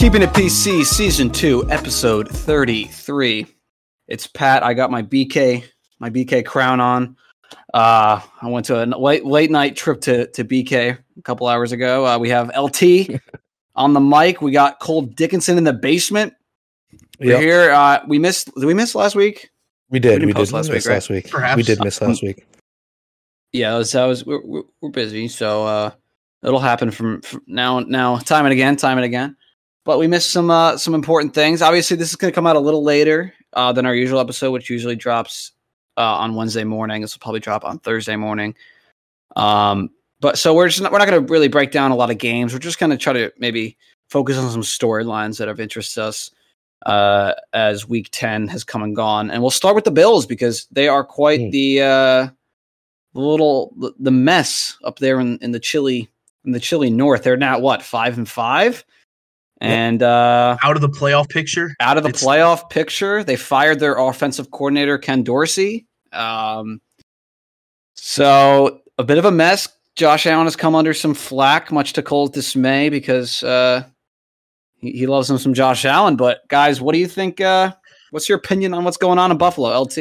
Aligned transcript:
Keeping 0.00 0.22
It 0.22 0.30
PC, 0.30 0.82
Season 0.86 1.28
2, 1.28 1.68
Episode 1.70 2.26
33. 2.26 3.46
It's 4.08 4.26
Pat. 4.26 4.62
I 4.62 4.72
got 4.72 4.90
my 4.90 5.02
BK, 5.02 5.62
my 5.98 6.08
BK 6.08 6.42
crown 6.46 6.80
on. 6.80 7.16
Uh, 7.74 8.18
I 8.40 8.48
went 8.48 8.64
to 8.66 8.82
a 8.82 8.86
late, 8.86 9.26
late 9.26 9.50
night 9.50 9.76
trip 9.76 10.00
to, 10.02 10.26
to 10.28 10.42
BK 10.42 10.96
a 11.18 11.22
couple 11.22 11.48
hours 11.48 11.72
ago. 11.72 12.06
Uh, 12.06 12.18
we 12.18 12.30
have 12.30 12.50
LT 12.56 13.20
on 13.74 13.92
the 13.92 14.00
mic. 14.00 14.40
We 14.40 14.52
got 14.52 14.80
Cole 14.80 15.02
Dickinson 15.02 15.58
in 15.58 15.64
the 15.64 15.74
basement. 15.74 16.32
We're 17.20 17.32
Yep. 17.32 17.40
here. 17.42 17.70
Uh, 17.70 18.02
we 18.08 18.18
missed. 18.18 18.50
Did 18.54 18.64
we 18.64 18.72
miss 18.72 18.94
last 18.94 19.14
week? 19.14 19.50
We 19.90 19.98
did. 19.98 20.12
didn't 20.12 20.28
We, 20.28 20.32
post 20.32 20.50
did 20.50 20.56
last 20.56 20.70
miss 20.70 20.84
week, 20.86 20.88
right? 20.88 20.94
last 20.94 21.10
week. 21.10 21.30
Perhaps. 21.30 21.56
We 21.58 21.62
did 21.62 21.84
miss 21.84 22.00
last 22.00 22.22
week. 22.22 22.46
Yeah, 23.52 23.74
I 23.74 23.78
was. 23.78 23.94
I 23.94 24.06
was 24.06 24.24
we're, 24.24 24.40
we're, 24.46 24.62
we're 24.80 24.88
busy, 24.90 25.28
so 25.28 25.66
uh, 25.66 25.90
it'll 26.42 26.58
happen 26.58 26.90
from, 26.90 27.20
from 27.20 27.42
now 27.46 27.80
now 27.80 28.16
time 28.16 28.46
and 28.46 28.52
again, 28.54 28.76
time 28.76 28.96
and 28.96 29.04
again. 29.04 29.36
But 29.84 29.98
we 29.98 30.06
missed 30.06 30.30
some 30.30 30.50
uh, 30.50 30.76
some 30.76 30.94
important 30.94 31.34
things. 31.34 31.62
Obviously, 31.62 31.96
this 31.96 32.10
is 32.10 32.16
going 32.16 32.30
to 32.30 32.34
come 32.34 32.46
out 32.46 32.56
a 32.56 32.60
little 32.60 32.82
later 32.82 33.32
uh, 33.54 33.72
than 33.72 33.86
our 33.86 33.94
usual 33.94 34.20
episode, 34.20 34.50
which 34.50 34.68
usually 34.70 34.96
drops 34.96 35.52
uh, 35.96 36.02
on 36.16 36.34
Wednesday 36.34 36.64
morning. 36.64 37.00
This 37.02 37.14
will 37.14 37.20
probably 37.20 37.40
drop 37.40 37.64
on 37.64 37.78
Thursday 37.78 38.16
morning. 38.16 38.54
Um, 39.36 39.90
but 40.20 40.38
so 40.38 40.54
we're 40.54 40.68
just 40.68 40.82
not, 40.82 40.92
we're 40.92 40.98
not 40.98 41.08
going 41.08 41.24
to 41.26 41.32
really 41.32 41.48
break 41.48 41.70
down 41.70 41.92
a 41.92 41.96
lot 41.96 42.10
of 42.10 42.18
games. 42.18 42.52
We're 42.52 42.58
just 42.58 42.78
going 42.78 42.90
to 42.90 42.98
try 42.98 43.14
to 43.14 43.32
maybe 43.38 43.76
focus 44.10 44.36
on 44.36 44.50
some 44.50 44.60
storylines 44.62 45.38
that 45.38 45.48
have 45.48 45.60
interested 45.60 46.02
us 46.02 46.30
uh, 46.84 47.32
as 47.54 47.88
Week 47.88 48.08
Ten 48.12 48.48
has 48.48 48.64
come 48.64 48.82
and 48.82 48.94
gone, 48.94 49.30
and 49.30 49.42
we'll 49.42 49.50
start 49.50 49.74
with 49.74 49.84
the 49.84 49.90
Bills 49.90 50.26
because 50.26 50.66
they 50.72 50.88
are 50.88 51.04
quite 51.04 51.40
Hmm. 51.40 51.50
the 51.50 51.82
uh, 51.82 52.28
little 53.14 53.72
the- 53.98 54.10
mess 54.10 54.76
up 54.84 54.98
there 54.98 55.20
in, 55.20 55.38
in 55.40 55.52
the 55.52 55.60
chilly 55.60 56.08
in 56.44 56.52
the 56.52 56.60
chilly 56.60 56.90
north. 56.90 57.22
They're 57.22 57.36
now 57.36 57.58
what 57.58 57.82
five 57.82 58.18
and 58.18 58.28
five. 58.28 58.84
And 59.60 60.02
uh, 60.02 60.56
out 60.62 60.76
of 60.76 60.82
the 60.82 60.88
playoff 60.88 61.28
picture. 61.28 61.74
out 61.80 61.96
of 61.96 62.02
the 62.02 62.08
It's- 62.10 62.24
playoff 62.24 62.70
picture. 62.70 63.22
They 63.24 63.36
fired 63.36 63.78
their 63.80 63.96
offensive 63.98 64.50
coordinator 64.50 64.96
Ken 64.98 65.22
Dorsey. 65.22 65.86
Um, 66.12 66.80
so 67.94 68.80
a 68.98 69.04
bit 69.04 69.18
of 69.18 69.24
a 69.24 69.30
mess. 69.30 69.68
Josh 69.96 70.26
Allen 70.26 70.46
has 70.46 70.56
come 70.56 70.74
under 70.74 70.94
some 70.94 71.14
flack, 71.14 71.70
much 71.72 71.92
to 71.94 72.02
Cole's 72.02 72.30
dismay, 72.30 72.88
because 72.88 73.42
uh, 73.42 73.84
he, 74.76 74.92
he 74.92 75.06
loves 75.06 75.28
him 75.28 75.36
some 75.36 75.52
Josh 75.52 75.84
Allen. 75.84 76.16
But 76.16 76.46
guys, 76.48 76.80
what 76.80 76.92
do 76.92 76.98
you 76.98 77.08
think? 77.08 77.40
Uh, 77.40 77.72
what's 78.10 78.28
your 78.28 78.38
opinion 78.38 78.72
on 78.72 78.84
what's 78.84 78.96
going 78.96 79.18
on 79.18 79.30
in 79.30 79.36
Buffalo? 79.36 79.78
LT. 79.78 79.98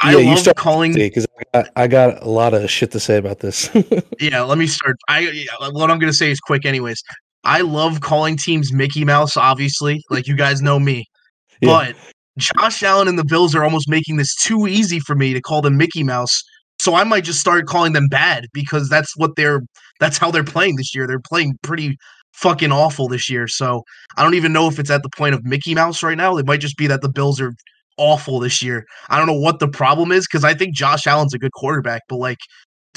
I 0.00 0.12
yeah, 0.12 0.18
you 0.18 0.28
love 0.30 0.38
start 0.38 0.56
calling. 0.56 0.92
because 0.94 1.26
I 1.38 1.42
got, 1.62 1.70
I 1.76 1.86
got 1.88 2.22
a 2.22 2.28
lot 2.28 2.54
of 2.54 2.70
shit 2.70 2.90
to 2.92 3.00
say 3.00 3.16
about 3.16 3.40
this. 3.40 3.68
Yeah, 4.20 4.42
let 4.42 4.58
me 4.58 4.66
start. 4.66 4.96
I 5.08 5.20
yeah, 5.20 5.44
what 5.70 5.90
I'm 5.90 5.98
gonna 6.00 6.12
say 6.12 6.30
is 6.32 6.40
quick, 6.40 6.64
anyways. 6.66 7.02
I 7.48 7.62
love 7.62 8.00
calling 8.00 8.36
teams 8.36 8.72
Mickey 8.72 9.04
Mouse. 9.04 9.36
Obviously, 9.36 10.02
like 10.10 10.26
you 10.28 10.36
guys 10.36 10.60
know 10.62 10.78
me, 10.78 11.04
Yeah. 11.62 11.68
but 11.68 11.96
Josh 12.36 12.82
Allen 12.82 13.08
and 13.08 13.18
the 13.18 13.24
Bills 13.24 13.54
are 13.54 13.64
almost 13.64 13.88
making 13.88 14.16
this 14.18 14.34
too 14.36 14.66
easy 14.68 15.00
for 15.00 15.14
me 15.16 15.32
to 15.32 15.40
call 15.40 15.62
them 15.62 15.76
Mickey 15.76 16.04
Mouse. 16.04 16.42
So 16.78 16.94
I 16.94 17.02
might 17.04 17.24
just 17.24 17.40
start 17.40 17.66
calling 17.66 17.92
them 17.94 18.06
bad 18.08 18.46
because 18.52 18.88
that's 18.88 19.16
what 19.16 19.32
they're. 19.36 19.62
That's 19.98 20.18
how 20.18 20.30
they're 20.30 20.44
playing 20.44 20.76
this 20.76 20.94
year. 20.94 21.06
They're 21.08 21.18
playing 21.18 21.58
pretty 21.62 21.96
fucking 22.34 22.70
awful 22.70 23.08
this 23.08 23.28
year. 23.28 23.48
So 23.48 23.82
I 24.16 24.22
don't 24.22 24.34
even 24.34 24.52
know 24.52 24.68
if 24.68 24.78
it's 24.78 24.90
at 24.90 25.02
the 25.02 25.10
point 25.16 25.34
of 25.34 25.44
Mickey 25.44 25.74
Mouse 25.74 26.02
right 26.04 26.16
now. 26.16 26.36
It 26.36 26.46
might 26.46 26.60
just 26.60 26.76
be 26.76 26.86
that 26.86 27.02
the 27.02 27.08
Bills 27.08 27.40
are 27.40 27.52
awful 27.96 28.38
this 28.38 28.62
year. 28.62 28.84
I 29.08 29.18
don't 29.18 29.26
know 29.26 29.40
what 29.40 29.58
the 29.58 29.66
problem 29.66 30.12
is 30.12 30.26
because 30.28 30.44
I 30.44 30.54
think 30.54 30.74
Josh 30.74 31.06
Allen's 31.06 31.34
a 31.34 31.38
good 31.38 31.50
quarterback, 31.52 32.02
but 32.08 32.16
like, 32.18 32.38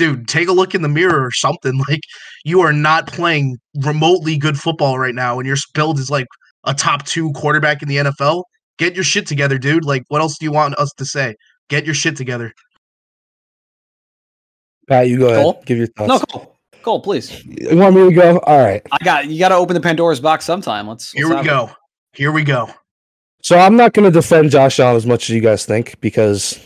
dude, 0.02 0.28
take 0.28 0.48
a 0.48 0.52
look 0.52 0.74
in 0.74 0.82
the 0.82 0.90
mirror 0.90 1.24
or 1.24 1.32
something. 1.32 1.80
Like, 1.90 2.02
you 2.46 2.62
are 2.62 2.72
not 2.72 3.08
playing 3.08 3.58
remotely 3.84 4.38
good 4.38 4.58
football 4.58 4.98
right 4.98 5.16
now, 5.16 5.40
and 5.40 5.48
your 5.48 5.58
build 5.74 6.00
is 6.00 6.10
like 6.10 6.28
a 6.64 6.74
top 6.74 7.06
two 7.06 7.32
quarterback 7.34 7.82
in 7.82 7.88
the 7.88 7.98
NFL. 7.98 8.44
Get 8.78 8.96
your 8.96 9.04
shit 9.04 9.28
together, 9.28 9.58
dude. 9.58 9.84
Like, 9.84 10.04
what 10.08 10.22
else 10.22 10.38
do 10.38 10.46
you 10.46 10.52
want 10.52 10.78
us 10.78 10.92
to 10.94 11.06
say? 11.06 11.36
Get 11.70 11.86
your 11.86 11.96
shit 11.96 12.16
together. 12.16 12.54
Pat, 14.88 15.10
you 15.10 15.18
go 15.18 15.28
ahead. 15.28 15.44
Cole? 15.44 15.64
Give 15.66 15.78
your 15.78 15.88
thoughts. 15.88 16.08
No, 16.08 16.20
Cole. 16.20 16.56
Cole, 16.82 17.02
please. 17.02 17.44
You 17.46 17.78
want 17.78 17.96
me 17.96 18.10
to 18.10 18.14
go? 18.14 18.40
All 18.40 18.60
right. 18.60 18.82
I 18.92 18.98
got 19.04 19.28
you. 19.28 19.40
Got 19.40 19.50
to 19.50 19.56
open 19.56 19.74
the 19.74 19.82
Pandora's 19.82 20.20
box 20.20 20.46
sometime. 20.46 20.88
Let's. 20.88 21.12
Here 21.12 21.26
let's 21.26 21.30
we 21.30 21.36
have 21.38 21.46
it. 21.46 21.70
go. 21.70 21.76
Here 22.14 22.32
we 22.32 22.44
go. 22.44 22.70
So 23.44 23.58
I'm 23.58 23.76
not 23.76 23.94
going 23.94 24.06
to 24.06 24.12
defend 24.12 24.52
Josh 24.52 24.80
Allen 24.80 24.96
as 24.96 25.06
much 25.06 25.30
as 25.30 25.36
you 25.36 25.42
guys 25.42 25.66
think 25.66 26.00
because 26.00 26.60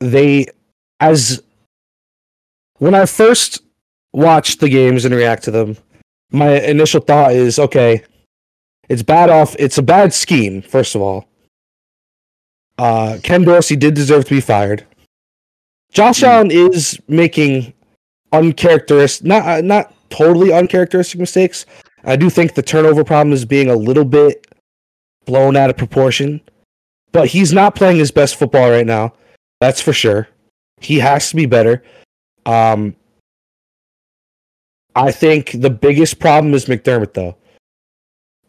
they, 0.00 0.46
as 1.00 1.42
when 2.84 2.94
I 2.94 3.06
first 3.06 3.62
watched 4.12 4.60
the 4.60 4.68
games 4.68 5.06
and 5.06 5.14
react 5.14 5.44
to 5.44 5.50
them, 5.50 5.78
my 6.30 6.60
initial 6.60 7.00
thought 7.00 7.32
is 7.32 7.58
okay, 7.58 8.04
it's 8.90 9.02
bad 9.02 9.30
off. 9.30 9.56
It's 9.58 9.78
a 9.78 9.82
bad 9.82 10.12
scheme. 10.12 10.60
First 10.60 10.94
of 10.94 11.00
all, 11.00 11.26
uh, 12.76 13.16
Ken 13.22 13.42
Dorsey 13.42 13.74
did 13.74 13.94
deserve 13.94 14.26
to 14.26 14.34
be 14.34 14.42
fired. 14.42 14.84
Josh 15.92 16.20
Mm. 16.20 16.28
Allen 16.28 16.50
is 16.50 17.00
making 17.08 17.72
uncharacteristic, 18.32 19.26
not 19.26 19.48
uh, 19.48 19.62
not 19.62 19.94
totally 20.10 20.52
uncharacteristic 20.52 21.18
mistakes. 21.18 21.64
I 22.04 22.16
do 22.16 22.28
think 22.28 22.52
the 22.52 22.62
turnover 22.62 23.02
problem 23.02 23.32
is 23.32 23.46
being 23.46 23.70
a 23.70 23.76
little 23.76 24.04
bit 24.04 24.46
blown 25.24 25.56
out 25.56 25.70
of 25.70 25.78
proportion. 25.78 26.42
But 27.12 27.28
he's 27.28 27.50
not 27.50 27.76
playing 27.76 27.96
his 27.96 28.10
best 28.10 28.36
football 28.36 28.68
right 28.68 28.86
now. 28.86 29.14
That's 29.58 29.80
for 29.80 29.94
sure. 29.94 30.28
He 30.82 30.98
has 30.98 31.30
to 31.30 31.36
be 31.36 31.46
better. 31.46 31.82
Um, 32.46 32.94
I 34.96 35.10
think 35.10 35.60
the 35.60 35.70
biggest 35.70 36.18
problem 36.18 36.54
is 36.54 36.66
McDermott, 36.66 37.14
though. 37.14 37.36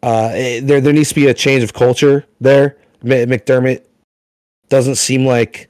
Uh, 0.02 0.30
eh, 0.34 0.60
there 0.62 0.80
there 0.80 0.92
needs 0.92 1.08
to 1.08 1.14
be 1.14 1.26
a 1.26 1.34
change 1.34 1.62
of 1.62 1.72
culture 1.72 2.24
there. 2.40 2.76
M- 3.02 3.28
McDermott 3.28 3.84
doesn't 4.68 4.96
seem 4.96 5.26
like 5.26 5.68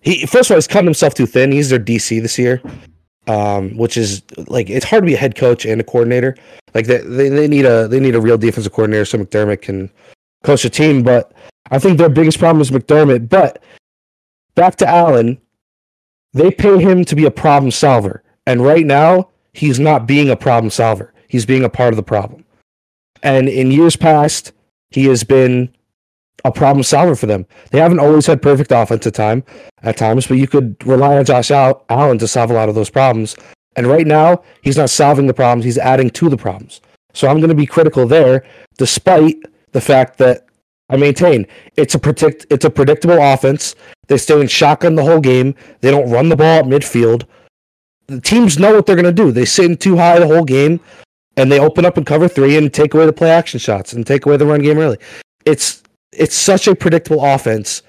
he. 0.00 0.24
First 0.26 0.50
of 0.50 0.54
all, 0.54 0.56
he's 0.56 0.66
cutting 0.66 0.86
himself 0.86 1.14
too 1.14 1.26
thin. 1.26 1.52
He's 1.52 1.68
their 1.68 1.78
DC 1.78 2.22
this 2.22 2.38
year, 2.38 2.62
um, 3.26 3.76
which 3.76 3.96
is 3.96 4.22
like 4.46 4.70
it's 4.70 4.86
hard 4.86 5.02
to 5.02 5.06
be 5.06 5.14
a 5.14 5.18
head 5.18 5.34
coach 5.34 5.66
and 5.66 5.80
a 5.80 5.84
coordinator. 5.84 6.36
Like 6.74 6.86
they, 6.86 6.98
they 6.98 7.28
they 7.28 7.48
need 7.48 7.66
a 7.66 7.88
they 7.88 8.00
need 8.00 8.14
a 8.14 8.20
real 8.20 8.38
defensive 8.38 8.72
coordinator 8.72 9.04
so 9.04 9.18
McDermott 9.18 9.60
can 9.60 9.90
coach 10.44 10.64
a 10.64 10.70
team. 10.70 11.02
But 11.02 11.32
I 11.70 11.78
think 11.78 11.98
their 11.98 12.08
biggest 12.08 12.38
problem 12.38 12.62
is 12.62 12.70
McDermott. 12.70 13.28
But 13.28 13.62
back 14.54 14.76
to 14.76 14.88
Allen, 14.88 15.38
they 16.32 16.50
pay 16.50 16.80
him 16.80 17.04
to 17.04 17.16
be 17.16 17.24
a 17.24 17.30
problem 17.30 17.70
solver, 17.70 18.22
and 18.46 18.62
right 18.62 18.86
now 18.86 19.30
he's 19.52 19.80
not 19.80 20.06
being 20.06 20.30
a 20.30 20.36
problem 20.36 20.70
solver. 20.70 21.12
He's 21.28 21.46
being 21.46 21.64
a 21.64 21.70
part 21.70 21.92
of 21.92 21.96
the 21.96 22.02
problem. 22.02 22.44
And 23.22 23.48
in 23.48 23.70
years 23.70 23.96
past, 23.96 24.52
he 24.90 25.06
has 25.06 25.24
been 25.24 25.74
a 26.44 26.52
problem 26.52 26.82
solver 26.82 27.16
for 27.16 27.26
them. 27.26 27.46
They 27.70 27.80
haven't 27.80 27.98
always 27.98 28.26
had 28.26 28.40
perfect 28.40 28.70
offensive 28.70 29.14
time 29.14 29.42
at 29.82 29.96
times, 29.96 30.26
but 30.26 30.36
you 30.36 30.46
could 30.46 30.76
rely 30.86 31.16
on 31.16 31.24
Josh 31.24 31.50
Allen 31.50 32.18
to 32.18 32.28
solve 32.28 32.50
a 32.50 32.54
lot 32.54 32.68
of 32.68 32.74
those 32.74 32.90
problems. 32.90 33.36
And 33.74 33.86
right 33.86 34.06
now, 34.06 34.42
he's 34.62 34.76
not 34.76 34.90
solving 34.90 35.26
the 35.26 35.34
problems, 35.34 35.64
he's 35.64 35.78
adding 35.78 36.10
to 36.10 36.28
the 36.28 36.36
problems. 36.36 36.80
So 37.12 37.28
I'm 37.28 37.38
going 37.38 37.48
to 37.48 37.54
be 37.54 37.66
critical 37.66 38.06
there, 38.06 38.44
despite 38.78 39.36
the 39.72 39.80
fact 39.80 40.18
that 40.18 40.45
I 40.88 40.96
maintain 40.96 41.46
it's 41.76 41.94
a 41.94 41.98
predict 41.98 42.46
it's 42.50 42.64
a 42.64 42.70
predictable 42.70 43.20
offense. 43.20 43.74
They 44.06 44.18
stay 44.18 44.40
in 44.40 44.46
shotgun 44.46 44.94
the 44.94 45.04
whole 45.04 45.20
game. 45.20 45.54
They 45.80 45.90
don't 45.90 46.10
run 46.10 46.28
the 46.28 46.36
ball 46.36 46.60
at 46.60 46.64
midfield. 46.64 47.24
The 48.06 48.20
teams 48.20 48.58
know 48.58 48.72
what 48.72 48.86
they're 48.86 48.94
going 48.94 49.04
to 49.04 49.12
do. 49.12 49.32
They 49.32 49.44
sit 49.44 49.64
in 49.64 49.76
too 49.76 49.96
high 49.96 50.20
the 50.20 50.28
whole 50.28 50.44
game, 50.44 50.78
and 51.36 51.50
they 51.50 51.58
open 51.58 51.84
up 51.84 51.96
and 51.96 52.06
cover 52.06 52.28
three 52.28 52.56
and 52.56 52.72
take 52.72 52.94
away 52.94 53.04
the 53.04 53.12
play 53.12 53.30
action 53.30 53.58
shots 53.58 53.92
and 53.92 54.06
take 54.06 54.26
away 54.26 54.36
the 54.36 54.46
run 54.46 54.62
game 54.62 54.78
early. 54.78 54.98
It's 55.44 55.82
it's 56.12 56.36
such 56.36 56.68
a 56.68 56.74
predictable 56.74 57.24
offense, 57.24 57.82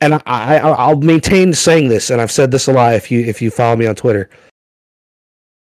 and 0.00 0.14
I, 0.14 0.20
I 0.26 0.56
I'll 0.58 1.00
maintain 1.00 1.52
saying 1.52 1.88
this, 1.88 2.10
and 2.10 2.20
I've 2.20 2.30
said 2.30 2.52
this 2.52 2.68
a 2.68 2.72
lot. 2.72 2.94
If 2.94 3.10
you 3.10 3.20
if 3.20 3.42
you 3.42 3.50
follow 3.50 3.74
me 3.74 3.86
on 3.86 3.96
Twitter, 3.96 4.30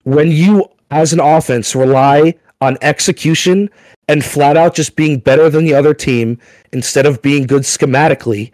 when 0.03 0.31
you 0.31 0.69
as 0.91 1.13
an 1.13 1.19
offense 1.19 1.75
rely 1.75 2.35
on 2.61 2.77
execution 2.81 3.69
and 4.09 4.25
flat 4.25 4.57
out 4.57 4.73
just 4.73 4.95
being 4.95 5.19
better 5.19 5.49
than 5.49 5.63
the 5.63 5.73
other 5.75 5.93
team 5.93 6.39
instead 6.73 7.05
of 7.05 7.21
being 7.21 7.45
good 7.45 7.61
schematically, 7.61 8.51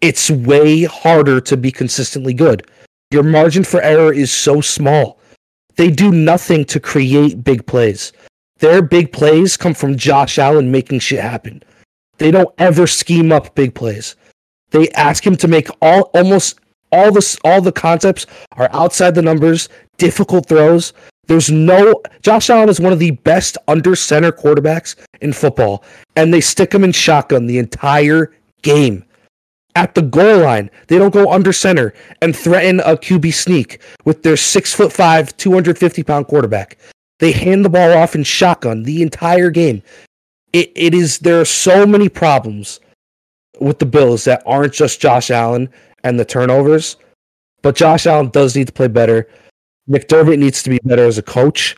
it's 0.00 0.30
way 0.30 0.84
harder 0.84 1.40
to 1.40 1.56
be 1.56 1.72
consistently 1.72 2.32
good. 2.32 2.64
Your 3.10 3.24
margin 3.24 3.64
for 3.64 3.82
error 3.82 4.12
is 4.12 4.32
so 4.32 4.60
small. 4.60 5.18
They 5.76 5.90
do 5.90 6.12
nothing 6.12 6.64
to 6.66 6.78
create 6.78 7.42
big 7.42 7.66
plays. 7.66 8.12
Their 8.58 8.80
big 8.80 9.12
plays 9.12 9.56
come 9.56 9.74
from 9.74 9.96
Josh 9.96 10.38
Allen 10.38 10.70
making 10.70 11.00
shit 11.00 11.20
happen. 11.20 11.64
They 12.18 12.30
don't 12.30 12.54
ever 12.58 12.86
scheme 12.86 13.32
up 13.32 13.56
big 13.56 13.74
plays. 13.74 14.14
They 14.70 14.88
ask 14.90 15.26
him 15.26 15.36
to 15.36 15.48
make 15.48 15.68
all 15.82 16.02
almost 16.14 16.60
all 16.92 17.10
the 17.10 17.38
all 17.42 17.60
the 17.60 17.72
concepts 17.72 18.26
are 18.52 18.70
outside 18.72 19.16
the 19.16 19.22
numbers, 19.22 19.68
difficult 19.98 20.46
throws. 20.46 20.92
There's 21.28 21.50
no 21.50 22.02
Josh 22.22 22.50
Allen 22.50 22.68
is 22.68 22.80
one 22.80 22.92
of 22.92 22.98
the 22.98 23.12
best 23.12 23.56
under 23.68 23.94
center 23.94 24.32
quarterbacks 24.32 24.96
in 25.20 25.32
football, 25.32 25.84
and 26.16 26.32
they 26.32 26.40
stick 26.40 26.74
him 26.74 26.84
in 26.84 26.92
shotgun 26.92 27.46
the 27.46 27.58
entire 27.58 28.32
game. 28.62 29.04
At 29.74 29.94
the 29.94 30.02
goal 30.02 30.40
line, 30.40 30.70
they 30.88 30.98
don't 30.98 31.14
go 31.14 31.32
under 31.32 31.52
center 31.52 31.94
and 32.20 32.36
threaten 32.36 32.80
a 32.80 32.96
QB 32.96 33.32
sneak 33.32 33.80
with 34.04 34.22
their 34.22 34.36
six 34.36 34.74
foot 34.74 34.92
five, 34.92 35.34
250 35.36 36.02
pound 36.02 36.26
quarterback. 36.26 36.76
They 37.20 37.32
hand 37.32 37.64
the 37.64 37.70
ball 37.70 37.96
off 37.96 38.14
in 38.14 38.24
shotgun 38.24 38.82
the 38.82 39.00
entire 39.00 39.50
game. 39.50 39.82
It 40.52 40.72
it 40.74 40.92
is 40.92 41.20
there 41.20 41.40
are 41.40 41.46
so 41.46 41.86
many 41.86 42.08
problems 42.08 42.80
with 43.60 43.78
the 43.78 43.86
Bills 43.86 44.24
that 44.24 44.42
aren't 44.44 44.72
just 44.72 45.00
Josh 45.00 45.30
Allen 45.30 45.70
and 46.04 46.18
the 46.18 46.24
turnovers, 46.24 46.96
but 47.62 47.76
Josh 47.76 48.06
Allen 48.06 48.28
does 48.28 48.56
need 48.56 48.66
to 48.66 48.72
play 48.72 48.88
better. 48.88 49.28
McDermott 49.88 50.38
needs 50.38 50.62
to 50.62 50.70
be 50.70 50.78
better 50.84 51.04
as 51.04 51.18
a 51.18 51.22
coach, 51.22 51.76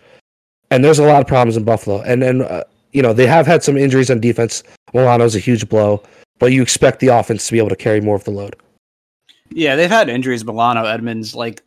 and 0.71 0.85
there's 0.85 0.99
a 0.99 1.07
lot 1.07 1.21
of 1.21 1.27
problems 1.27 1.57
in 1.57 1.65
Buffalo. 1.65 2.03
And 2.03 2.23
then 2.23 2.43
uh, 2.43 2.65
you 2.93 3.03
know 3.03 3.13
they 3.13 3.27
have 3.27 3.47
had 3.47 3.63
some 3.63 3.77
injuries 3.77 4.11
on 4.11 4.21
defense. 4.21 4.63
Milano's 4.93 5.35
a 5.35 5.41
huge 5.41 5.69
blow, 5.69 6.03
but 6.39 6.53
you 6.53 6.63
expect 6.63 7.01
the 7.01 7.09
offense 7.09 7.47
to 7.47 7.53
be 7.53 7.59
able 7.59 7.71
to 7.71 7.77
carry 7.77 8.01
more 8.01 8.17
of 8.17 8.25
the 8.25 8.31
load. 8.31 8.57
Yeah, 9.51 9.77
they've 9.77 9.91
had 9.91 10.09
injuries. 10.09 10.45
Milano, 10.45 10.85
Edmonds, 10.85 11.35
like 11.35 11.63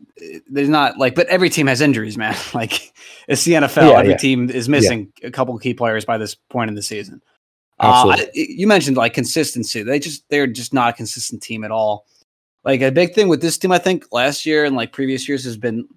there's 0.49 0.69
not 0.69 0.97
like, 0.97 1.15
but 1.15 1.27
every 1.27 1.49
team 1.49 1.67
has 1.67 1.81
injuries, 1.81 2.17
man. 2.17 2.35
Like 2.53 2.93
it's 3.27 3.43
the 3.43 3.53
NFL. 3.53 3.89
Yeah, 3.89 3.99
every 3.99 4.11
yeah. 4.11 4.17
team 4.17 4.49
is 4.49 4.67
missing 4.67 5.11
a 5.23 5.31
couple 5.31 5.55
of 5.55 5.61
key 5.61 5.73
players 5.73 6.05
by 6.05 6.17
this 6.17 6.35
point 6.35 6.69
in 6.69 6.75
the 6.75 6.81
season. 6.81 7.21
Uh, 7.79 8.17
you 8.33 8.65
mentioned 8.65 8.97
like 8.97 9.13
consistency. 9.13 9.83
They 9.83 9.99
just 9.99 10.27
they're 10.29 10.47
just 10.47 10.73
not 10.73 10.89
a 10.89 10.93
consistent 10.93 11.43
team 11.43 11.63
at 11.63 11.71
all. 11.71 12.05
Like 12.63 12.81
a 12.81 12.91
big 12.91 13.13
thing 13.13 13.27
with 13.27 13.41
this 13.41 13.57
team, 13.57 13.71
I 13.71 13.77
think 13.77 14.05
last 14.11 14.45
year 14.45 14.65
and 14.65 14.75
like 14.75 14.91
previous 14.91 15.27
years 15.29 15.43
has 15.43 15.57
been 15.57 15.87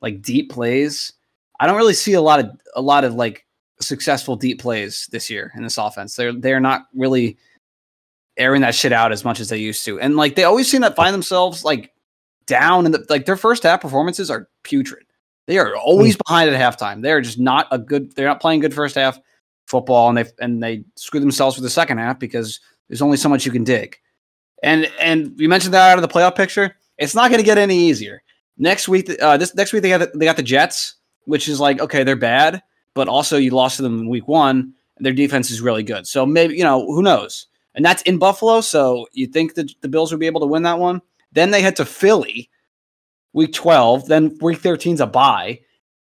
like 0.00 0.22
deep 0.22 0.50
plays. 0.50 1.12
I 1.60 1.66
don't 1.66 1.76
really 1.76 1.94
see 1.94 2.14
a 2.14 2.20
lot 2.20 2.40
of 2.40 2.50
a 2.74 2.82
lot 2.82 3.04
of 3.04 3.14
like 3.14 3.46
successful 3.80 4.36
deep 4.36 4.60
plays 4.60 5.08
this 5.12 5.30
year 5.30 5.52
in 5.56 5.62
this 5.62 5.78
offense. 5.78 6.16
They're 6.16 6.32
they're 6.32 6.60
not 6.60 6.86
really 6.94 7.38
airing 8.36 8.62
that 8.62 8.74
shit 8.74 8.92
out 8.92 9.12
as 9.12 9.24
much 9.24 9.40
as 9.40 9.48
they 9.48 9.58
used 9.58 9.84
to. 9.84 10.00
And 10.00 10.16
like 10.16 10.34
they 10.34 10.44
always 10.44 10.70
seem 10.70 10.82
to 10.82 10.90
find 10.90 11.14
themselves 11.14 11.64
like 11.64 11.92
down 12.46 12.84
and 12.84 12.94
the, 12.94 13.06
like 13.08 13.26
their 13.26 13.36
first 13.36 13.62
half 13.62 13.80
performances 13.80 14.30
are 14.30 14.48
putrid. 14.62 15.04
They 15.46 15.58
are 15.58 15.76
always 15.76 16.14
hmm. 16.14 16.20
behind 16.26 16.50
at 16.50 16.60
halftime. 16.60 17.02
They're 17.02 17.20
just 17.20 17.38
not 17.38 17.68
a 17.70 17.78
good 17.78 18.14
they're 18.14 18.28
not 18.28 18.40
playing 18.40 18.60
good 18.60 18.74
first 18.74 18.94
half 18.94 19.18
football 19.66 20.08
and 20.08 20.18
they 20.18 20.24
and 20.40 20.62
they 20.62 20.84
screw 20.96 21.20
themselves 21.20 21.56
for 21.56 21.62
the 21.62 21.70
second 21.70 21.98
half 21.98 22.18
because 22.18 22.60
there's 22.88 23.02
only 23.02 23.16
so 23.16 23.28
much 23.28 23.46
you 23.46 23.52
can 23.52 23.64
dig. 23.64 23.96
And 24.62 24.90
and 24.98 25.38
you 25.38 25.48
mentioned 25.48 25.74
that 25.74 25.90
out 25.90 25.98
of 25.98 26.02
the 26.02 26.08
playoff 26.08 26.36
picture. 26.36 26.76
It's 26.98 27.14
not 27.14 27.30
going 27.30 27.40
to 27.40 27.44
get 27.44 27.58
any 27.58 27.76
easier. 27.76 28.22
Next 28.56 28.88
week, 28.88 29.10
uh, 29.20 29.36
this 29.36 29.54
next 29.54 29.72
week 29.72 29.82
they 29.82 29.88
got 29.88 29.98
the, 29.98 30.18
they 30.18 30.24
got 30.24 30.36
the 30.36 30.42
Jets, 30.42 30.96
which 31.24 31.48
is 31.48 31.60
like 31.60 31.80
okay, 31.80 32.04
they're 32.04 32.16
bad, 32.16 32.62
but 32.94 33.08
also 33.08 33.36
you 33.36 33.50
lost 33.50 33.76
to 33.76 33.82
them 33.82 34.00
in 34.00 34.08
week 34.08 34.28
one. 34.28 34.74
Their 34.98 35.12
defense 35.12 35.50
is 35.50 35.60
really 35.60 35.82
good, 35.82 36.06
so 36.06 36.24
maybe 36.24 36.56
you 36.56 36.62
know 36.62 36.86
who 36.86 37.02
knows. 37.02 37.46
And 37.74 37.84
that's 37.84 38.02
in 38.02 38.18
Buffalo, 38.18 38.60
so 38.60 39.08
you 39.12 39.26
think 39.26 39.54
that 39.54 39.72
the 39.80 39.88
Bills 39.88 40.12
would 40.12 40.20
be 40.20 40.26
able 40.26 40.40
to 40.40 40.46
win 40.46 40.62
that 40.62 40.78
one. 40.78 41.02
Then 41.32 41.50
they 41.50 41.62
head 41.62 41.74
to 41.76 41.84
Philly, 41.84 42.48
week 43.32 43.52
twelve. 43.52 44.06
Then 44.06 44.38
week 44.40 44.60
13's 44.60 45.00
a 45.00 45.06
bye. 45.06 45.60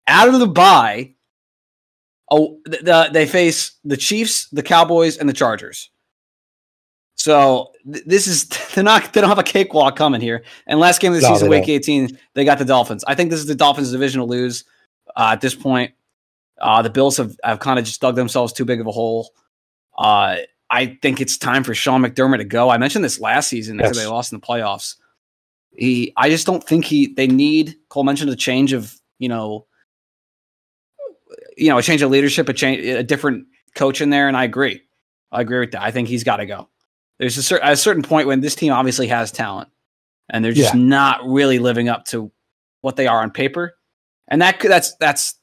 Out 0.09 0.29
of 0.29 0.41
the 0.41 0.49
bye, 0.49 1.15
oh, 2.31 2.59
th- 2.69 2.83
the, 2.83 3.11
they 3.13 3.27
face 3.27 3.73
the 3.85 3.97
Chiefs, 3.97 4.49
the 4.49 4.65
Cowboys, 4.65 5.19
and 5.19 5.29
the 5.29 5.33
Chargers. 5.33 5.91
So 7.21 7.73
th- 7.93 8.05
this 8.07 8.27
is 8.27 8.47
they're 8.75 8.83
not 8.83 9.13
they 9.13 9.21
don't 9.21 9.29
have 9.29 9.39
a 9.39 9.43
cakewalk 9.43 9.95
coming 9.95 10.21
here. 10.21 10.43
And 10.67 10.81
last 10.81 11.01
game 11.01 11.13
of 11.13 11.21
the 11.21 11.29
No, 11.29 11.35
season, 11.35 11.51
week 11.51 11.67
don't. 11.67 11.75
18, 11.75 12.19
they 12.35 12.45
got 12.45 12.59
the 12.59 12.65
Dolphins. 12.65 13.05
I 13.07 13.15
think 13.15 13.31
this 13.31 13.41
is 13.41 13.47
the 13.47 13.55
Dolphins' 13.55 13.93
division 13.93 14.21
to 14.21 14.25
lose 14.25 14.65
uh, 15.17 15.31
at 15.33 15.43
this 15.43 15.55
point. 15.55 15.93
Uh, 16.59 16.81
the 16.83 16.91
Bills 16.91 17.17
have, 17.19 17.37
have 17.45 17.59
kind 17.59 17.79
of 17.79 17.85
just 17.85 18.01
dug 18.01 18.17
themselves 18.17 18.53
too 18.53 18.65
big 18.65 18.81
of 18.81 18.87
a 18.87 18.91
hole. 18.91 19.33
Uh, 19.99 20.37
I 20.71 20.99
think 21.03 21.21
it's 21.21 21.37
time 21.37 21.65
for 21.65 21.75
Sean 21.75 22.03
McDermott 22.03 22.39
to 22.39 22.45
go. 22.45 22.71
I 22.71 22.79
mentioned 22.79 23.05
this 23.05 23.21
last 23.21 23.49
season 23.49 23.81
after 23.81 23.99
they 23.99 24.07
lost 24.07 24.33
in 24.33 24.41
the 24.41 24.47
playoffs. 24.47 24.97
He, 25.73 26.13
I 26.17 26.31
just 26.31 26.47
don't 26.47 26.63
think 26.65 26.85
he. 26.85 27.13
They 27.13 27.27
need 27.27 27.77
Cole 27.89 28.05
mentioned 28.05 28.31
a 28.31 28.37
change 28.37 28.73
of 28.73 28.95
you 29.19 29.29
know, 29.29 29.67
you 31.57 31.69
know, 31.69 31.79
a 31.79 31.83
change 31.83 32.03
of 32.03 32.11
leadership, 32.11 32.49
a 32.49 32.53
change, 32.55 32.85
a 32.85 33.03
different 33.03 33.47
coach 33.75 34.01
in 34.01 34.11
there, 34.11 34.27
and 34.29 34.37
I 34.37 34.45
agree. 34.45 34.83
I 35.33 35.43
agree 35.43 35.61
with 35.61 35.73
that. 35.73 35.83
I 35.83 35.91
think 35.91 36.09
he's 36.09 36.25
got 36.25 36.39
to 36.39 36.47
go. 36.47 36.69
There's 37.21 37.37
a, 37.37 37.43
cer- 37.43 37.61
a 37.63 37.77
certain 37.77 38.03
point 38.03 38.27
when 38.27 38.41
this 38.41 38.55
team 38.55 38.73
obviously 38.73 39.07
has 39.09 39.31
talent, 39.31 39.69
and 40.31 40.43
they're 40.45 40.53
just 40.53 40.75
Yeah. 40.75 40.81
not 40.81 41.21
really 41.25 41.59
living 41.59 41.89
up 41.91 42.07
to 42.07 42.33
what 42.81 42.97
they 42.97 43.07
are 43.07 43.21
on 43.23 43.31
paper, 43.31 43.75
and 44.27 44.41
that 44.41 44.59
that's 44.59 44.97
that's 44.97 45.35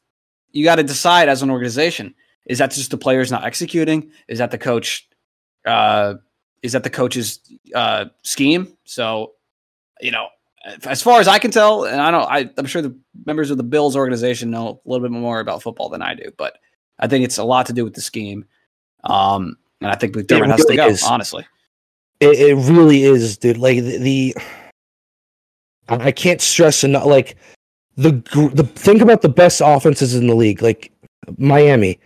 you 0.52 0.64
got 0.64 0.76
to 0.78 0.84
decide 0.84 1.30
as 1.30 1.44
an 1.44 1.52
organization: 1.52 2.16
is 2.48 2.58
that 2.58 2.72
just 2.72 2.90
the 2.90 2.98
players 2.98 3.32
not 3.32 3.46
executing? 3.46 4.10
Is 4.28 4.40
that 4.40 4.50
the 4.50 4.58
coach? 4.58 5.08
Uh, 5.68 6.16
is 6.64 6.72
that 6.72 6.84
the 6.84 6.90
coach's 6.90 7.40
uh, 7.76 8.06
scheme? 8.24 8.76
So, 8.86 9.34
you 10.02 10.10
know, 10.10 10.30
as 10.86 11.04
far 11.04 11.20
as 11.20 11.28
I 11.28 11.38
can 11.38 11.52
tell, 11.52 11.84
and 11.84 12.02
I 12.02 12.10
don't, 12.10 12.24
I, 12.28 12.50
I'm 12.58 12.66
sure 12.66 12.82
the 12.82 12.98
members 13.26 13.52
of 13.52 13.58
the 13.58 13.64
Bills 13.64 13.96
organization 13.96 14.50
know 14.50 14.82
a 14.84 14.90
little 14.90 15.08
bit 15.08 15.12
more 15.12 15.40
about 15.40 15.62
football 15.62 15.90
than 15.90 16.02
I 16.02 16.16
do, 16.16 16.32
but 16.38 16.58
I 16.98 17.08
think 17.08 17.24
it's 17.24 17.38
a 17.38 17.44
lot 17.44 17.68
to 17.68 17.74
do 17.74 17.84
with 17.84 17.94
the 17.94 18.02
scheme. 18.02 18.46
Um, 19.04 19.58
and 19.82 19.92
I 19.92 19.96
think 19.96 20.16
McDermott 20.16 20.48
has 20.48 20.62
to 20.62 20.64
really 20.64 20.78
go, 20.78 20.88
is. 20.88 21.04
honestly. 21.04 21.46
It, 22.20 22.40
it 22.40 22.56
really 22.56 23.04
is, 23.04 23.38
dude. 23.38 23.58
Like 23.58 23.78
the, 23.78 23.98
the 23.98 24.36
I 25.90 26.12
can't 26.12 26.42
stress 26.42 26.84
enough. 26.84 27.06
Like 27.06 27.36
the 27.96 28.12
the 28.54 28.64
think 28.64 29.02
about 29.02 29.22
the 29.22 29.30
best 29.30 29.62
offenses 29.64 30.16
in 30.16 30.28
the 30.28 30.36
league, 30.36 30.62
like 30.62 30.92
Miami. 31.38 32.00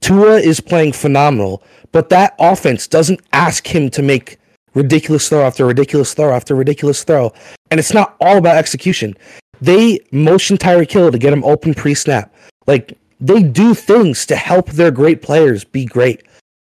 Tua 0.00 0.36
is 0.36 0.60
playing 0.60 0.92
phenomenal, 0.92 1.62
but 1.90 2.08
that 2.10 2.34
offense 2.38 2.86
doesn't 2.86 3.20
ask 3.32 3.66
him 3.66 3.90
to 3.90 4.02
make 4.02 4.38
ridiculous 4.74 5.28
throw 5.28 5.42
after 5.42 5.66
ridiculous 5.66 6.14
throw 6.14 6.32
after 6.32 6.54
ridiculous 6.54 7.02
throw, 7.02 7.32
and 7.70 7.80
it's 7.80 7.92
not 7.92 8.16
all 8.20 8.36
about 8.38 8.56
execution. 8.56 9.14
They 9.60 9.98
motion 10.12 10.56
Tyreek 10.56 10.90
Hill 10.90 11.10
to 11.10 11.18
get 11.18 11.32
him 11.32 11.42
open 11.42 11.74
pre-snap. 11.74 12.32
Like 12.66 12.96
they 13.20 13.42
do 13.42 13.74
things 13.74 14.24
to 14.26 14.36
help 14.36 14.70
their 14.70 14.92
great 14.92 15.20
players 15.20 15.64
be 15.64 15.84
great. 15.84 16.22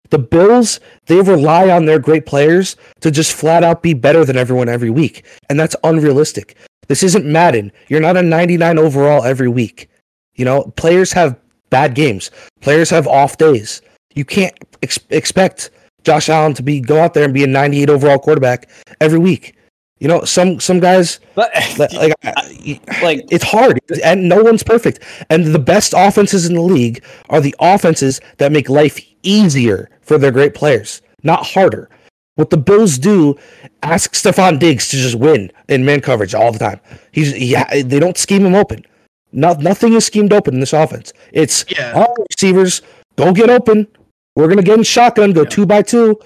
The 0.10 0.19
Bills, 0.19 0.80
they 1.07 1.22
rely 1.22 1.69
on 1.69 1.86
their 1.86 2.00
great 2.00 2.25
players 2.25 2.75
to 3.02 3.12
just 3.12 3.34
flat 3.34 3.63
out 3.63 3.81
be 3.81 3.94
better 3.94 4.24
than 4.24 4.38
everyone 4.38 4.69
every 4.69 4.90
week. 4.90 5.25
And 5.50 5.60
that's 5.60 5.75
unrealistic. 5.84 6.56
This 6.88 7.04
isn't 7.04 7.25
Madden. 7.25 7.72
You're 7.88 8.02
not 8.02 8.18
a 8.18 8.22
99 8.22 8.78
overall 8.78 9.24
every 9.24 9.48
week. 9.48 9.90
You 10.36 10.46
know, 10.46 10.63
players 10.75 11.12
have 11.13 11.38
bad 11.69 11.96
games, 11.96 12.31
players 12.62 12.90
have 12.90 13.07
off 13.07 13.38
days. 13.38 13.81
You 14.13 14.25
can't 14.25 14.54
ex- 14.84 15.00
expect 15.10 15.72
Josh 16.04 16.30
Allen 16.30 16.54
to 16.54 16.63
be 16.63 16.80
go 16.80 17.00
out 17.00 17.13
there 17.13 17.25
and 17.25 17.34
be 17.34 17.44
a 17.44 17.48
98 17.48 17.90
overall 17.90 18.19
quarterback 18.19 18.69
every 19.01 19.19
week. 19.19 19.56
You 20.00 20.10
know, 20.10 20.24
some 20.25 20.60
some 20.60 20.81
guys 20.81 21.19
But 21.36 21.51
like, 21.78 21.94
like 21.94 22.13
like 23.01 23.25
it's 23.32 23.46
hard 23.46 23.79
and 24.03 24.27
no 24.27 24.44
one's 24.44 24.62
perfect 24.62 25.00
and 25.29 25.46
the 25.46 25.60
best 25.60 25.94
offenses 25.96 26.46
in 26.46 26.53
the 26.53 26.62
league 26.62 27.03
are 27.29 27.39
the 27.39 27.56
offenses 27.60 28.20
that 28.38 28.51
make 28.51 28.70
life 28.70 29.00
easier 29.25 29.89
for 30.01 30.17
their 30.17 30.32
great 30.32 30.53
players 30.53 31.01
not 31.24 31.46
harder 31.46 31.89
what 32.36 32.50
the 32.50 32.58
bills 32.58 32.98
do 32.98 33.36
ask 33.84 34.13
Stefon 34.13 34.60
Diggs 34.60 34.89
to 34.89 34.98
just 34.98 35.15
win 35.15 35.51
in 35.70 35.86
man 35.86 36.01
coverage 36.01 36.34
all 36.36 36.51
the 36.51 36.60
time 36.60 36.79
he's 37.12 37.34
he, 37.34 37.55
they 37.84 38.00
don't 38.00 38.17
scheme 38.17 38.46
him 38.46 38.55
open 38.55 38.86
not, 39.32 39.60
nothing 39.60 39.94
is 39.94 40.05
schemed 40.05 40.32
open 40.32 40.53
in 40.53 40.60
this 40.60 40.74
offense 40.74 41.12
it's 41.34 41.65
Yeah. 41.70 41.94
all 41.96 42.15
receivers 42.32 42.82
go 43.17 43.32
get 43.34 43.50
open 43.50 43.88
we're 44.36 44.48
gonna 44.48 44.62
get 44.63 44.77
in 44.77 44.84
shotgun 44.84 45.32
go 45.34 45.41
Yeah. 45.44 45.50
two 45.50 45.65
by 45.65 45.82
two 45.82 46.20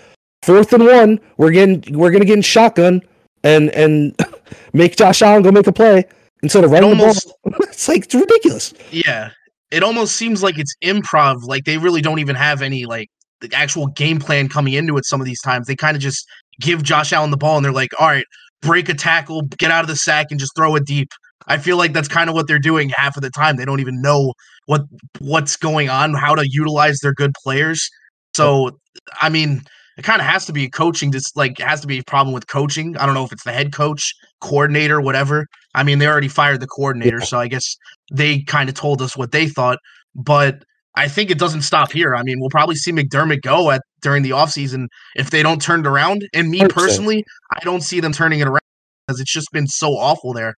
fourth 0.43 0.73
and 0.73 0.85
one 0.85 1.19
we're 1.37 1.51
getting 1.51 1.83
we're 1.97 2.11
gonna 2.11 2.25
get 2.25 2.37
in 2.37 2.41
shotgun 2.41 3.01
and 3.43 3.69
and 3.71 4.15
make 4.73 4.95
Josh 4.97 5.21
Allen 5.21 5.43
go 5.43 5.51
make 5.51 5.67
a 5.67 5.71
play 5.71 6.05
instead 6.43 6.63
of 6.63 6.71
running 6.71 6.89
almost- 6.91 7.31
the 7.43 7.51
ball. 7.51 7.59
it's 7.69 7.87
like 7.87 8.03
it's 8.05 8.15
ridiculous. 8.15 8.73
Yeah. 8.91 9.31
It 9.71 9.83
almost 9.83 10.15
seems 10.15 10.41
like 10.41 10.57
it's 10.57 10.75
improv. 10.83 11.43
Like 11.43 11.65
they 11.65 11.77
really 11.77 12.01
don't 12.01 12.19
even 12.19 12.35
have 12.35 12.61
any 12.61 12.85
like 12.85 13.09
the 13.41 13.53
actual 13.53 13.87
game 13.87 14.19
plan 14.19 14.49
coming 14.49 14.73
into 14.73 14.97
it 14.97 15.05
some 15.05 15.21
of 15.21 15.25
these 15.25 15.41
times. 15.41 15.67
They 15.67 15.75
kind 15.75 15.95
of 15.95 16.01
just 16.01 16.25
give 16.59 16.83
Josh 16.83 17.13
Allen 17.13 17.31
the 17.31 17.37
ball 17.37 17.57
and 17.57 17.65
they're 17.65 17.71
like, 17.71 17.91
all 17.99 18.07
right, 18.07 18.25
break 18.61 18.89
a 18.89 18.93
tackle, 18.93 19.43
get 19.57 19.71
out 19.71 19.81
of 19.81 19.87
the 19.87 19.95
sack, 19.95 20.27
and 20.31 20.39
just 20.39 20.55
throw 20.55 20.75
it 20.75 20.85
deep. 20.85 21.09
I 21.47 21.57
feel 21.57 21.77
like 21.77 21.93
that's 21.93 22.07
kind 22.07 22.29
of 22.29 22.35
what 22.35 22.47
they're 22.47 22.59
doing 22.59 22.89
half 22.89 23.15
of 23.15 23.23
the 23.23 23.29
time. 23.29 23.55
They 23.55 23.65
don't 23.65 23.79
even 23.79 24.01
know 24.01 24.33
what 24.65 24.81
what's 25.19 25.55
going 25.55 25.89
on, 25.89 26.13
how 26.13 26.35
to 26.35 26.47
utilize 26.47 26.99
their 26.99 27.13
good 27.13 27.33
players. 27.43 27.89
So 28.35 28.79
I 29.21 29.29
mean, 29.29 29.61
it 29.97 30.03
kind 30.03 30.21
of 30.21 30.27
has 30.27 30.45
to 30.45 30.53
be 30.53 30.65
a 30.65 30.69
coaching. 30.69 31.11
Just 31.11 31.35
like 31.35 31.59
it 31.59 31.65
has 31.65 31.81
to 31.81 31.87
be 31.87 31.99
a 31.99 32.03
problem 32.03 32.33
with 32.33 32.47
coaching. 32.47 32.95
I 32.97 33.05
don't 33.05 33.15
know 33.15 33.23
if 33.23 33.31
it's 33.31 33.43
the 33.43 33.51
head 33.51 33.73
coach, 33.73 34.13
coordinator, 34.41 35.01
whatever. 35.01 35.47
I 35.75 35.83
mean, 35.83 35.99
they 35.99 36.07
already 36.07 36.27
fired 36.27 36.59
the 36.61 36.67
coordinator, 36.67 37.19
Yeah. 37.19 37.25
so 37.25 37.39
I 37.39 37.47
guess 37.47 37.75
they 38.11 38.41
kind 38.41 38.69
of 38.69 38.75
told 38.75 39.01
us 39.01 39.15
what 39.15 39.31
they 39.31 39.47
thought. 39.47 39.77
But 40.15 40.63
I 40.95 41.07
think 41.07 41.29
it 41.29 41.37
doesn't 41.37 41.61
stop 41.61 41.91
here. 41.91 42.15
I 42.15 42.23
mean, 42.23 42.39
we'll 42.39 42.49
probably 42.49 42.75
see 42.75 42.91
McDermott 42.91 43.41
go 43.43 43.69
at 43.71 43.81
during 44.01 44.23
the 44.23 44.31
offseason 44.31 44.87
if 45.15 45.29
they 45.29 45.43
don't 45.43 45.61
turn 45.61 45.81
it 45.81 45.87
around. 45.87 46.27
And 46.33 46.49
me 46.49 46.59
100%. 46.61 46.69
personally, 46.73 47.23
I 47.55 47.59
don't 47.63 47.81
see 47.81 47.99
them 47.99 48.11
turning 48.11 48.39
it 48.39 48.47
around 48.47 48.59
because 49.07 49.19
it's 49.21 49.31
just 49.31 49.51
been 49.51 49.67
so 49.67 49.91
awful 49.97 50.33
there. 50.33 50.55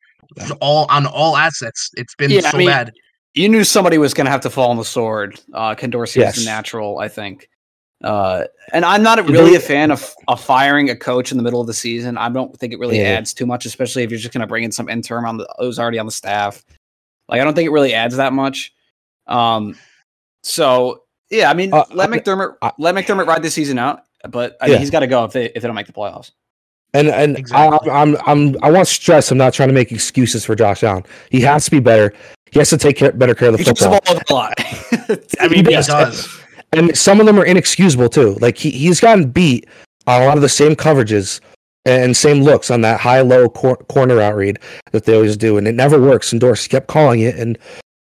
All 0.62 0.86
on 0.90 1.08
all 1.08 1.36
assets. 1.36 1.90
It's 1.98 2.14
been 2.16 2.30
Yeah, 2.30 2.42
I 2.46 2.52
so 2.52 2.58
mean, 2.58 2.68
bad. 2.68 2.94
you 3.34 3.50
knew 3.50 3.64
somebody 3.64 3.98
was 3.98 4.14
going 4.14 4.26
to 4.26 4.32
have 4.32 4.42
to 4.42 4.50
fall 4.52 4.70
on 4.70 4.78
the 4.78 4.86
sword. 4.86 5.40
Uh, 5.54 5.74
Ken 5.74 5.90
Dorsey 5.90 6.20
Yes. 6.20 6.38
was 6.38 6.46
natural, 6.46 7.00
I 7.00 7.08
think. 7.08 7.48
Uh, 8.04 8.46
and 8.72 8.86
I'm 8.86 9.04
not 9.04 9.28
really 9.28 9.56
a 9.56 9.60
fan 9.60 9.92
of, 9.92 10.14
of 10.30 10.40
firing 10.42 10.90
a 10.90 10.96
coach 10.96 11.32
in 11.32 11.38
the 11.38 11.44
middle 11.44 11.60
of 11.60 11.68
the 11.68 11.74
season. 11.74 12.18
I 12.18 12.30
don't 12.30 12.58
think 12.58 12.72
it 12.72 12.80
really 12.80 12.98
Yeah. 13.00 13.10
adds 13.10 13.34
too 13.34 13.46
much, 13.46 13.66
especially 13.66 14.04
if 14.04 14.10
you're 14.12 14.20
just 14.20 14.34
going 14.34 14.42
to 14.42 14.48
bring 14.48 14.64
in 14.64 14.72
some 14.72 14.88
interim 14.90 15.26
on 15.26 15.38
the 15.38 15.48
who's 15.60 15.80
already 15.80 16.00
on 16.00 16.06
the 16.06 16.12
staff. 16.12 16.64
Like 17.28 17.42
I 17.42 17.44
don't 17.44 17.54
think 17.56 17.68
it 17.68 17.72
really 17.72 17.94
adds 17.94 18.16
that 18.16 18.32
much. 18.32 18.74
Um, 19.28 19.76
so 20.44 21.04
yeah, 21.30 21.50
I 21.50 21.54
mean, 21.54 21.74
Uh, 21.74 21.84
let 21.92 22.10
I- 22.12 22.18
McDermott 22.20 22.56
I- 22.62 22.72
let 22.80 22.96
McDermott 22.96 23.28
ride 23.28 23.44
this 23.44 23.54
season 23.54 23.78
out, 23.78 24.04
but 24.30 24.56
I 24.62 24.68
Yeah. 24.68 24.72
mean, 24.74 24.80
he's 24.80 24.90
got 24.92 25.02
to 25.02 25.08
go 25.08 25.26
if 25.26 25.34
they 25.34 25.46
if 25.48 25.56
they 25.62 25.68
don't 25.68 25.76
make 25.76 25.88
the 25.88 25.94
playoffs. 25.94 26.32
And 26.94 27.08
and 27.10 27.38
Exactly. 27.38 27.90
I, 27.92 28.02
I'm 28.02 28.18
I'm 28.26 28.56
I 28.64 28.72
want 28.72 28.88
to 28.88 28.94
stress. 28.94 29.30
I'm 29.30 29.38
not 29.38 29.54
trying 29.54 29.70
to 29.70 29.74
make 29.76 29.92
excuses 29.92 30.44
for 30.46 30.56
Josh 30.56 30.84
Allen. 30.84 31.04
He 31.30 31.42
has 31.42 31.66
to 31.66 31.72
be 31.72 31.80
better. 31.80 32.14
He 32.52 32.58
has 32.60 32.70
to 32.72 32.78
take 32.78 32.98
care, 32.98 33.12
better 33.12 33.36
care 33.36 33.50
of 33.50 33.52
the 33.54 33.58
He 33.60 33.66
keeps 33.66 33.82
the 33.82 33.92
football. 33.92 34.16
ball 34.16 34.24
a 34.30 34.34
lot. 34.34 34.54
I 35.40 35.48
mean, 35.50 35.66
He 35.66 35.66
He 35.66 35.72
yes, 35.72 35.86
does. 35.88 36.39
And 36.74 36.98
some 36.98 37.20
of 37.20 37.26
them 37.26 37.40
are 37.40 37.46
inexcusable 37.46 38.10
too. 38.10 38.36
Like 38.42 38.58
he 38.58 38.72
he's 38.72 39.00
gotten 39.00 39.30
beat 39.30 39.68
on 40.08 40.22
a 40.22 40.26
lot 40.26 40.38
of 40.38 40.42
the 40.42 40.50
same 40.50 40.76
coverages 40.76 41.40
and 41.86 42.16
same 42.16 42.44
looks 42.44 42.70
on 42.70 42.82
that 42.82 43.00
high 43.00 43.22
low 43.22 43.50
cor- 43.50 43.78
corner 43.78 44.20
out 44.22 44.36
read 44.36 44.60
that 44.92 45.06
they 45.06 45.16
always 45.16 45.38
do, 45.38 45.58
and 45.58 45.68
it 45.68 45.76
never 45.76 46.00
works. 46.00 46.32
And 46.32 46.40
Dorsey 46.42 46.70
kept 46.70 46.88
calling 46.88 47.22
it, 47.22 47.36
and 47.36 47.58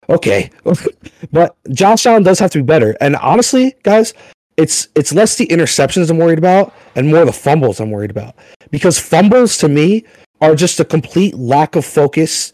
okay, 0.10 0.50
but 1.32 1.56
Josh 1.72 2.06
Allen 2.06 2.24
does 2.24 2.40
have 2.40 2.52
to 2.52 2.60
be 2.60 2.64
better. 2.64 2.98
And 3.00 3.16
honestly, 3.18 3.76
guys, 3.84 4.14
it's 4.58 4.90
it's 4.96 5.14
less 5.14 5.38
the 5.38 5.48
interceptions 5.48 6.10
I'm 6.10 6.18
worried 6.18 6.40
about 6.40 6.74
and 6.96 7.10
more 7.10 7.24
the 7.26 7.32
fumbles 7.32 7.80
I'm 7.80 7.92
worried 7.92 8.12
about 8.12 8.36
because 8.72 9.00
fumbles 9.00 9.58
to 9.60 9.70
me 9.70 10.04
are 10.42 10.56
just 10.56 10.80
a 10.80 10.86
complete 10.86 11.36
lack 11.36 11.76
of 11.76 11.86
focus, 11.86 12.52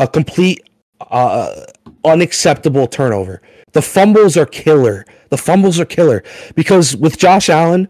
a 0.00 0.08
complete 0.08 0.62
uh, 1.10 1.64
unacceptable 2.04 2.86
turnover. 2.86 3.42
The 3.72 3.82
fumbles 3.82 4.36
are 4.36 4.46
killer. 4.46 5.04
The 5.32 5.38
fumbles 5.38 5.80
are 5.80 5.86
killer 5.86 6.22
because 6.56 6.94
with 6.94 7.16
Josh 7.16 7.48
Allen, 7.48 7.88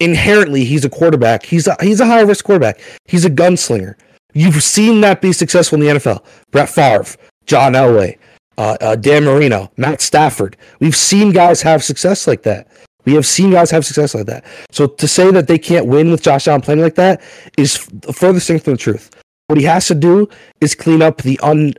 inherently 0.00 0.64
he's 0.64 0.82
a 0.82 0.88
quarterback. 0.88 1.44
He's 1.44 1.66
a, 1.66 1.76
he's 1.82 2.00
a 2.00 2.06
high 2.06 2.22
risk 2.22 2.46
quarterback. 2.46 2.80
He's 3.04 3.26
a 3.26 3.30
gunslinger. 3.30 3.96
You've 4.32 4.62
seen 4.62 5.02
that 5.02 5.20
be 5.20 5.34
successful 5.34 5.78
in 5.78 5.86
the 5.86 6.00
NFL. 6.00 6.24
Brett 6.50 6.70
Favre, 6.70 7.18
John 7.44 7.74
Elway, 7.74 8.16
uh, 8.56 8.78
uh, 8.80 8.96
Dan 8.96 9.26
Marino, 9.26 9.70
Matt 9.76 10.00
Stafford. 10.00 10.56
We've 10.80 10.96
seen 10.96 11.32
guys 11.32 11.60
have 11.60 11.84
success 11.84 12.26
like 12.26 12.44
that. 12.44 12.66
We 13.04 13.12
have 13.12 13.26
seen 13.26 13.50
guys 13.50 13.70
have 13.70 13.84
success 13.84 14.14
like 14.14 14.24
that. 14.24 14.46
So 14.70 14.86
to 14.86 15.06
say 15.06 15.30
that 15.32 15.48
they 15.48 15.58
can't 15.58 15.84
win 15.84 16.10
with 16.10 16.22
Josh 16.22 16.48
Allen 16.48 16.62
playing 16.62 16.80
like 16.80 16.94
that 16.94 17.20
is 17.58 17.76
f- 17.76 17.88
the 17.92 18.14
furthest 18.14 18.46
thing 18.46 18.58
from 18.58 18.72
the 18.72 18.78
truth. 18.78 19.10
What 19.48 19.58
he 19.58 19.66
has 19.66 19.86
to 19.88 19.94
do 19.94 20.30
is 20.62 20.74
clean 20.74 21.02
up 21.02 21.20
the 21.20 21.38
un 21.40 21.74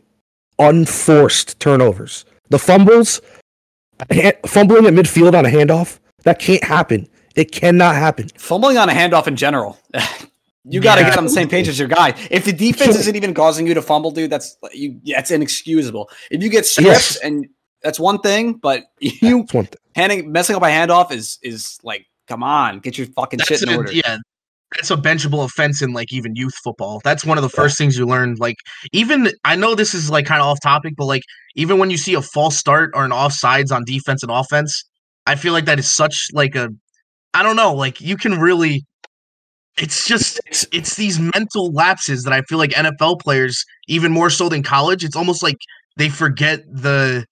unforced 0.60 1.60
turnovers. 1.60 2.24
The 2.50 2.60
fumbles, 2.60 3.20
ha- 4.12 4.32
fumbling 4.46 4.86
at 4.86 4.94
midfield 4.94 5.34
on 5.38 5.46
a 5.46 5.50
handoff, 5.50 6.00
that 6.24 6.40
can't 6.40 6.64
happen. 6.64 7.08
It 7.36 7.52
cannot 7.52 7.96
happen. 7.96 8.30
fumbling 8.38 8.78
on 8.78 8.90
a 8.90 8.94
handoff 8.94 9.28
in 9.28 9.36
general. 9.36 9.78
you 10.66 10.80
got 10.80 10.96
to 10.96 11.02
Yeah. 11.02 11.10
get 11.10 11.18
on 11.18 11.24
the 11.24 11.30
same 11.30 11.50
page 11.50 11.68
as 11.68 11.80
your 11.80 11.88
guy. 11.88 12.14
If 12.30 12.46
the 12.46 12.54
defense 12.54 12.96
isn't 12.96 13.16
even 13.16 13.34
causing 13.34 13.66
you 13.68 13.74
to 13.74 13.82
fumble, 13.82 14.12
dude, 14.12 14.30
that's 14.30 14.58
you. 14.72 15.00
Yeah, 15.04 15.20
it's 15.20 15.32
inexcusable. 15.32 16.10
If 16.32 16.44
you 16.44 16.50
get 16.50 16.66
stripped 16.66 16.88
Yes. 16.88 17.16
and 17.18 17.48
that's 17.82 18.00
one 18.00 18.20
thing, 18.20 18.54
but 18.54 18.84
you 19.00 19.40
That's 19.42 19.54
one 19.54 19.66
thing. 19.66 19.80
handing 19.96 20.32
messing 20.32 20.56
up 20.56 20.62
a 20.64 20.68
handoff 20.68 21.12
is 21.12 21.40
is 21.42 21.80
like, 21.84 22.06
come 22.28 22.44
on, 22.44 22.80
get 22.80 22.98
your 22.98 23.08
fucking 23.08 23.40
That's 23.40 23.50
shit 23.50 23.64
in 23.64 23.70
a- 23.70 23.78
order. 23.78 23.92
yeah, 23.92 24.18
that's 24.76 24.92
a 24.92 24.98
benchable 24.98 25.44
offense 25.46 25.82
in 25.82 25.94
like 25.94 26.12
even 26.14 26.36
youth 26.36 26.54
football. 26.64 27.02
That's 27.04 27.26
one 27.26 27.38
of 27.38 27.42
the 27.44 27.50
first 27.50 27.78
things 27.78 27.98
you 27.98 28.06
learn. 28.06 28.36
Like 28.40 28.58
even 28.92 29.32
I 29.44 29.56
know 29.56 29.76
this 29.76 29.94
is 29.94 30.10
like 30.10 30.26
kind 30.26 30.42
of 30.42 30.48
off 30.48 30.60
topic, 30.62 30.94
but 30.98 31.06
like 31.06 31.24
even 31.56 31.78
when 31.80 31.90
you 31.90 31.98
see 31.98 32.14
a 32.16 32.22
false 32.22 32.58
start 32.58 32.92
or 32.96 33.06
an 33.06 33.12
offsides 33.12 33.72
on 33.72 33.84
defense 33.86 34.24
and 34.24 34.32
offense, 34.32 34.84
I 35.26 35.36
feel 35.36 35.54
like 35.54 35.66
that 35.66 35.80
is 35.80 35.90
such 35.90 36.28
like 36.34 36.56
a 36.56 36.70
I 37.34 37.44
don't 37.44 37.56
know, 37.58 37.74
like 37.74 38.02
you 38.02 38.18
can 38.18 38.40
really 38.40 38.86
it's 39.78 40.08
just 40.08 40.40
It's- 40.48 40.66
it's 40.72 40.96
these 40.96 41.20
mental 41.20 41.72
lapses 41.72 42.24
that 42.24 42.34
I 42.34 42.42
feel 42.44 42.58
like 42.60 42.72
NFL 42.72 43.18
players 43.20 43.66
even 43.88 44.12
more 44.12 44.30
so 44.30 44.50
than 44.50 44.64
college. 44.64 45.04
It's 45.04 45.16
almost 45.16 45.42
like 45.44 45.58
they 45.98 46.10
forget 46.10 46.62
the 46.72 47.26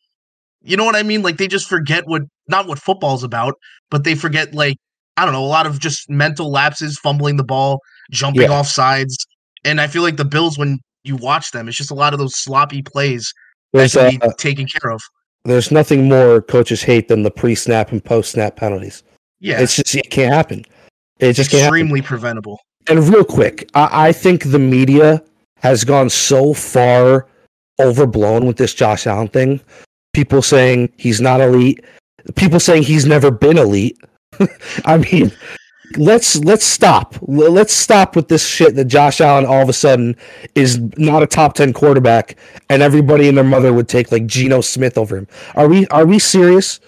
you 0.61 0.77
know 0.77 0.85
what 0.85 0.95
I 0.95 1.03
mean? 1.03 1.21
Like 1.23 1.37
they 1.37 1.47
just 1.47 1.67
forget 1.69 2.03
what 2.07 2.23
not 2.47 2.67
what 2.67 2.79
football's 2.79 3.23
about, 3.23 3.55
but 3.91 4.03
they 4.03 4.15
forget 4.15 4.53
like 4.53 4.77
I 5.17 5.25
don't 5.25 5.33
know, 5.33 5.43
a 5.43 5.45
lot 5.45 5.65
of 5.67 5.79
just 5.79 6.09
mental 6.09 6.51
lapses, 6.51 6.97
fumbling 6.99 7.37
the 7.37 7.43
ball, 7.43 7.79
jumping 8.11 8.43
Yeah. 8.43 8.49
off 8.51 8.67
sides. 8.67 9.17
And 9.65 9.79
I 9.81 9.87
feel 9.87 10.01
like 10.01 10.17
the 10.17 10.25
Bills 10.25 10.57
when 10.57 10.79
you 11.03 11.15
watch 11.15 11.51
them, 11.51 11.67
it's 11.67 11.77
just 11.77 11.91
a 11.91 11.95
lot 11.95 12.13
of 12.13 12.19
those 12.19 12.35
sloppy 12.35 12.81
plays 12.81 13.33
that 13.73 13.79
There's 13.79 13.93
can 13.93 14.11
be 14.11 14.21
uh, 14.21 14.31
taken 14.37 14.65
care 14.67 14.91
of. 14.91 15.01
there's 15.45 15.71
nothing 15.71 16.07
more 16.07 16.41
coaches 16.41 16.83
hate 16.83 17.07
than 17.07 17.23
the 17.23 17.31
pre-snap 17.31 17.91
and 17.91 18.03
post-snap 18.03 18.55
penalties. 18.55 19.03
Yeah. 19.39 19.59
It's 19.61 19.75
just 19.75 19.95
it 19.95 20.09
can't 20.11 20.33
happen. 20.33 20.65
It 21.19 21.33
just 21.33 21.53
extremely 21.53 22.01
preventable. 22.01 22.59
And 22.87 22.99
real 23.09 23.23
quick, 23.23 23.69
I, 23.75 24.07
I 24.07 24.11
think 24.11 24.45
the 24.51 24.59
media 24.59 25.21
has 25.57 25.83
gone 25.83 26.09
so 26.09 26.53
far 26.53 27.27
overblown 27.79 28.45
with 28.45 28.57
this 28.57 28.73
Josh 28.73 29.05
Allen 29.07 29.27
thing. 29.27 29.61
People 30.13 30.41
saying 30.41 30.91
he's 30.97 31.21
not 31.21 31.41
elite. 31.41 31.83
People 32.35 32.59
saying 32.59 32.83
he's 32.83 33.05
never 33.05 33.31
been 33.31 33.57
elite. 33.57 33.97
I 34.85 34.97
mean, 34.97 35.31
let's 35.97 36.37
let's 36.37 36.65
stop. 36.65 37.15
Let's 37.21 37.73
stop 37.73 38.15
with 38.15 38.27
this 38.27 38.45
shit 38.45 38.75
that 38.75 38.85
Josh 38.85 39.21
Allen 39.21 39.45
all 39.45 39.61
of 39.61 39.69
a 39.69 39.73
sudden 39.73 40.15
is 40.55 40.79
not 40.97 41.23
a 41.23 41.27
top 41.27 41.53
ten 41.53 41.73
quarterback, 41.73 42.37
and 42.69 42.81
everybody 42.81 43.27
and 43.27 43.37
their 43.37 43.43
mother 43.43 43.73
would 43.73 43.87
take 43.89 44.11
like 44.11 44.25
Geno 44.25 44.61
Smith 44.61 44.97
over 44.97 45.17
him. 45.17 45.27
Are 45.55 45.67
we 45.67 45.87
are 45.87 46.05
we 46.05 46.19
serious? 46.19 46.79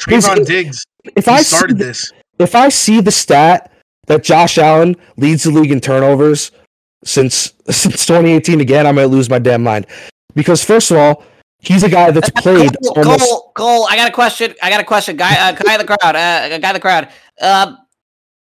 Trevon 0.00 0.46
Diggs, 0.46 0.84
If 1.16 1.26
I 1.28 1.42
started 1.42 1.78
the- 1.78 1.86
this. 1.86 2.12
if 2.38 2.54
I 2.54 2.68
see 2.68 3.00
the 3.00 3.10
stat 3.10 3.72
that 4.06 4.22
Josh 4.22 4.56
Allen 4.56 4.94
leads 5.16 5.42
the 5.42 5.50
league 5.50 5.72
in 5.72 5.80
turnovers 5.80 6.52
since 7.04 7.52
since 7.70 8.06
2018 8.06 8.60
again, 8.60 8.86
I 8.86 8.92
might 8.92 9.06
lose 9.06 9.28
my 9.28 9.38
damn 9.38 9.62
mind. 9.62 9.86
Because 10.34 10.62
first 10.64 10.90
of 10.90 10.98
all, 10.98 11.24
he's 11.60 11.82
a 11.82 11.88
guy 11.88 12.10
that's 12.10 12.30
played 12.30 12.76
Cole, 12.82 12.98
almost. 12.98 13.28
Cole, 13.28 13.52
Cole, 13.54 13.86
I 13.90 13.96
got 13.96 14.08
a 14.08 14.12
question. 14.12 14.54
I 14.62 14.70
got 14.70 14.80
a 14.80 14.84
question. 14.84 15.16
Guy, 15.16 15.34
uh, 15.34 15.52
guy 15.52 15.74
in 15.74 15.80
the 15.80 15.86
crowd. 15.86 16.16
Uh, 16.16 16.58
guy 16.58 16.68
in 16.68 16.74
the 16.74 16.80
crowd. 16.80 17.08
Um, 17.40 17.78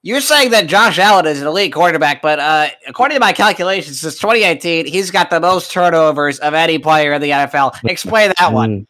you're 0.02 0.20
saying 0.20 0.50
that 0.50 0.68
Josh 0.68 0.98
Allen 0.98 1.26
is 1.26 1.40
an 1.40 1.48
elite 1.48 1.72
quarterback, 1.72 2.22
but 2.22 2.38
uh, 2.38 2.68
according 2.86 3.16
to 3.16 3.20
my 3.20 3.32
calculations, 3.32 4.00
since 4.00 4.14
2018, 4.20 4.86
he's 4.86 5.10
got 5.10 5.30
the 5.30 5.40
most 5.40 5.72
turnovers 5.72 6.38
of 6.38 6.54
any 6.54 6.78
player 6.78 7.12
in 7.14 7.20
the 7.20 7.30
NFL. 7.30 7.76
Explain 7.84 8.32
that 8.38 8.52
one. 8.52 8.82
Mm. 8.82 8.86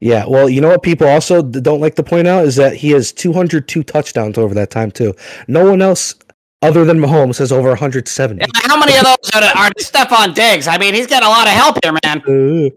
Yeah, 0.00 0.24
well, 0.26 0.48
you 0.48 0.60
know 0.60 0.68
what 0.68 0.82
people 0.82 1.08
also 1.08 1.42
don't 1.42 1.80
like 1.80 1.96
to 1.96 2.02
point 2.02 2.28
out 2.28 2.44
is 2.44 2.56
that 2.56 2.74
he 2.74 2.90
has 2.92 3.12
202 3.12 3.82
touchdowns 3.82 4.38
over 4.38 4.54
that 4.54 4.70
time 4.70 4.90
too. 4.90 5.12
No 5.48 5.68
one 5.68 5.82
else 5.82 6.14
other 6.62 6.84
than 6.84 6.98
Mahomes 6.98 7.38
has 7.38 7.52
over 7.52 7.68
170. 7.68 8.44
How 8.54 8.78
many 8.78 8.96
of 8.96 9.04
those 9.04 9.30
are, 9.34 9.42
are 9.42 9.70
Stefon 9.78 10.34
Diggs? 10.34 10.66
I 10.66 10.78
mean, 10.78 10.94
he's 10.94 11.06
got 11.06 11.22
a 11.22 11.28
lot 11.28 11.46
of 11.46 11.52
help 11.52 11.78
here, 11.82 11.92
man. 12.04 12.22
Uh, 12.26 12.70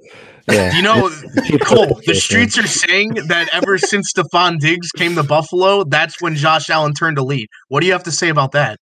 yeah. 0.51 0.75
You 0.75 0.81
know, 0.81 1.09
Cole, 1.61 1.99
the 2.05 2.15
streets 2.15 2.57
are 2.57 2.67
saying 2.67 3.13
that 3.27 3.49
ever 3.53 3.77
since 3.77 4.11
Stefon 4.13 4.59
Diggs 4.59 4.91
came 4.91 5.15
to 5.15 5.23
Buffalo, 5.23 5.83
that's 5.83 6.21
when 6.21 6.35
Josh 6.35 6.69
Allen 6.69 6.93
turned 6.93 7.17
to 7.17 7.23
lead. 7.23 7.47
What 7.69 7.81
do 7.81 7.87
you 7.87 7.93
have 7.93 8.03
to 8.03 8.11
say 8.11 8.29
about 8.29 8.51
that? 8.53 8.79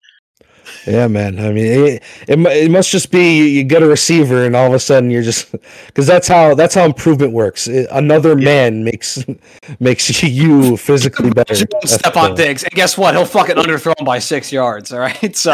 Yeah, 0.88 1.08
man. 1.08 1.40
I 1.40 1.52
mean, 1.52 1.66
it, 1.66 2.04
it, 2.28 2.40
it 2.40 2.72
must 2.72 2.90
just 2.90 3.12
be 3.12 3.38
you, 3.38 3.44
you 3.44 3.64
get 3.64 3.84
a 3.84 3.88
receiver, 3.88 4.46
and 4.46 4.56
all 4.56 4.68
of 4.68 4.74
a 4.74 4.80
sudden 4.80 5.12
you're 5.12 5.22
just 5.24 5.52
because 5.88 6.08
that's 6.08 6.28
how 6.28 6.56
that's 6.56 6.76
how 6.76 6.86
improvement 6.86 7.34
works. 7.34 7.68
It- 7.68 7.88
another 7.92 8.36
man 8.36 8.84
makes 8.84 9.24
makes 9.80 10.24
you 10.24 10.78
physically 10.78 11.30
better. 11.32 11.54
That's 11.56 11.94
Step 11.94 12.16
on 12.18 12.28
cool. 12.30 12.36
Diggs, 12.36 12.64
and 12.64 12.72
guess 12.74 12.98
what? 12.98 13.14
He'll 13.16 13.26
fucking 13.26 13.56
underthrow 13.58 13.98
him 14.00 14.06
by 14.06 14.20
six 14.20 14.52
yards. 14.52 14.92
All 14.94 15.00
right, 15.00 15.36
so 15.36 15.52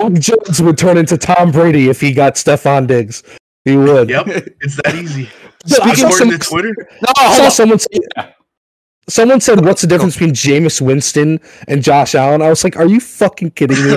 Mac 0.00 0.12
Jones 0.14 0.60
would 0.62 0.78
turn 0.78 0.96
into 0.98 1.18
Tom 1.18 1.50
Brady 1.50 1.88
if 1.88 2.00
he 2.00 2.12
got 2.12 2.34
Stefon 2.34 2.86
Diggs. 2.86 3.22
He 3.64 3.76
would. 3.76 4.08
Yep, 4.08 4.26
it's 4.28 4.76
that 4.84 4.94
easy. 4.94 5.28
I 5.82 5.92
saw 5.94 6.06
According 6.06 6.06
to 6.06 6.12
someone- 6.12 6.38
Twitter, 6.38 6.74
no, 7.02 7.12
I 7.18 7.24
hold 7.24 7.36
saw 7.36 7.44
on. 7.44 7.50
someone 7.50 7.78
say, 7.78 7.88
someone 9.08 9.40
said, 9.40 9.64
"What's 9.64 9.82
the 9.82 9.86
difference 9.88 10.14
between 10.14 10.34
Jameis 10.34 10.80
Winston 10.80 11.40
and 11.66 11.82
Josh 11.82 12.14
Allen?" 12.14 12.42
I 12.42 12.48
was 12.50 12.64
like, 12.64 12.76
"Are 12.76 12.86
you 12.86 13.00
fucking 13.00 13.52
kidding 13.52 13.76
me?" 13.76 13.96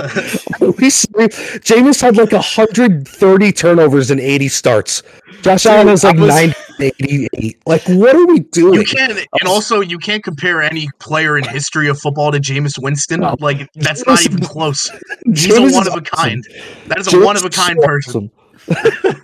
Jameis 0.72 2.00
had 2.00 2.16
like 2.16 2.32
130 2.32 3.52
turnovers 3.52 4.10
and 4.10 4.20
80 4.20 4.48
starts. 4.48 5.02
Josh 5.42 5.66
Allen 5.66 5.88
has 5.88 6.04
like 6.04 6.16
was- 6.16 6.28
90, 6.28 6.54
88. 6.80 7.58
Like, 7.66 7.82
what 7.88 8.14
are 8.14 8.26
we 8.26 8.40
doing? 8.40 8.80
you 8.80 8.84
can't, 8.84 9.12
and 9.12 9.48
also 9.48 9.80
you 9.80 9.98
can't 9.98 10.22
compare 10.22 10.62
any 10.62 10.88
player 10.98 11.38
in 11.38 11.44
history 11.44 11.88
of 11.88 11.98
football 12.00 12.32
to 12.32 12.38
Jameis 12.38 12.80
Winston. 12.80 13.20
No. 13.20 13.36
Like 13.40 13.68
that's 13.74 14.06
not 14.06 14.24
even 14.24 14.40
close. 14.40 14.88
He's 15.26 15.46
Jameis 15.48 15.70
a 15.70 15.74
one 15.74 15.86
of 15.88 15.94
a 15.94 15.96
awesome. 15.96 16.04
kind. 16.04 16.44
That 16.88 16.98
is 16.98 17.06
a 17.08 17.10
Jameis 17.10 17.24
one 17.24 17.36
of 17.36 17.44
a 17.44 17.50
kind 17.50 17.78
so 17.80 17.86
person. 17.86 18.30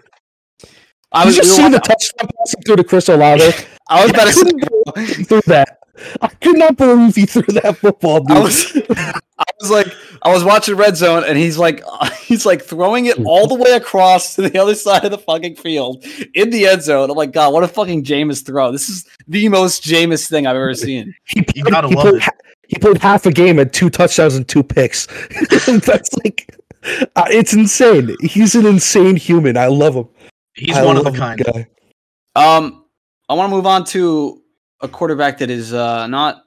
I 1.13 1.25
Did 1.25 1.27
was, 1.27 1.37
you 1.37 1.43
we 1.43 1.49
were 1.49 1.55
see 1.55 1.69
the 1.71 1.79
touchdown 1.81 2.29
pass 2.39 2.55
through 2.67 2.77
to 2.77 2.85
Chris 2.85 3.09
Olave? 3.09 3.51
I 3.89 4.03
was 4.03 4.11
about 4.11 4.27
to 4.27 4.33
say, 4.35 5.25
threw 5.25 5.41
that. 5.47 5.78
I 6.21 6.29
could 6.29 6.59
not 6.59 6.77
believe 6.77 7.15
he 7.17 7.27
threw 7.27 7.43
that 7.61 7.79
football, 7.79 8.21
dude. 8.21 8.37
I 8.37 8.41
was, 8.41 8.77
I 9.39 9.45
was 9.61 9.71
like, 9.71 9.87
I 10.23 10.33
was 10.33 10.45
watching 10.45 10.77
Red 10.77 10.97
Zone, 10.97 11.25
and 11.27 11.39
he's 11.39 11.59
like, 11.59 11.83
he's 12.21 12.45
like 12.47 12.63
throwing 12.63 13.07
it 13.07 13.19
all 13.25 13.47
the 13.47 13.55
way 13.55 13.73
across 13.73 14.35
to 14.37 14.43
the 14.49 14.59
other 14.59 14.75
side 14.75 15.05
of 15.05 15.11
the 15.11 15.19
fucking 15.19 15.57
field 15.57 16.05
in 16.35 16.51
the 16.51 16.67
end 16.67 16.83
zone. 16.83 17.11
I'm 17.11 17.17
like, 17.17 17.33
God, 17.33 17.53
what 17.53 17.65
a 17.65 17.69
fucking 17.69 18.05
Jameis 18.05 18.45
throw! 18.45 18.73
This 18.73 18.89
is 18.89 19.07
the 19.27 19.49
most 19.49 19.85
Jameis 19.85 20.29
thing 20.29 20.47
I've 20.47 20.57
ever 20.57 20.75
seen. 20.75 21.15
he, 21.25 21.45
You 21.55 21.65
gotta 21.65 21.89
he 21.89 21.95
love 21.95 22.09
played, 22.09 22.23
it. 22.23 22.29
he 22.69 22.79
played 22.79 22.99
half 22.99 23.27
a 23.27 23.33
game 23.33 23.59
at 23.59 23.73
two 23.73 23.91
touchdowns 23.91 24.35
and 24.37 24.47
two 24.49 24.63
picks. 24.63 25.07
That's 25.67 26.15
like, 26.25 26.55
uh, 27.17 27.27
it's 27.29 27.53
insane. 27.55 28.17
He's 28.23 28.55
an 28.55 28.67
insane 28.67 29.17
human. 29.17 29.57
I 29.57 29.67
love 29.67 29.95
him. 29.95 30.09
He's 30.55 30.77
I 30.77 30.85
one 30.85 30.97
of 30.97 31.07
a 31.07 31.11
the 31.11 31.17
kind. 31.19 31.45
guy. 31.45 31.69
Um, 32.35 32.85
I 33.29 33.35
want 33.35 33.51
to 33.51 33.57
move 33.57 33.67
on 33.67 33.85
to 33.87 34.43
a 34.81 34.89
quarterback 34.89 35.39
that 35.39 35.51
is 35.51 35.73
uh, 35.75 36.07
not 36.07 36.45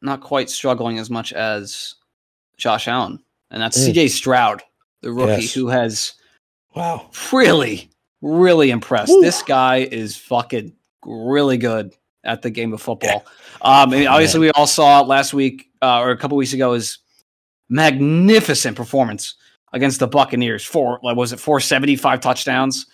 not 0.00 0.20
quite 0.20 0.50
struggling 0.50 0.98
as 0.98 1.08
much 1.10 1.32
as 1.32 1.94
Josh 2.56 2.88
Allen, 2.88 3.18
and 3.50 3.62
that's 3.62 3.78
Mm. 3.78 3.84
C.J. 3.86 4.08
Stroud, 4.08 4.62
the 5.00 5.12
rookie 5.12 5.42
Yes. 5.42 5.52
who 5.54 5.68
has 5.68 6.14
Wow. 6.74 7.08
really, 7.32 7.88
really 8.20 8.70
impressed. 8.70 9.12
Woo. 9.12 9.20
This 9.22 9.42
guy 9.42 9.78
is 9.78 10.16
fucking 10.16 10.72
really 11.04 11.56
good 11.56 11.94
at 12.24 12.42
the 12.42 12.50
game 12.50 12.72
of 12.72 12.80
football. 12.82 13.24
Um, 13.62 13.92
and 13.92 14.06
obviously, 14.08 14.40
we 14.40 14.50
all 14.50 14.66
saw 14.66 15.00
last 15.02 15.32
week 15.34 15.70
uh, 15.82 16.00
or 16.00 16.10
a 16.10 16.16
couple 16.16 16.36
weeks 16.36 16.52
ago. 16.52 16.72
His 16.72 16.98
magnificent 17.68 18.76
performance 18.76 19.34
against 19.72 19.98
the 20.00 20.06
Buccaneers. 20.06 20.64
Four, 20.64 21.00
like, 21.02 21.16
was 21.16 21.32
it 21.32 21.40
four 21.40 21.60
seventy 21.60 21.96
five 21.96 22.20
touchdowns, 22.20 22.86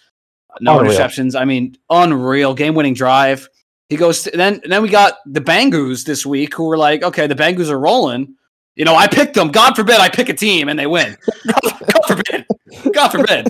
no 0.61 0.79
Unreal. 0.79 0.93
interceptions. 0.95 1.39
I 1.39 1.45
mean, 1.45 1.77
unreal 1.91 2.55
game 2.55 2.75
winning 2.75 2.95
drive. 2.95 3.49
He 3.89 3.97
goes 3.97 4.23
to, 4.25 4.31
then. 4.31 4.61
Then 4.65 4.83
we 4.83 4.89
got 4.89 5.15
the 5.27 5.41
Bengals 5.41 6.05
this 6.05 6.27
week, 6.27 6.55
who 6.55 6.65
were 6.65 6.77
like, 6.77 7.03
okay, 7.03 7.27
the 7.27 7.35
Bengals 7.35 7.71
are 7.71 7.79
rolling. 7.79 8.35
You 8.77 8.85
know, 8.85 8.95
I 8.95 9.07
picked 9.09 9.35
them. 9.35 9.49
God 9.49 9.75
forbid 9.75 9.97
I 9.99 10.09
pick 10.09 10.29
a 10.29 10.35
team 10.35 10.69
and 10.69 10.79
they 10.79 10.87
win. 10.87 11.17
God 11.47 12.03
forbid. 12.07 12.47
God 12.93 13.09
forbid. 13.09 13.49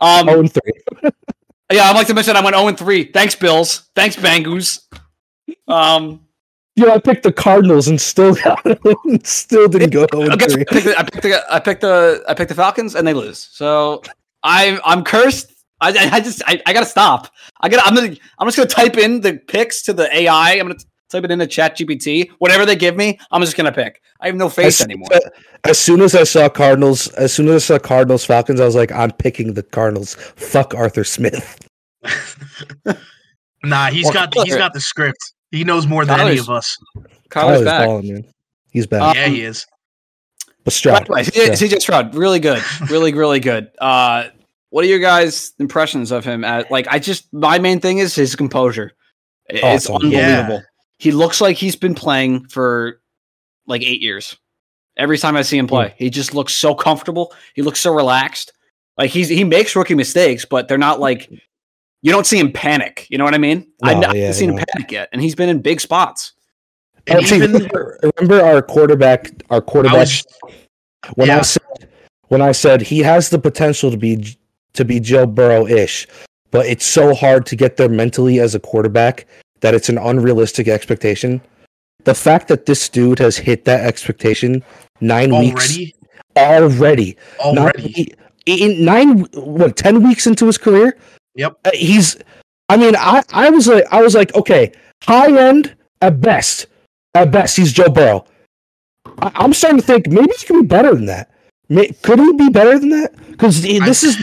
Um, 0.00 0.28
Oh, 0.28 0.40
and 0.40 0.52
three. 0.52 0.72
yeah, 1.72 1.84
I'd 1.84 1.94
like 1.96 2.06
to 2.06 2.14
mention 2.14 2.36
I 2.36 2.42
went 2.42 2.56
0 2.56 2.68
and 2.68 2.78
3. 2.78 3.04
Thanks, 3.12 3.34
Bills. 3.34 3.90
Thanks, 3.94 4.16
Bengals. 4.16 4.80
Um, 5.68 6.20
You 6.76 6.86
know, 6.86 6.94
I 6.94 6.98
picked 6.98 7.22
the 7.24 7.32
Cardinals 7.32 7.88
and 7.88 8.00
still 8.00 8.34
got 8.34 8.60
still 9.24 9.68
didn't 9.68 9.90
go 9.90 10.06
0 10.12 10.30
I 10.32 10.36
guess 10.36 10.52
I 10.52 10.54
three. 10.54 10.64
picked, 10.64 10.84
the, 10.84 10.98
I 10.98 11.02
picked 11.02 11.22
the 11.22 11.44
I 11.54 11.60
picked 11.60 11.80
the 11.82 12.24
I 12.28 12.34
picked 12.34 12.48
the 12.48 12.54
Falcons 12.54 12.94
and 12.94 13.06
they 13.06 13.14
lose. 13.14 13.38
So 13.52 14.02
I'm, 14.42 14.80
I'm 14.84 15.04
cursed. 15.04 15.52
I, 15.84 15.88
I 16.06 16.10
I 16.16 16.20
just 16.20 16.42
I, 16.46 16.60
I 16.66 16.72
gotta 16.72 16.86
stop. 16.86 17.28
I 17.60 17.68
gotta 17.68 17.86
I'm 17.86 17.94
gonna 17.94 18.16
I'm 18.38 18.46
just 18.46 18.56
gonna 18.56 18.68
type 18.68 18.96
in 18.96 19.20
the 19.20 19.34
picks 19.34 19.82
to 19.82 19.92
the 19.92 20.14
AI. 20.16 20.52
I'm 20.52 20.66
gonna 20.68 20.74
type 21.10 21.24
it 21.24 21.30
into 21.30 21.46
Chat 21.46 21.76
GPT. 21.76 22.30
Whatever 22.38 22.66
they 22.66 22.76
give 22.76 22.96
me, 22.96 23.18
I'm 23.30 23.40
just 23.40 23.56
gonna 23.56 23.72
pick. 23.72 24.00
I 24.20 24.26
have 24.26 24.36
no 24.36 24.48
face 24.48 24.80
As- 24.80 24.86
anymore. 24.86 25.08
As 25.64 25.78
soon 25.78 26.00
as 26.02 26.14
I 26.14 26.24
saw 26.24 26.48
Cardinals, 26.48 27.08
as 27.14 27.32
soon 27.32 27.48
as 27.48 27.54
I 27.70 27.74
saw 27.74 27.78
Cardinals 27.78 28.24
Falcons, 28.24 28.60
I 28.60 28.64
was 28.66 28.74
like, 28.74 28.92
I'm 28.92 29.12
picking 29.12 29.54
the 29.54 29.62
Cardinals. 29.62 30.14
Fuck 30.36 30.74
Arthur 30.74 31.04
Smith. 31.04 31.66
Nah, 33.62 33.86
he's 33.86 34.04
Well, 34.04 34.12
got 34.12 34.30
Kyler- 34.32 34.44
he's 34.44 34.56
got 34.56 34.74
the 34.74 34.80
script. 34.80 35.32
He 35.50 35.64
knows 35.64 35.86
more 35.86 36.04
than 36.04 36.20
any 36.20 36.38
of 36.38 36.50
us. 36.50 36.76
Kyler's 36.98 37.08
Kyler's 37.30 37.64
back. 37.64 37.86
balling, 37.86 38.12
man. 38.12 38.24
He's 38.72 38.86
back. 38.86 39.02
Um, 39.02 39.16
yeah, 39.16 39.26
he 39.28 39.42
is. 39.42 39.66
but 40.64 40.72
Stroud. 40.74 41.08
By 41.08 41.22
the 41.22 41.30
way, 41.40 41.46
CJ, 41.48 41.68
CJ 41.68 41.80
Stroud, 41.80 42.14
really 42.14 42.40
good, 42.40 42.62
really, 42.90 43.14
really 43.14 43.40
good. 43.40 43.70
Uh, 43.80 44.24
what 44.74 44.84
are 44.84 44.88
your 44.88 44.98
guys' 44.98 45.52
impressions 45.60 46.10
of 46.10 46.24
him? 46.24 46.42
At 46.42 46.68
like, 46.68 46.88
I 46.88 46.98
just 46.98 47.32
my 47.32 47.60
main 47.60 47.78
thing 47.78 47.98
is 47.98 48.12
his 48.12 48.34
composure. 48.34 48.90
It's 49.46 49.88
unbelievable. 49.88 50.56
Yeah. 50.56 50.60
He 50.98 51.12
looks 51.12 51.40
like 51.40 51.56
he's 51.56 51.76
been 51.76 51.94
playing 51.94 52.48
for 52.48 53.00
like 53.68 53.82
eight 53.82 54.00
years. 54.00 54.36
Every 54.96 55.16
time 55.16 55.36
I 55.36 55.42
see 55.42 55.58
him 55.58 55.68
play, 55.68 55.90
hmm. 55.90 55.94
he 55.96 56.10
just 56.10 56.34
looks 56.34 56.56
so 56.56 56.74
comfortable. 56.74 57.32
He 57.54 57.62
looks 57.62 57.78
so 57.78 57.94
relaxed. 57.94 58.52
Like 58.98 59.12
he's 59.12 59.28
he 59.28 59.44
makes 59.44 59.76
rookie 59.76 59.94
mistakes, 59.94 60.44
but 60.44 60.66
they're 60.66 60.76
not 60.76 60.98
like 60.98 61.30
you 62.02 62.10
don't 62.10 62.26
see 62.26 62.40
him 62.40 62.50
panic. 62.50 63.06
You 63.10 63.18
know 63.18 63.24
what 63.24 63.34
I 63.34 63.38
mean? 63.38 63.70
I've 63.80 63.98
not 63.98 64.16
yeah, 64.16 64.32
seen 64.32 64.50
him 64.50 64.64
panic 64.72 64.90
yet, 64.90 65.08
and 65.12 65.22
he's 65.22 65.36
been 65.36 65.48
in 65.48 65.62
big 65.62 65.80
spots. 65.80 66.32
And 67.06 67.20
Actually, 67.20 67.44
even 67.44 67.52
remember, 67.52 68.00
remember 68.16 68.44
our 68.44 68.60
quarterback, 68.60 69.30
our 69.50 69.58
I 69.58 69.60
quarterback 69.60 69.98
was 69.98 70.26
when 71.14 71.30
I 71.30 71.42
said 71.42 71.62
when 72.26 72.42
I 72.42 72.50
said 72.50 72.82
he 72.82 72.98
has 73.00 73.30
the 73.30 73.38
potential 73.38 73.92
to 73.92 73.96
be 73.96 74.36
to 74.74 74.84
be 74.84 75.00
Joe 75.00 75.26
Burrow 75.26 75.66
ish, 75.66 76.06
but 76.50 76.66
it's 76.66 76.84
so 76.84 77.14
hard 77.14 77.46
to 77.46 77.56
get 77.56 77.76
there 77.76 77.88
mentally 77.88 78.40
as 78.40 78.54
a 78.54 78.60
quarterback 78.60 79.26
that 79.60 79.74
it's 79.74 79.88
an 79.88 79.98
unrealistic 79.98 80.68
expectation. 80.68 81.40
The 82.04 82.14
fact 82.14 82.48
that 82.48 82.66
this 82.66 82.88
dude 82.88 83.18
has 83.18 83.36
hit 83.36 83.64
that 83.64 83.86
expectation 83.86 84.62
nine 85.00 85.36
weeks 85.36 85.70
already 85.70 85.94
already, 86.36 87.16
already. 87.40 88.14
in 88.46 88.84
nine 88.84 89.20
what 89.34 89.76
ten 89.76 90.02
weeks 90.02 90.26
into 90.26 90.46
his 90.46 90.58
career. 90.58 90.96
Yep. 91.34 91.58
Uh, 91.64 91.70
he's. 91.72 92.18
I 92.68 92.76
mean, 92.76 92.94
I 92.96 93.22
I 93.32 93.50
was 93.50 93.66
like 93.66 93.84
I 93.90 94.02
was 94.02 94.14
like 94.14 94.34
okay, 94.34 94.72
high 95.02 95.36
end 95.36 95.74
at 96.00 96.20
best, 96.20 96.66
at 97.14 97.30
best 97.30 97.56
he's 97.56 97.72
Joe 97.72 97.88
Burrow. 97.88 98.24
I, 99.18 99.32
I'm 99.34 99.52
starting 99.52 99.80
to 99.80 99.86
think 99.86 100.08
maybe 100.08 100.32
he 100.38 100.46
could 100.46 100.62
be 100.62 100.66
better 100.66 100.94
than 100.94 101.06
that. 101.06 101.30
May, 101.68 101.88
could 102.02 102.18
he 102.18 102.32
be 102.34 102.48
better 102.50 102.78
than 102.78 102.90
that? 102.90 103.14
Because 103.36 103.62
this 103.62 104.02
is 104.02 104.16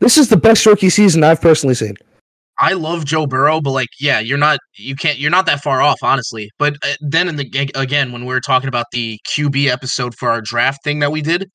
this 0.00 0.18
is 0.18 0.28
the 0.28 0.36
best 0.36 0.64
rookie 0.66 0.90
season 0.90 1.24
I've 1.24 1.40
personally 1.40 1.74
seen. 1.74 1.94
I 2.60 2.74
love 2.74 3.06
Joe 3.06 3.26
Burrow, 3.26 3.60
but 3.62 3.70
like, 3.70 3.88
yeah, 3.98 4.20
you're 4.20 4.36
not, 4.36 4.58
you 4.76 4.94
can't, 4.94 5.18
you're 5.18 5.30
not 5.30 5.46
that 5.46 5.62
far 5.62 5.80
off, 5.80 5.96
honestly. 6.02 6.50
But 6.58 6.74
uh, 6.84 6.92
then, 7.00 7.26
in 7.26 7.36
the 7.36 7.70
again, 7.74 8.12
when 8.12 8.22
we 8.26 8.34
were 8.34 8.40
talking 8.40 8.68
about 8.68 8.86
the 8.92 9.18
QB 9.26 9.68
episode 9.68 10.14
for 10.14 10.28
our 10.28 10.42
draft 10.42 10.84
thing 10.84 10.98
that 10.98 11.10
we 11.10 11.22
did, 11.22 11.48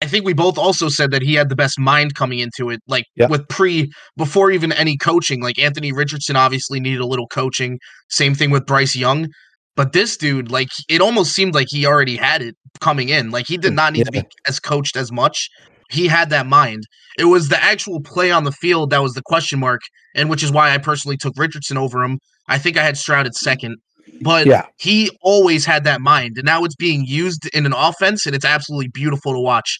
I 0.00 0.06
think 0.06 0.24
we 0.24 0.32
both 0.34 0.58
also 0.58 0.88
said 0.88 1.10
that 1.10 1.22
he 1.22 1.34
had 1.34 1.48
the 1.48 1.56
best 1.56 1.80
mind 1.80 2.14
coming 2.14 2.38
into 2.38 2.70
it, 2.70 2.80
like 2.86 3.04
Yeah. 3.16 3.26
with 3.26 3.46
pre, 3.48 3.90
before 4.16 4.52
even 4.52 4.72
any 4.72 4.96
coaching. 4.96 5.42
Like 5.42 5.58
Anthony 5.58 5.92
Richardson 5.92 6.36
obviously 6.36 6.78
needed 6.78 7.00
a 7.00 7.06
little 7.06 7.26
coaching. 7.26 7.78
Same 8.08 8.34
thing 8.34 8.50
with 8.50 8.64
Bryce 8.64 8.94
Young. 8.94 9.28
But 9.74 9.92
this 9.94 10.16
dude, 10.16 10.50
like, 10.50 10.68
it 10.88 11.00
almost 11.00 11.32
seemed 11.32 11.54
like 11.54 11.66
he 11.70 11.86
already 11.86 12.16
had 12.16 12.42
it 12.42 12.54
coming 12.80 13.08
in. 13.08 13.30
Like 13.30 13.46
he 13.46 13.56
did 13.56 13.72
not 13.72 13.94
need 13.94 14.04
to 14.04 14.12
be 14.12 14.22
as 14.46 14.60
coached 14.60 14.96
as 14.96 15.10
much. 15.10 15.48
He 15.92 16.08
had 16.08 16.30
that 16.30 16.46
mind. 16.46 16.84
It 17.18 17.26
was 17.26 17.48
the 17.48 17.62
actual 17.62 18.00
play 18.00 18.30
on 18.30 18.44
the 18.44 18.52
field 18.52 18.90
that 18.90 19.02
was 19.02 19.12
the 19.12 19.22
question 19.22 19.60
mark 19.60 19.80
and 20.14 20.28
which 20.30 20.42
is 20.42 20.50
why 20.50 20.72
I 20.74 20.78
personally 20.78 21.16
took 21.16 21.34
Richardson 21.36 21.76
over 21.78 22.02
him. 22.02 22.18
I 22.48 22.58
think 22.58 22.76
I 22.76 22.82
had 22.82 22.96
Stroud 22.96 23.26
at 23.26 23.34
second, 23.34 23.76
but 24.20 24.46
Yeah. 24.46 24.66
he 24.78 25.10
always 25.22 25.64
had 25.64 25.84
that 25.84 26.00
mind, 26.00 26.32
and 26.36 26.44
now 26.44 26.64
it's 26.64 26.74
being 26.74 27.04
used 27.06 27.46
in 27.54 27.64
an 27.66 27.72
offense, 27.72 28.26
and 28.26 28.34
it's 28.34 28.44
absolutely 28.44 28.88
beautiful 28.88 29.32
to 29.32 29.38
watch. 29.38 29.78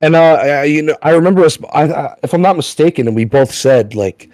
And 0.00 0.16
uh, 0.16 0.20
I- 0.34 0.64
you 0.64 0.82
know, 0.82 0.96
I 1.02 1.10
remember 1.10 1.44
us. 1.44 1.58
I, 1.72 1.84
I, 1.84 2.14
if 2.22 2.32
I'm 2.34 2.42
not 2.42 2.56
mistaken, 2.56 3.06
and 3.06 3.14
we 3.14 3.24
both 3.24 3.52
said 3.52 3.94
like, 3.94 4.30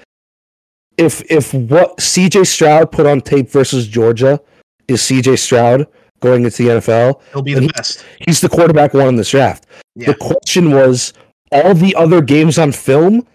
if 0.96 1.20
if 1.30 1.52
what 1.54 2.00
C.J. 2.00 2.44
Stroud 2.44 2.90
put 2.90 3.06
on 3.06 3.20
tape 3.20 3.50
versus 3.50 3.86
Georgia 3.86 4.40
is 4.88 5.02
C.J. 5.02 5.36
Stroud 5.36 5.86
going 6.20 6.44
into 6.44 6.62
the 6.62 6.68
NFL, 6.80 7.20
He'll 7.32 7.42
be 7.42 7.54
the 7.54 7.62
he- 7.62 7.68
best. 7.68 8.04
he's 8.26 8.40
the 8.40 8.48
quarterback 8.48 8.94
one 8.94 9.08
in 9.08 9.16
this 9.16 9.30
draft. 9.30 9.66
Yeah. 9.94 10.08
The 10.08 10.14
question 10.14 10.70
was 10.72 11.12
all 11.52 11.74
the 11.74 11.94
other 11.94 12.20
games 12.20 12.58
on 12.58 12.72
film 12.72 13.26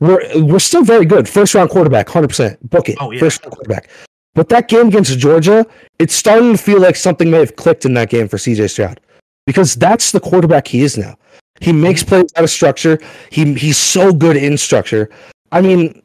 were 0.00 0.22
were 0.36 0.60
still 0.60 0.82
very 0.84 1.04
good. 1.06 1.28
First 1.28 1.54
round 1.54 1.70
quarterback, 1.70 2.08
hundred 2.08 2.28
percent. 2.28 2.58
Book 2.68 2.88
it. 2.88 2.96
Oh, 3.00 3.10
yeah. 3.10 3.20
First 3.20 3.42
round 3.42 3.52
quarterback. 3.54 3.88
But 4.34 4.48
that 4.50 4.68
game 4.68 4.88
against 4.88 5.18
Georgia, 5.18 5.64
it's 5.98 6.14
starting 6.14 6.52
to 6.52 6.58
feel 6.58 6.80
like 6.80 6.96
something 6.96 7.30
may 7.30 7.38
have 7.38 7.56
clicked 7.56 7.86
in 7.86 7.94
that 7.94 8.10
game 8.10 8.28
for 8.28 8.36
CJ 8.36 8.68
Stroud. 8.70 9.00
Because 9.46 9.74
that's 9.76 10.12
the 10.12 10.20
quarterback 10.20 10.68
he 10.68 10.82
is 10.82 10.98
now. 10.98 11.16
He 11.60 11.72
makes 11.72 12.02
Mm-hmm. 12.02 12.08
plays 12.10 12.30
out 12.36 12.44
of 12.44 12.50
structure. 12.50 12.98
He 13.30 13.54
he's 13.54 13.78
so 13.78 14.12
good 14.12 14.36
in 14.36 14.58
structure. 14.58 15.08
I 15.52 15.60
mean, 15.62 16.02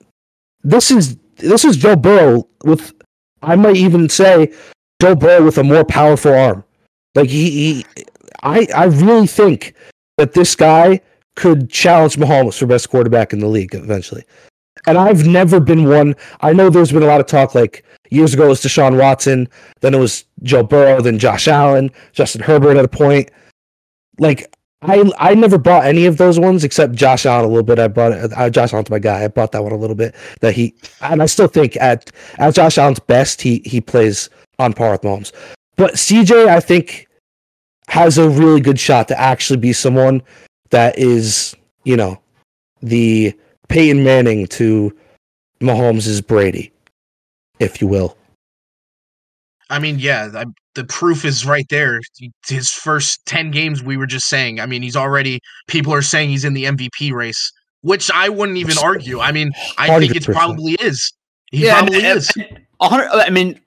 this 0.63 0.91
is 0.91 1.17
this 1.37 1.65
is 1.65 1.75
Joe 1.75 1.95
Burrow 1.97 2.47
with 2.63 2.93
I 3.41 3.55
might 3.55 3.75
even 3.75 4.07
say 4.07 4.53
Joe 5.01 5.15
Burrow 5.15 5.43
with 5.43 5.57
a 5.57 5.63
more 5.63 5.83
powerful 5.83 6.31
arm. 6.31 6.63
Like 7.15 7.27
he, 7.27 7.49
he 7.49 7.85
I 8.43 8.67
I 8.75 8.85
really 8.85 9.25
think 9.25 9.73
that 10.17 10.33
this 10.33 10.55
guy 10.55 11.01
could 11.35 11.71
challenge 11.71 12.17
Mahomes 12.17 12.59
for 12.59 12.67
best 12.67 12.91
quarterback 12.91 13.33
in 13.33 13.39
the 13.39 13.47
league 13.47 13.73
eventually. 13.73 14.23
And 14.85 14.99
I've 14.99 15.25
never 15.25 15.59
been 15.59 15.89
one. 15.89 16.15
I 16.41 16.53
know 16.53 16.69
there's 16.69 16.91
been 16.91 17.01
a 17.01 17.07
lot 17.07 17.19
of 17.19 17.25
talk 17.25 17.55
like 17.55 17.83
years 18.11 18.35
ago 18.35 18.45
it 18.45 18.49
was 18.49 18.61
Deshaun 18.61 18.99
Watson, 18.99 19.47
then 19.79 19.95
it 19.95 19.97
was 19.97 20.23
Joe 20.43 20.61
Burrow, 20.61 21.01
then 21.01 21.17
Josh 21.17 21.47
Allen, 21.47 21.89
Justin 22.11 22.43
Herbert 22.43 22.77
at 22.77 22.85
a 22.85 22.87
point. 22.87 23.31
Like 24.19 24.55
I 24.83 25.11
I 25.17 25.33
never 25.33 25.57
bought 25.57 25.85
any 25.85 26.05
of 26.05 26.17
those 26.17 26.39
ones 26.39 26.63
except 26.63 26.93
Josh 26.93 27.25
Allen 27.25 27.45
a 27.45 27.47
little 27.47 27.63
bit. 27.63 27.79
I 27.79 27.87
bought 27.87 28.11
it. 28.11 28.31
Uh, 28.37 28.51
Josh 28.51 28.71
Allen's 28.71 28.91
my 28.91 28.99
guy. 28.99 29.23
I 29.23 29.29
bought 29.29 29.51
that 29.53 29.63
one 29.63 29.71
a 29.71 29.77
little 29.77 29.95
bit. 29.95 30.13
That 30.41 30.53
he 30.53 30.75
and 31.01 31.23
I 31.23 31.25
still 31.25 31.47
think 31.47 31.75
at 31.77 32.11
at 32.37 32.53
Josh 32.53 32.77
Allen's 32.77 32.99
best, 32.99 33.41
he 33.41 33.63
he 33.65 33.81
plays 33.81 34.29
on 34.61 34.73
par 34.73 34.91
with 34.91 35.01
Mahomes. 35.01 35.31
But 35.75 35.93
CJ, 35.95 36.47
I 36.47 36.59
think 36.59 37.07
has 37.87 38.17
a 38.17 38.29
really 38.29 38.61
good 38.61 38.79
shot 38.79 39.07
to 39.09 39.19
actually 39.19 39.57
be 39.57 39.73
someone 39.73 40.21
that 40.69 40.97
is, 40.97 41.55
you 41.83 41.97
know, 41.97 42.19
the 42.81 43.33
Peyton 43.67 44.03
Manning 44.03 44.47
to 44.47 44.95
Mahomes' 45.59 46.25
Brady, 46.25 46.71
if 47.59 47.81
you 47.81 47.87
will. 47.87 48.17
I 49.69 49.79
mean, 49.79 49.99
yeah, 49.99 50.29
I, 50.35 50.45
the 50.75 50.83
proof 50.85 51.23
is 51.25 51.45
right 51.45 51.65
there. 51.69 52.01
His 52.47 52.69
first 52.71 53.25
10 53.25 53.51
games, 53.51 53.81
we 53.83 53.97
were 53.97 54.05
just 54.07 54.27
saying. 54.27 54.59
I 54.59 54.65
mean, 54.65 54.81
he's 54.81 54.95
already, 54.95 55.39
people 55.67 55.93
are 55.93 56.01
saying 56.01 56.29
he's 56.29 56.43
in 56.45 56.53
the 56.53 56.65
MVP 56.65 57.13
race, 57.13 57.51
which 57.81 58.11
I 58.11 58.29
wouldn't 58.29 58.57
even 58.57 58.77
argue. 58.77 59.19
I 59.19 59.31
mean, 59.31 59.51
I 59.77 59.97
think 59.99 60.15
it 60.15 60.25
probably 60.25 60.73
is. 60.73 61.11
He 61.51 61.65
Yeah, 61.65 61.79
probably 61.79 62.03
and- 62.05 62.17
is. 62.17 62.31
A 62.81 62.89
hundred. 62.89 63.09
I 63.11 63.29
mean, 63.29 63.59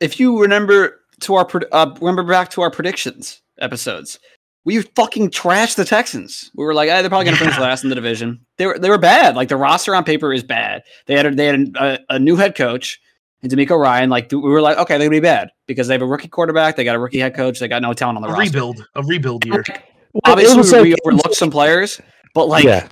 if 0.00 0.18
you 0.20 0.40
remember 0.40 1.00
to 1.20 1.34
our 1.36 1.48
uh, 1.72 1.94
remember 2.00 2.22
back 2.24 2.50
to 2.50 2.62
our 2.62 2.70
predictions 2.70 3.40
episodes, 3.60 4.18
we 4.64 4.80
fucking 4.82 5.30
trashed 5.30 5.76
the 5.76 5.84
Texans. 5.84 6.50
We 6.54 6.64
were 6.64 6.74
like, 6.74 6.88
eh, 6.88 7.00
they're 7.02 7.08
probably 7.10 7.26
going 7.26 7.36
to 7.36 7.42
finish 7.44 7.58
last 7.58 7.84
in 7.84 7.88
the 7.90 7.94
division. 7.94 8.44
They 8.58 8.66
were 8.66 8.78
they 8.78 8.90
were 8.90 8.98
bad. 8.98 9.36
Like 9.36 9.48
the 9.48 9.56
roster 9.56 9.94
on 9.94 10.04
paper 10.04 10.32
is 10.32 10.42
bad. 10.42 10.82
They 11.06 11.14
had 11.16 11.26
a, 11.26 11.34
they 11.34 11.46
had 11.46 11.76
a, 11.76 11.98
a 12.10 12.18
new 12.18 12.36
head 12.36 12.54
coach 12.54 13.00
and 13.42 13.52
DeMeco 13.52 13.78
Ryan. 13.78 14.10
Like 14.10 14.30
we 14.32 14.38
were 14.38 14.62
like, 14.62 14.76
okay, 14.78 14.98
they're 14.98 15.08
gonna 15.08 15.16
be 15.16 15.20
bad 15.20 15.50
because 15.66 15.86
they 15.86 15.94
have 15.94 16.02
a 16.02 16.06
rookie 16.06 16.28
quarterback. 16.28 16.76
They 16.76 16.84
got 16.84 16.96
a 16.96 16.98
rookie 16.98 17.18
head 17.20 17.34
coach. 17.34 17.58
They 17.60 17.68
got 17.68 17.82
no 17.82 17.92
talent 17.92 18.16
on 18.16 18.22
the 18.22 18.28
A 18.28 18.32
roster. 18.32 18.44
rebuild, 18.44 18.86
a 18.94 19.02
rebuild 19.02 19.44
year. 19.46 19.64
Well, 20.12 20.20
Obviously, 20.32 20.78
it 20.78 20.82
we 20.82 20.90
like- 20.92 21.00
overlooked 21.04 21.34
some 21.34 21.50
players, 21.50 22.00
but 22.34 22.46
like 22.46 22.64
yeah. 22.64 22.88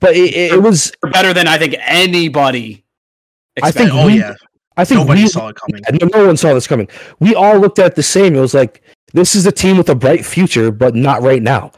But 0.00 0.16
it, 0.16 0.34
it, 0.34 0.52
it 0.54 0.62
was. 0.62 0.92
better 1.12 1.32
than 1.32 1.46
I 1.46 1.56
think 1.58 1.76
anybody. 1.78 2.84
I 3.62 3.70
think 3.70 3.88
expected. 3.88 4.00
Oh 4.02 4.06
we- 4.06 4.18
yeah, 4.18 4.34
I 4.76 4.84
think 4.84 5.00
nobody 5.00 5.22
we, 5.22 5.28
saw 5.28 5.48
it 5.48 5.56
coming. 5.56 5.82
No, 6.00 6.08
no 6.18 6.26
one 6.26 6.36
saw 6.36 6.52
this 6.54 6.66
coming. 6.66 6.88
We 7.20 7.34
all 7.34 7.58
looked 7.58 7.78
at 7.78 7.94
the 7.94 8.02
same. 8.02 8.34
It 8.34 8.40
was 8.40 8.54
like 8.54 8.82
this 9.12 9.34
is 9.34 9.46
a 9.46 9.52
team 9.52 9.76
with 9.76 9.88
a 9.88 9.94
bright 9.94 10.24
future, 10.24 10.70
but 10.70 10.94
not 10.94 11.22
right 11.22 11.42
now. 11.42 11.72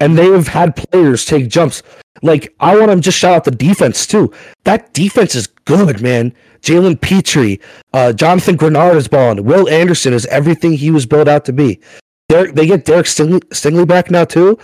And 0.00 0.18
they 0.18 0.26
have 0.26 0.48
had 0.48 0.76
players 0.76 1.24
take 1.24 1.48
jumps. 1.48 1.82
Like 2.22 2.54
I 2.60 2.76
want 2.76 2.90
to 2.90 3.00
just 3.00 3.18
shout 3.18 3.34
out 3.34 3.44
the 3.44 3.50
defense 3.52 4.06
too. 4.06 4.32
That 4.64 4.92
defense 4.92 5.34
is 5.34 5.46
good, 5.46 6.00
man. 6.02 6.34
Jalen 6.62 7.00
Pitre, 7.00 7.58
uh, 7.94 8.12
Jonathan 8.12 8.56
Greenard 8.56 8.96
is 8.96 9.08
balling. 9.08 9.44
Will 9.44 9.68
Anderson 9.68 10.12
is 10.12 10.26
everything 10.26 10.72
he 10.72 10.90
was 10.90 11.06
built 11.06 11.28
out 11.28 11.44
to 11.46 11.52
be. 11.52 11.80
Derek, 12.28 12.54
they 12.54 12.66
get 12.66 12.84
Derek 12.84 13.06
Stingley, 13.06 13.40
Stingley 13.48 13.86
back 13.86 14.10
now 14.10 14.24
too. 14.24 14.58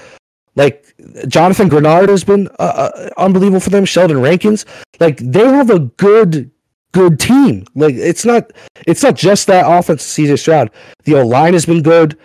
Like 0.57 0.95
Jonathan 1.29 1.69
Greenard 1.71 2.09
has 2.09 2.25
been 2.25 2.49
uh, 2.59 2.91
uh, 2.93 3.11
unbelievable 3.17 3.61
for 3.61 3.71
them. 3.71 3.85
Sheldon 3.85 4.21
Rankins, 4.21 4.67
like 5.01 5.19
they 5.19 5.45
have 5.45 5.71
a 5.71 5.81
good, 5.81 6.51
good 6.97 7.21
team. 7.21 7.67
Like 7.75 7.95
it's 7.95 8.25
not, 8.25 8.53
it's 8.87 9.03
not 9.03 9.15
just 9.15 9.47
that 9.47 9.65
offense. 9.67 10.03
CJ 10.05 10.39
Stroud, 10.39 10.71
the 11.05 11.15
O 11.15 11.27
line 11.27 11.53
has 11.53 11.67
been 11.67 11.83
good. 11.83 12.19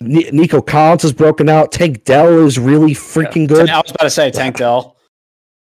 Ni- 0.00 0.28
Nico 0.30 0.60
Collins 0.60 1.02
has 1.02 1.12
broken 1.12 1.48
out. 1.48 1.72
Tank 1.72 2.04
Dell 2.04 2.44
is 2.44 2.58
really 2.58 2.92
freaking 2.92 3.48
good. 3.48 3.70
I 3.70 3.78
was 3.78 3.90
about 3.90 4.04
to 4.04 4.10
say 4.10 4.30
Tank 4.30 4.56
Dell. 4.56 4.96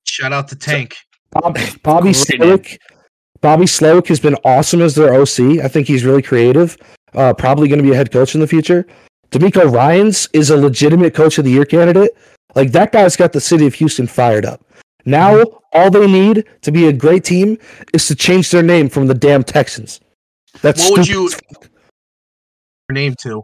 Shout 0.04 0.32
out 0.32 0.48
to 0.48 0.56
Tank. 0.56 0.96
Bob, 1.30 1.58
Bobby 1.82 2.12
Great 2.12 2.16
Slowik. 2.16 2.78
Bobby 3.40 3.66
Slowik 3.66 4.08
has 4.08 4.20
been 4.20 4.34
awesome 4.44 4.80
as 4.82 4.94
their 4.94 5.14
OC. 5.14 5.60
I 5.62 5.68
think 5.68 5.86
he's 5.86 6.04
really 6.04 6.22
creative. 6.22 6.76
Uh, 7.14 7.32
probably 7.32 7.68
going 7.68 7.78
to 7.78 7.84
be 7.84 7.92
a 7.92 7.96
head 7.96 8.10
coach 8.10 8.34
in 8.34 8.40
the 8.40 8.46
future. 8.46 8.86
DeMeco 9.30 9.72
Ryans 9.72 10.28
is 10.32 10.50
a 10.50 10.56
legitimate 10.56 11.14
coach 11.14 11.38
of 11.38 11.44
the 11.44 11.50
year 11.50 11.64
candidate. 11.64 12.10
Like 12.54 12.72
that 12.72 12.92
guy's 12.92 13.16
got 13.16 13.32
the 13.32 13.40
city 13.40 13.66
of 13.66 13.74
Houston 13.74 14.06
fired 14.06 14.44
up. 14.44 14.64
Now 15.04 15.42
all 15.72 15.90
they 15.90 16.06
need 16.06 16.44
to 16.62 16.72
be 16.72 16.86
a 16.86 16.92
great 16.92 17.24
team 17.24 17.58
is 17.94 18.06
to 18.08 18.14
change 18.14 18.50
their 18.50 18.62
name 18.62 18.88
from 18.88 19.06
the 19.06 19.14
damn 19.14 19.44
Texans. 19.44 20.00
That's 20.62 20.88
What 20.90 20.98
would 20.98 21.08
you- 21.08 21.30
name 22.90 23.14
too. 23.20 23.42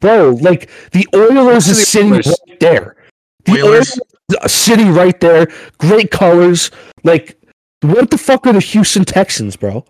bro? 0.00 0.30
Like 0.40 0.70
the 0.92 1.06
Oilers 1.14 1.68
is 1.68 1.86
sitting 1.88 2.12
Oilers. 2.12 2.26
right 2.48 2.60
there. 2.60 2.96
The 3.44 3.62
Oilers. 3.62 3.92
Oilers, 3.92 4.00
a 4.42 4.48
city 4.48 4.84
right 4.84 5.18
there. 5.20 5.48
Great 5.78 6.10
colors. 6.10 6.70
Like 7.04 7.36
what 7.82 8.10
the 8.10 8.18
fuck 8.18 8.46
are 8.46 8.52
the 8.52 8.60
Houston 8.60 9.04
Texans, 9.04 9.56
bro? 9.56 9.84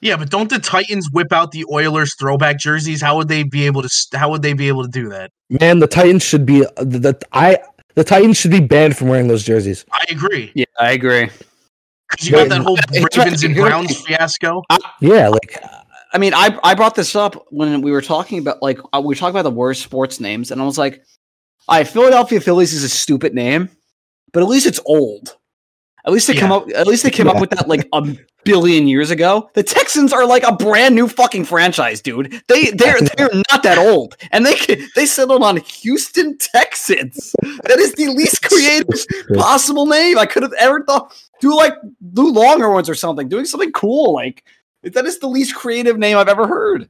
Yeah, 0.00 0.16
but 0.16 0.30
don't 0.30 0.48
the 0.48 0.60
Titans 0.60 1.08
whip 1.12 1.32
out 1.32 1.50
the 1.50 1.64
Oilers 1.72 2.14
throwback 2.20 2.58
jerseys? 2.60 3.02
How 3.02 3.16
would 3.16 3.26
they 3.26 3.42
be 3.42 3.66
able 3.66 3.82
to? 3.82 3.88
How 4.14 4.30
would 4.30 4.42
they 4.42 4.52
be 4.52 4.68
able 4.68 4.84
to 4.84 4.88
do 4.90 5.08
that? 5.08 5.30
Man, 5.50 5.80
the 5.80 5.88
Titans 5.88 6.22
should 6.22 6.46
be 6.46 6.64
uh, 6.64 6.70
the, 6.76 6.98
the 7.00 7.20
I 7.32 7.58
the 7.98 8.04
Titans 8.04 8.36
should 8.36 8.52
be 8.52 8.60
banned 8.60 8.96
from 8.96 9.08
wearing 9.08 9.26
those 9.26 9.42
jerseys. 9.42 9.84
I 9.90 10.04
agree 10.08 10.52
Yeah, 10.54 10.66
I 10.78 10.92
agree. 10.92 11.28
because 12.08 12.28
you 12.28 12.36
got 12.36 12.48
that 12.48 12.60
whole 12.60 12.78
Ravens 12.92 13.42
and 13.42 13.56
Browns 13.56 14.00
fiasco. 14.02 14.62
Yeah, 15.00 15.28
like 15.28 15.60
I 16.12 16.18
mean, 16.18 16.32
I 16.32 16.56
I 16.62 16.74
brought 16.74 16.94
this 16.94 17.16
up 17.16 17.46
when 17.50 17.82
we 17.82 17.90
were 17.90 18.00
talking 18.00 18.38
about 18.38 18.62
like 18.62 18.78
uh, 18.92 19.00
we 19.00 19.08
were 19.08 19.14
talking 19.16 19.34
about 19.34 19.42
the 19.42 19.50
worst 19.50 19.82
sports 19.82 20.20
names, 20.20 20.52
and 20.52 20.62
I 20.62 20.64
was 20.64 20.78
like, 20.78 21.02
"I 21.66 21.82
Philadelphia 21.82 22.40
Phillies 22.40 22.72
is 22.72 22.84
a 22.84 22.88
stupid 22.88 23.34
name, 23.34 23.68
but 24.32 24.44
at 24.44 24.48
least 24.48 24.66
it's 24.66 24.80
old. 24.86 25.36
At 26.08 26.12
least 26.12 26.26
they 26.26 26.32
come 26.32 26.50
up. 26.50 26.66
At 26.70 26.86
least 26.86 27.02
they 27.02 27.10
came 27.10 27.28
up 27.28 27.38
with 27.38 27.50
that 27.50 27.68
like 27.68 27.86
a 27.92 28.16
billion 28.42 28.88
years 28.88 29.10
ago. 29.10 29.50
The 29.52 29.62
Texans 29.62 30.10
are 30.10 30.24
like 30.24 30.42
a 30.42 30.56
brand 30.56 30.94
new 30.94 31.06
fucking 31.06 31.44
franchise, 31.44 32.00
dude. 32.00 32.42
They 32.48 32.70
they're 32.70 32.98
they're 32.98 33.28
not 33.50 33.62
that 33.62 33.76
old, 33.76 34.16
and 34.32 34.46
they 34.46 34.56
they 34.96 35.04
settled 35.04 35.42
on 35.42 35.58
Houston 35.58 36.38
Texans. 36.38 37.36
That 37.64 37.78
is 37.78 37.92
the 37.92 38.08
least 38.08 38.40
creative 38.50 38.88
possible 39.34 39.84
name 39.84 40.16
I 40.16 40.24
could 40.24 40.42
have 40.42 40.54
ever 40.54 40.82
thought. 40.82 41.14
Do 41.42 41.54
like 41.54 41.74
do 42.14 42.32
longer 42.32 42.70
ones 42.70 42.88
or 42.88 42.94
something. 42.94 43.28
Doing 43.28 43.44
something 43.44 43.72
cool 43.72 44.14
like. 44.14 44.44
That 44.84 45.04
is 45.04 45.18
the 45.18 45.26
least 45.26 45.54
creative 45.56 45.98
name 45.98 46.16
I've 46.16 46.28
ever 46.28 46.46
heard. 46.46 46.88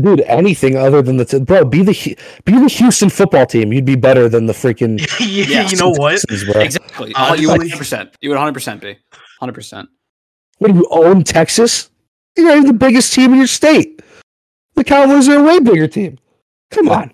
Dude, 0.00 0.20
anything 0.22 0.76
other 0.76 1.02
than 1.02 1.16
the 1.16 1.24
t- 1.24 1.40
bro, 1.40 1.64
be 1.64 1.82
the 1.82 2.16
be 2.44 2.52
the 2.52 2.68
Houston 2.68 3.10
football 3.10 3.46
team. 3.46 3.72
You'd 3.72 3.84
be 3.84 3.96
better 3.96 4.28
than 4.28 4.46
the 4.46 4.52
freaking 4.52 4.98
yeah, 5.20 5.44
Yeah, 5.62 5.68
you 5.68 5.76
know 5.76 5.90
what? 5.90 6.12
Texans, 6.20 6.44
bro. 6.44 6.60
Exactly. 6.62 7.12
Oh, 7.16 7.34
you 7.34 7.48
would 7.48 7.58
100. 7.58 7.78
percent 7.78 8.14
You 8.20 8.30
would 8.30 8.36
100 8.36 8.52
percent 8.52 8.80
be 8.80 8.88
100. 8.88 9.52
percent 9.52 9.88
What 10.58 10.72
do 10.72 10.78
you 10.78 10.86
own 10.90 11.24
Texas? 11.24 11.90
You're 12.36 12.46
not 12.46 12.56
even 12.58 12.66
the 12.68 12.72
biggest 12.74 13.12
team 13.12 13.32
in 13.32 13.38
your 13.38 13.46
state. 13.46 14.00
The 14.74 14.84
Cowboys 14.84 15.28
are 15.28 15.38
a 15.38 15.42
way 15.42 15.58
bigger 15.60 15.88
team. 15.88 16.18
Come 16.70 16.88
on, 16.88 17.12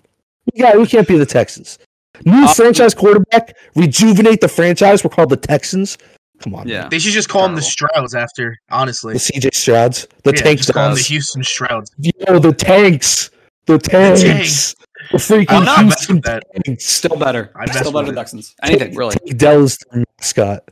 we 0.53 0.61
got 0.61 0.77
we 0.77 0.85
can't 0.85 1.07
be 1.07 1.17
the 1.17 1.25
Texans. 1.25 1.79
New 2.23 2.45
Um, 2.45 2.47
franchise 2.53 2.93
quarterback, 2.93 3.57
rejuvenate 3.75 4.39
the 4.39 4.47
franchise. 4.47 5.03
We're 5.03 5.09
called 5.09 5.29
the 5.29 5.37
Texans. 5.37 5.97
Come 6.41 6.55
on, 6.55 6.67
Yeah. 6.67 6.87
They 6.89 6.99
should 6.99 7.13
just 7.13 7.29
call 7.29 7.43
them 7.43 7.55
the 7.55 7.61
Strouds 7.61 8.13
after. 8.13 8.57
Honestly, 8.69 9.13
the 9.13 9.19
CJ 9.19 9.51
Strouds, 9.51 10.07
the 10.23 10.31
yeah, 10.35 10.41
tanks, 10.41 10.61
just 10.63 10.73
call 10.73 10.89
them 10.89 10.95
the 10.95 11.01
Houston 11.03 11.41
Strouds. 11.43 11.91
Yo, 11.97 12.39
the 12.39 12.51
tanks, 12.53 13.29
the 13.67 13.77
tanks, 13.79 14.21
The, 14.21 14.27
tanks. 14.27 14.75
the 15.11 15.17
freaking 15.17 15.45
I'm 15.49 15.63
not 15.65 15.81
Houston 15.83 16.21
that. 16.21 16.43
tanks. 16.65 16.85
Still 16.85 17.15
better. 17.17 17.51
I'd 17.55 17.73
Still 17.73 17.91
better 17.91 18.07
than. 18.07 18.15
Texans. 18.15 18.53
Anything 18.63 18.95
really. 18.95 19.15
Tank 19.25 19.37
Dell 19.37 19.63
is 19.63 19.77
their 19.91 20.03
mascot. 20.19 20.63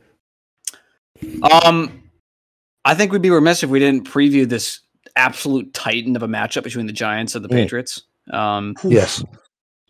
Um, 1.64 2.02
I 2.84 2.94
think 2.94 3.12
we'd 3.12 3.22
be 3.22 3.30
remiss 3.30 3.62
if 3.62 3.70
we 3.70 3.78
didn't 3.78 4.06
preview 4.08 4.48
this 4.48 4.80
absolute 5.16 5.72
titan 5.72 6.16
of 6.16 6.22
a 6.22 6.28
matchup 6.28 6.64
between 6.64 6.86
the 6.86 6.92
Giants 6.92 7.34
and 7.34 7.44
the 7.44 7.48
Mm. 7.48 7.52
Patriots. 7.52 8.02
Um, 8.30 8.74
Yes. 8.84 9.22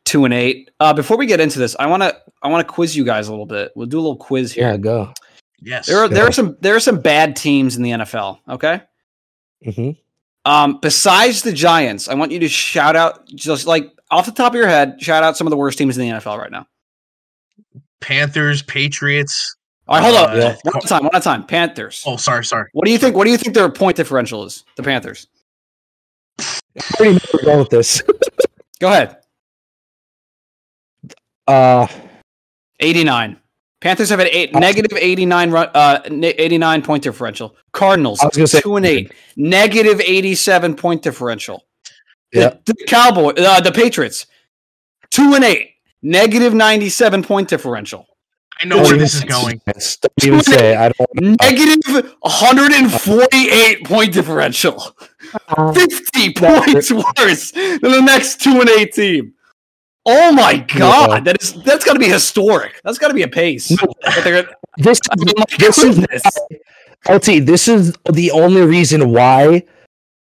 two 0.04 0.24
and 0.24 0.34
eight. 0.34 0.70
Uh, 0.80 0.92
before 0.92 1.16
we 1.16 1.26
get 1.26 1.40
into 1.40 1.58
this, 1.58 1.74
I 1.78 1.86
want 1.86 2.02
to 2.02 2.16
I 2.42 2.48
want 2.48 2.66
to 2.66 2.72
quiz 2.72 2.94
you 2.94 3.04
guys 3.04 3.28
a 3.28 3.30
little 3.30 3.46
bit. 3.46 3.72
We'll 3.74 3.86
do 3.86 3.98
a 3.98 4.02
little 4.02 4.16
quiz 4.16 4.52
here. 4.52 4.68
Yeah, 4.68 4.76
go. 4.76 5.12
Yes. 5.64 5.86
There 5.86 5.98
are 5.98 6.08
there 6.08 6.26
are 6.26 6.32
some 6.32 6.56
there 6.60 6.76
are 6.76 6.80
some 6.80 7.00
bad 7.00 7.36
teams 7.36 7.76
in 7.76 7.82
the 7.82 7.90
NFL. 7.90 8.38
Okay. 8.48 8.82
hmm 9.64 9.90
Um, 10.44 10.78
besides 10.80 11.42
the 11.42 11.52
Giants, 11.52 12.08
I 12.08 12.14
want 12.14 12.32
you 12.32 12.38
to 12.40 12.48
shout 12.48 12.96
out 12.96 13.26
just 13.28 13.66
like 13.66 13.90
off 14.10 14.26
the 14.26 14.32
top 14.32 14.52
of 14.52 14.56
your 14.56 14.68
head, 14.68 15.00
shout 15.00 15.22
out 15.24 15.36
some 15.36 15.46
of 15.46 15.50
the 15.50 15.56
worst 15.56 15.78
teams 15.78 15.96
in 15.96 16.08
the 16.08 16.16
NFL 16.16 16.38
right 16.38 16.50
now. 16.50 16.66
Panthers, 18.00 18.62
Patriots. 18.62 19.56
All 19.88 19.96
right, 19.98 20.04
hold 20.04 20.16
up. 20.16 20.30
Uh, 20.30 20.36
Yeah. 20.36 20.56
One 20.64 20.76
at 20.76 20.84
a 20.84 20.88
time, 20.88 21.02
one 21.04 21.14
at 21.14 21.20
a 21.22 21.24
time. 21.24 21.46
Panthers. 21.46 22.02
Oh, 22.06 22.16
sorry, 22.16 22.44
sorry. 22.44 22.68
What 22.72 22.84
do 22.84 22.92
you 22.92 22.98
think? 22.98 23.16
What 23.16 23.24
do 23.24 23.30
you 23.30 23.38
think 23.38 23.54
their 23.54 23.70
point 23.70 23.96
differential 23.96 24.44
is? 24.44 24.64
The 24.76 24.82
Panthers. 24.82 25.26
I 26.38 26.44
already 27.00 27.14
know 27.14 27.20
we're 27.32 27.42
going 27.44 27.58
with 27.60 27.70
this. 27.70 28.02
Go 28.80 28.88
ahead. 28.88 29.16
Uh, 31.46 31.86
89. 32.80 33.38
Panthers 33.84 34.08
have 34.08 34.18
an 34.18 34.28
eight, 34.30 34.54
negative 34.54 34.96
89 34.98 35.50
run, 35.50 35.68
uh, 35.74 36.00
89 36.10 36.80
point 36.80 37.02
differential. 37.02 37.54
Cardinals 37.72 38.18
I 38.22 38.26
was 38.28 38.36
gonna 38.36 38.46
say- 38.46 38.62
two 38.62 38.76
and 38.76 38.86
eight, 38.86 39.12
negative 39.36 40.00
87 40.00 40.74
point 40.74 41.02
differential. 41.02 41.66
Yeah. 42.32 42.54
the 42.64 42.74
Cowboy, 42.88 43.34
uh, 43.34 43.60
the 43.60 43.70
Patriots, 43.70 44.26
two 45.10 45.34
and 45.34 45.44
eight, 45.44 45.72
negative 46.02 46.54
97 46.54 47.22
point 47.22 47.48
differential. 47.48 48.06
I 48.58 48.64
know 48.64 48.76
Don't 48.76 48.86
where 48.86 48.96
this 48.96 49.16
is 49.16 49.24
going. 49.24 49.60
Don't 49.66 50.24
even 50.24 50.40
say. 50.40 50.76
I 50.76 50.88
don't. 50.88 51.38
Negative 51.42 52.14
148 52.20 53.84
point 53.84 54.14
differential. 54.14 54.80
50 55.74 56.32
points 56.32 56.90
worse 56.90 57.50
than 57.50 57.80
the 57.82 58.00
next 58.00 58.40
two 58.40 58.60
and 58.62 58.70
eight 58.70 58.94
team. 58.94 59.34
Oh 60.06 60.32
my 60.32 60.56
god, 60.58 61.10
Yeah. 61.10 61.20
that 61.20 61.42
is 61.42 61.54
that's 61.62 61.84
got 61.84 61.94
to 61.94 61.98
be 61.98 62.08
historic. 62.08 62.80
That's 62.84 62.98
got 62.98 63.08
to 63.08 63.14
be 63.14 63.22
a 63.22 63.28
pace. 63.28 63.68
They're- 64.24 64.48
This, 64.76 64.98
oh 65.10 65.12
I 65.12 65.24
mean, 65.24 65.34
this 65.58 65.78
is. 65.78 65.98
LT. 67.08 67.44
This 67.46 67.68
is 67.68 67.94
the 68.12 68.30
only 68.30 68.62
reason 68.62 69.10
why 69.10 69.62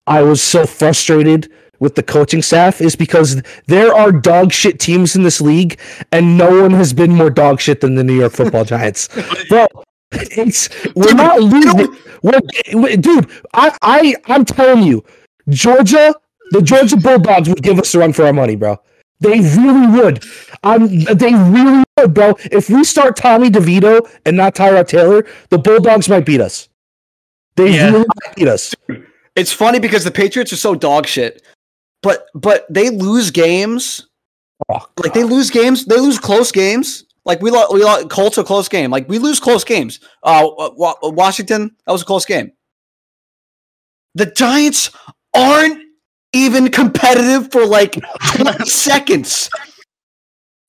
I 0.07 0.23
was 0.23 0.41
so 0.41 0.65
frustrated 0.65 1.51
with 1.81 1.95
the 1.97 2.03
coaching 2.03 2.41
staff 2.43 2.81
is 2.81 2.97
because 2.97 3.43
there 3.67 3.93
are 3.95 4.11
dog 4.11 4.53
shit 4.53 4.79
teams 4.81 5.15
in 5.17 5.23
this 5.23 5.41
league, 5.41 5.79
and 6.13 6.39
no 6.39 6.63
one 6.63 6.71
has 6.73 6.93
been 6.93 7.11
more 7.15 7.31
dog 7.31 7.61
shit 7.61 7.81
than 7.81 7.95
the 7.97 8.03
New 8.05 8.19
York 8.19 8.33
Football 8.33 8.65
Giants, 8.75 9.09
bro. 9.49 9.67
It's 10.13 10.69
we're 10.95 11.09
Dude, 11.09 11.17
not 11.17 11.41
losing. 11.41 11.97
We're, 12.23 12.97
dude, 12.97 13.31
I, 13.55 13.77
I, 13.83 14.15
I'm 14.27 14.45
telling 14.45 14.83
you, 14.85 15.05
Georgia, 15.49 16.15
the 16.53 16.63
Georgia 16.63 16.97
Bulldogs 16.97 17.49
would 17.49 17.63
give 17.63 17.79
us 17.79 17.95
a 17.95 17.99
run 17.99 18.13
for 18.13 18.25
our 18.25 18.33
money, 18.33 18.57
bro. 18.57 18.77
They 19.21 19.41
really 19.41 19.87
would. 20.01 20.25
Um, 20.63 20.87
they 20.89 21.35
really 21.35 21.83
would, 21.97 22.15
bro. 22.15 22.37
If 22.53 22.71
we 22.71 22.85
start 22.85 23.17
Tommy 23.17 23.51
DeVito 23.51 24.09
and 24.25 24.37
not 24.37 24.55
Tyrod 24.55 24.87
Taylor, 24.89 25.27
the 25.51 25.59
Bulldogs 25.59 26.09
might 26.09 26.25
beat 26.25 26.41
us. 26.41 26.69
They 27.57 27.75
Yeah. 27.75 27.87
really 27.91 28.07
might 28.25 28.37
beat 28.37 28.49
us. 28.49 28.75
It's 29.35 29.53
funny 29.53 29.81
because 29.81 30.05
the 30.05 30.11
Patriots 30.13 30.53
are 30.53 30.57
so 30.57 30.75
dog 30.75 31.07
shit. 31.07 31.43
but 32.01 32.27
but 32.33 32.65
they 32.71 32.91
lose 32.91 33.33
games. 33.33 34.07
Oh, 34.69 34.87
Like 35.03 35.15
they 35.15 35.25
lose 35.25 35.51
games. 35.51 35.85
They 35.85 35.97
lose 35.99 36.19
close 36.21 36.53
games. 36.53 37.05
Like 37.25 37.43
we 37.43 37.51
lost, 37.51 37.73
we 37.75 37.83
lost 37.83 38.09
Colts 38.09 38.39
a 38.39 38.45
close 38.45 38.69
game. 38.69 38.93
Like 38.93 39.09
we 39.09 39.19
lose 39.19 39.41
close 39.41 39.65
games. 39.65 39.99
Uh, 40.23 40.47
Washington 41.03 41.75
that 41.87 41.93
was 41.93 42.03
a 42.03 42.05
close 42.05 42.25
game. 42.25 42.53
The 44.15 44.27
Giants 44.27 44.91
aren't 45.35 45.83
even 46.33 46.71
competitive 46.71 47.51
for 47.53 47.65
like 47.67 47.97
20 48.37 48.65
seconds. 48.69 49.49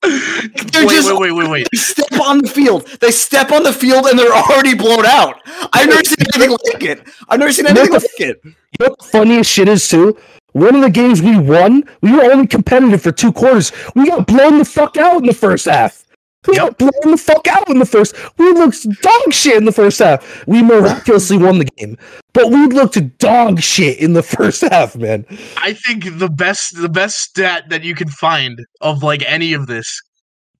They're 0.02 0.86
wait, 0.86 0.90
just- 0.96 1.08
wait, 1.10 1.20
wait, 1.20 1.32
wait, 1.34 1.50
wait. 1.50 1.68
They 1.72 1.78
step 1.78 2.20
on 2.22 2.40
the 2.40 2.48
field. 2.48 2.88
They 3.02 3.12
step 3.12 3.52
on 3.52 3.64
the 3.64 3.74
field 3.74 4.06
and 4.06 4.18
they're 4.18 4.32
already 4.32 4.74
blown 4.76 5.06
out. 5.06 5.42
I've 5.74 5.90
never 5.90 6.04
seen 6.04 6.26
anything 6.36 6.52
like 6.52 6.84
it. 6.84 7.08
I've 7.28 7.40
never 7.40 7.52
seen 7.52 7.68
anything 7.68 7.92
like 7.94 8.04
it. 8.20 8.40
You 8.44 8.54
know 8.80 8.88
what 8.90 9.00
the 9.00 9.06
funniest 9.06 9.52
shit 9.52 9.68
is 9.68 9.88
too? 9.90 10.18
One 10.54 10.76
of 10.76 10.82
the 10.82 10.90
games 10.90 11.22
we 11.22 11.38
won, 11.38 11.84
we 12.02 12.12
were 12.14 12.24
only 12.32 12.48
competitive 12.48 13.02
for 13.02 13.12
two 13.12 13.32
quarters. 13.32 13.72
We 13.94 14.08
got 14.08 14.26
blown 14.26 14.58
the 14.58 14.66
fuck 14.66 14.98
out 14.98 15.18
in 15.18 15.28
the 15.28 15.34
first 15.34 15.66
half. 15.66 16.06
We 16.48 16.56
got 16.56 16.78
blown 16.78 16.92
the 17.04 17.18
fuck 17.18 17.48
out 17.48 17.70
in 17.70 17.80
the 17.80 17.86
first. 17.86 18.16
We 18.38 18.52
looked 18.54 18.84
dog 19.02 19.34
shit 19.34 19.58
in 19.58 19.66
the 19.66 19.74
first 19.74 20.00
half. 20.00 20.48
We 20.48 20.64
miraculously 20.64 21.38
won 21.38 21.60
the 21.60 21.66
game, 21.66 21.98
but 22.34 22.50
we 22.50 22.66
looked 22.68 23.18
dog 23.18 23.62
shit 23.62 23.98
in 24.00 24.14
the 24.14 24.24
first 24.38 24.62
half, 24.62 24.96
man. 24.96 25.26
I 25.58 25.74
think 25.74 26.18
the 26.18 26.30
best 26.30 26.80
the 26.80 26.90
best 26.90 27.18
stat 27.18 27.66
that 27.70 27.84
you 27.84 27.94
can 27.94 28.08
find 28.08 28.66
of 28.80 29.04
like 29.04 29.24
any 29.30 29.54
of 29.54 29.68
this 29.68 30.00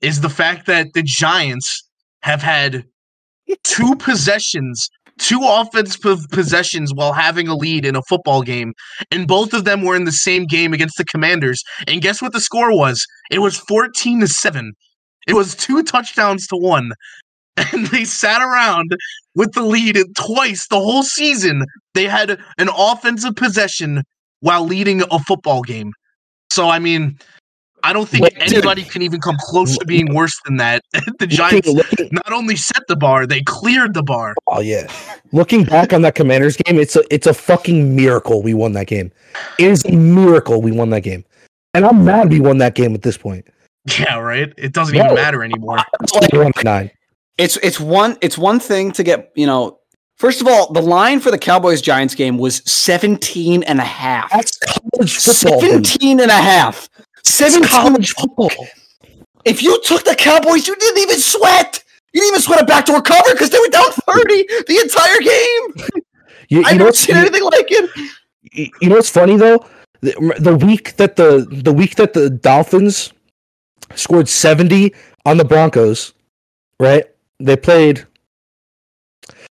is 0.02 0.20
the 0.20 0.30
fact 0.30 0.66
that 0.68 0.88
the 0.94 1.04
Giants 1.04 1.88
have 2.24 2.42
had 2.42 2.84
two 3.64 3.96
possessions, 3.96 4.90
two 5.18 5.40
offensive 5.44 6.20
possessions 6.32 6.94
while 6.94 7.14
having 7.14 7.48
a 7.48 7.56
lead 7.56 7.86
in 7.86 7.96
a 7.96 8.02
football 8.04 8.42
game, 8.42 8.74
and 9.12 9.28
both 9.28 9.54
of 9.54 9.64
them 9.64 9.84
were 9.84 9.96
in 9.96 10.04
the 10.04 10.12
same 10.12 10.46
game 10.46 10.74
against 10.74 10.98
the 10.98 11.06
Commanders. 11.06 11.64
And 11.88 12.02
guess 12.02 12.22
what 12.22 12.34
the 12.34 12.42
score 12.42 12.76
was? 12.76 13.06
It 13.32 13.40
was 13.40 13.58
14 13.58 14.20
to 14.20 14.28
7. 14.28 14.74
It 15.28 15.34
was 15.34 15.56
two 15.56 15.84
touchdowns 15.84 16.48
to 16.48 16.56
one. 16.58 16.92
And 17.74 17.88
they 17.88 18.06
sat 18.06 18.42
around 18.42 18.96
with 19.36 19.52
the 19.52 19.64
lead 19.64 19.98
twice 20.16 20.66
the 20.70 20.80
whole 20.80 21.04
season. 21.04 21.66
They 21.94 22.06
had 22.06 22.40
an 22.58 22.70
offensive 22.74 23.36
possession 23.36 24.02
while 24.40 24.64
leading 24.66 25.02
a 25.12 25.20
football 25.20 25.62
game. 25.64 25.92
So 26.52 26.70
I 26.70 26.80
mean, 26.80 27.20
I 27.84 27.92
don't 27.92 28.08
think 28.08 28.24
Wait, 28.24 28.34
dude. 28.36 28.54
anybody 28.54 28.84
can 28.84 29.02
even 29.02 29.20
come 29.20 29.36
close 29.42 29.78
to 29.78 29.86
being 29.86 30.14
worse 30.14 30.40
than 30.46 30.56
that. 30.56 30.84
the 31.20 31.28
Giants 31.28 31.68
Looking- 31.68 31.76
looking- 32.00 32.10
not 32.14 32.32
only 32.32 32.56
set 32.56 32.84
the 32.88 32.96
bar, 32.96 33.26
they 33.28 33.42
cleared 33.42 33.94
the 33.94 34.04
bar. 34.04 34.36
oh 34.48 34.62
yeah. 34.62 34.88
Looking 35.34 35.66
back 35.66 35.92
on 35.92 36.02
that 36.04 36.16
Commanders 36.16 36.56
game, 36.56 36.80
it's 36.80 36.96
a 36.96 37.04
it's 37.14 37.28
a 37.28 37.34
fucking 37.34 37.94
miracle 37.94 38.42
we 38.42 38.54
won 38.54 38.72
that 38.74 38.88
game. 38.88 39.12
It 39.58 39.66
is 39.70 39.84
a 39.84 39.92
miracle 39.98 40.62
we 40.62 40.72
won 40.72 40.92
that 40.92 41.02
game, 41.02 41.26
and 41.74 41.84
I'm 41.86 42.06
mad 42.06 42.30
we 42.30 42.40
won 42.40 42.60
that 42.60 42.74
game 42.76 42.96
at 42.96 43.02
this 43.02 43.18
point. 43.18 43.46
Yeah, 43.98 44.20
right. 44.20 44.54
It 44.58 44.74
doesn't 44.74 44.96
No. 44.96 45.04
even 45.06 45.16
matter 45.16 45.44
anymore. 45.44 45.78
We're. 46.34 46.52
It's 47.38 47.58
it's 47.58 47.80
one 47.80 48.18
it's 48.22 48.38
one 48.38 48.60
thing 48.60 48.92
to 48.94 49.04
get, 49.04 49.32
you 49.36 49.46
know, 49.46 49.80
first 50.18 50.42
of 50.42 50.48
all, 50.48 50.72
the 50.74 50.82
line 50.82 51.20
for 51.22 51.32
the 51.32 51.38
Cowboys 51.38 51.82
Giants 51.82 52.14
game 52.16 52.38
was 52.38 52.62
17 52.70 53.64
and 53.64 53.80
a 53.80 53.84
half. 53.84 54.30
That's 54.32 54.58
college 54.60 55.16
football. 55.18 55.62
dude. 55.62 55.88
17 55.88 56.20
and 56.20 56.30
a 56.32 56.34
half. 56.34 56.90
That's 57.16 57.30
17 57.34 57.70
college 57.70 58.12
football. 58.12 58.52
If 59.46 59.64
you 59.64 59.82
took 59.86 60.04
the 60.04 60.16
Cowboys, 60.16 60.68
you 60.68 60.76
didn't 60.76 61.02
even 61.02 61.18
sweat. 61.18 61.82
You 62.14 62.20
didn't 62.22 62.34
even 62.34 62.42
sweat 62.42 62.62
a 62.62 62.66
backdoor 62.66 63.02
cover 63.02 63.32
because 63.32 63.50
they 63.52 63.60
were 63.60 63.68
down 63.70 63.90
30 63.92 64.26
the 64.68 64.80
entire 64.84 65.20
game. 65.20 66.04
You, 66.50 66.60
you 66.60 66.64
I've 66.66 66.78
know 66.78 66.86
never 66.86 66.94
seen 66.96 67.16
anything 67.16 67.44
like 67.44 67.68
it. 67.70 67.90
you 68.52 68.68
you 68.82 68.90
know 68.90 68.96
what's 68.96 69.10
funny 69.10 69.38
though? 69.38 69.66
The, 70.02 70.36
the 70.40 70.56
week 70.58 70.98
that 70.98 71.16
the 71.16 71.48
the 71.50 71.72
week 71.72 71.96
that 71.96 72.14
the 72.14 72.30
Dolphins 72.30 73.14
scored 73.96 74.28
70 74.28 74.94
on 75.26 75.38
the 75.38 75.46
Broncos, 75.46 76.14
right? 76.80 77.06
They 77.40 77.56
played 77.56 78.06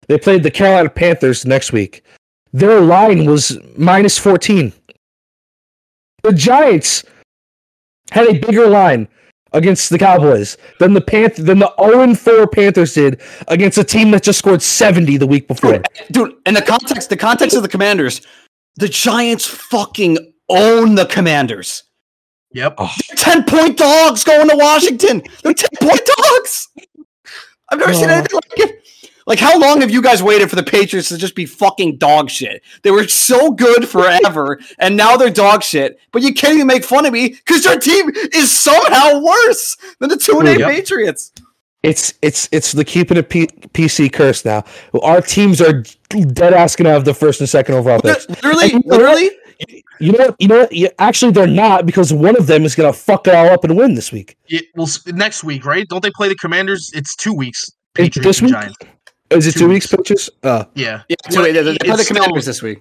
they 0.08 0.18
played 0.18 0.44
the 0.44 0.52
Carolina 0.52 0.90
Panthers 0.90 1.46
next 1.46 1.72
week. 1.72 2.04
Their 2.52 2.82
line 2.82 3.26
was 3.26 3.58
minus 3.78 4.18
14. 4.18 4.74
The 6.24 6.34
Giants 6.34 7.06
had 8.12 8.28
a 8.28 8.40
bigger 8.40 8.68
line 8.68 9.08
against 9.54 9.90
the 9.90 9.98
Cowboys 9.98 10.58
than 10.80 10.94
the 10.94 11.02
Panth- 11.02 11.46
than 11.46 11.60
the 11.60 11.74
0 11.82 12.14
4 12.16 12.48
Panthers 12.48 12.94
did 12.94 13.22
against 13.48 13.78
a 13.78 13.84
team 13.84 14.12
that 14.12 14.24
just 14.24 14.40
scored 14.40 14.62
70 14.62 15.18
the 15.18 15.28
week 15.28 15.48
before. 15.48 15.82
Dude, 16.12 16.36
in 16.46 16.54
the 16.54 16.62
context, 16.62 17.10
the 17.10 17.18
context 17.18 17.56
of 17.56 17.64
the 17.64 17.70
Commanders, 17.70 18.22
the 18.76 18.88
Giants 18.88 19.48
fucking 19.48 20.34
own 20.50 20.96
the 20.96 21.06
Commanders. 21.06 21.84
Yep. 22.54 22.80
10 23.16 23.44
point 23.46 23.78
dogs 23.78 24.24
going 24.24 24.50
to 24.50 24.56
Washington. 24.58 25.22
They're 25.44 25.54
10 25.54 25.70
point 25.82 26.02
dogs. 26.18 26.68
I've 27.70 27.80
never 27.80 27.94
seen 27.94 28.10
Oh. 28.10 28.14
anything 28.14 28.36
like 28.36 28.60
it. 28.70 28.78
Like, 29.28 29.40
how 29.40 29.58
long 29.58 29.82
have 29.82 29.92
you 29.92 30.02
guys 30.02 30.22
waited 30.24 30.50
for 30.50 30.56
the 30.56 30.64
Patriots 30.64 31.08
to 31.10 31.18
just 31.18 31.36
be 31.36 31.46
fucking 31.46 31.98
dog 31.98 32.30
shit? 32.30 32.64
They 32.82 32.90
were 32.92 33.08
so 33.08 33.52
good 33.52 33.88
forever, 33.88 34.60
and 34.80 34.98
now 34.98 35.16
they're 35.16 35.30
dog 35.30 35.62
shit. 35.64 36.00
But 36.12 36.24
you 36.24 36.34
can't 36.34 36.56
even 36.56 36.68
make 36.68 36.84
fun 36.84 37.06
of 37.06 37.14
me 37.14 37.30
because 37.30 37.64
your 37.64 37.80
team 37.80 38.10
is 38.34 38.52
somehow 38.52 39.20
worse 39.22 39.78
than 40.00 40.10
the 40.10 40.18
two 40.18 40.40
and 40.40 40.48
eight 40.50 40.60
Yep. 40.60 40.70
Patriots. 40.72 41.32
It's 41.84 42.14
it's 42.22 42.50
it's 42.52 42.74
the 42.74 42.84
keeping 42.84 43.16
it 43.18 43.30
P- 43.30 43.48
PC 43.74 44.12
curse 44.12 44.44
now. 44.44 44.64
Our 45.02 45.22
teams 45.22 45.62
are 45.62 45.84
dead 46.10 46.54
ass 46.54 46.76
gonna 46.76 46.90
have 46.92 47.06
the 47.06 47.14
first 47.14 47.40
and 47.40 47.48
second 47.50 47.76
overall 47.76 48.00
picks. 48.02 48.28
Literally, 48.28 48.64
And 48.64 48.72
you 48.72 48.80
know 48.92 48.98
what? 48.98 49.00
literally. 49.16 49.32
You 50.00 50.12
know, 50.14 50.26
what? 50.26 50.36
you 50.40 50.48
know, 50.48 50.60
what? 50.62 50.72
Yeah, 50.72 50.90
actually, 51.00 51.32
they're 51.32 51.48
not 51.48 51.86
because 51.86 52.12
one 52.14 52.36
of 52.38 52.48
them 52.48 52.64
is 52.66 52.76
gonna 52.76 52.94
fuck 52.94 53.28
it 53.28 53.36
all 53.36 53.48
up 53.50 53.64
and 53.64 53.78
win 53.78 53.94
this 53.96 54.12
week. 54.12 54.36
It, 54.48 54.66
well, 54.76 54.88
next 55.08 55.44
week, 55.44 55.66
right? 55.66 55.88
Don't 55.88 56.02
they 56.02 56.12
play 56.12 56.28
the 56.30 56.36
Commanders? 56.36 56.92
It's 56.94 57.16
two 57.16 57.34
weeks. 57.34 57.64
Is 57.64 57.70
it 57.70 57.94
Patriots 57.94 58.26
this 58.26 58.42
week? 58.42 58.52
Giants. 58.54 58.78
Is 59.30 59.48
it 59.48 59.54
Two 59.54 59.60
two 59.62 59.70
weeks, 59.70 59.92
weeks. 59.92 59.96
pitches? 60.10 60.30
Uh, 60.44 60.66
Yeah. 60.76 61.04
Yeah, 61.08 61.16
so 61.30 61.36
Well, 61.42 61.44
wait, 61.44 61.52
they, 61.54 61.64
they 61.64 61.78
play 61.78 61.88
the 61.88 61.94
it's 61.94 62.04
still- 62.04 62.16
Commanders 62.18 62.46
this 62.46 62.62
week. 62.62 62.80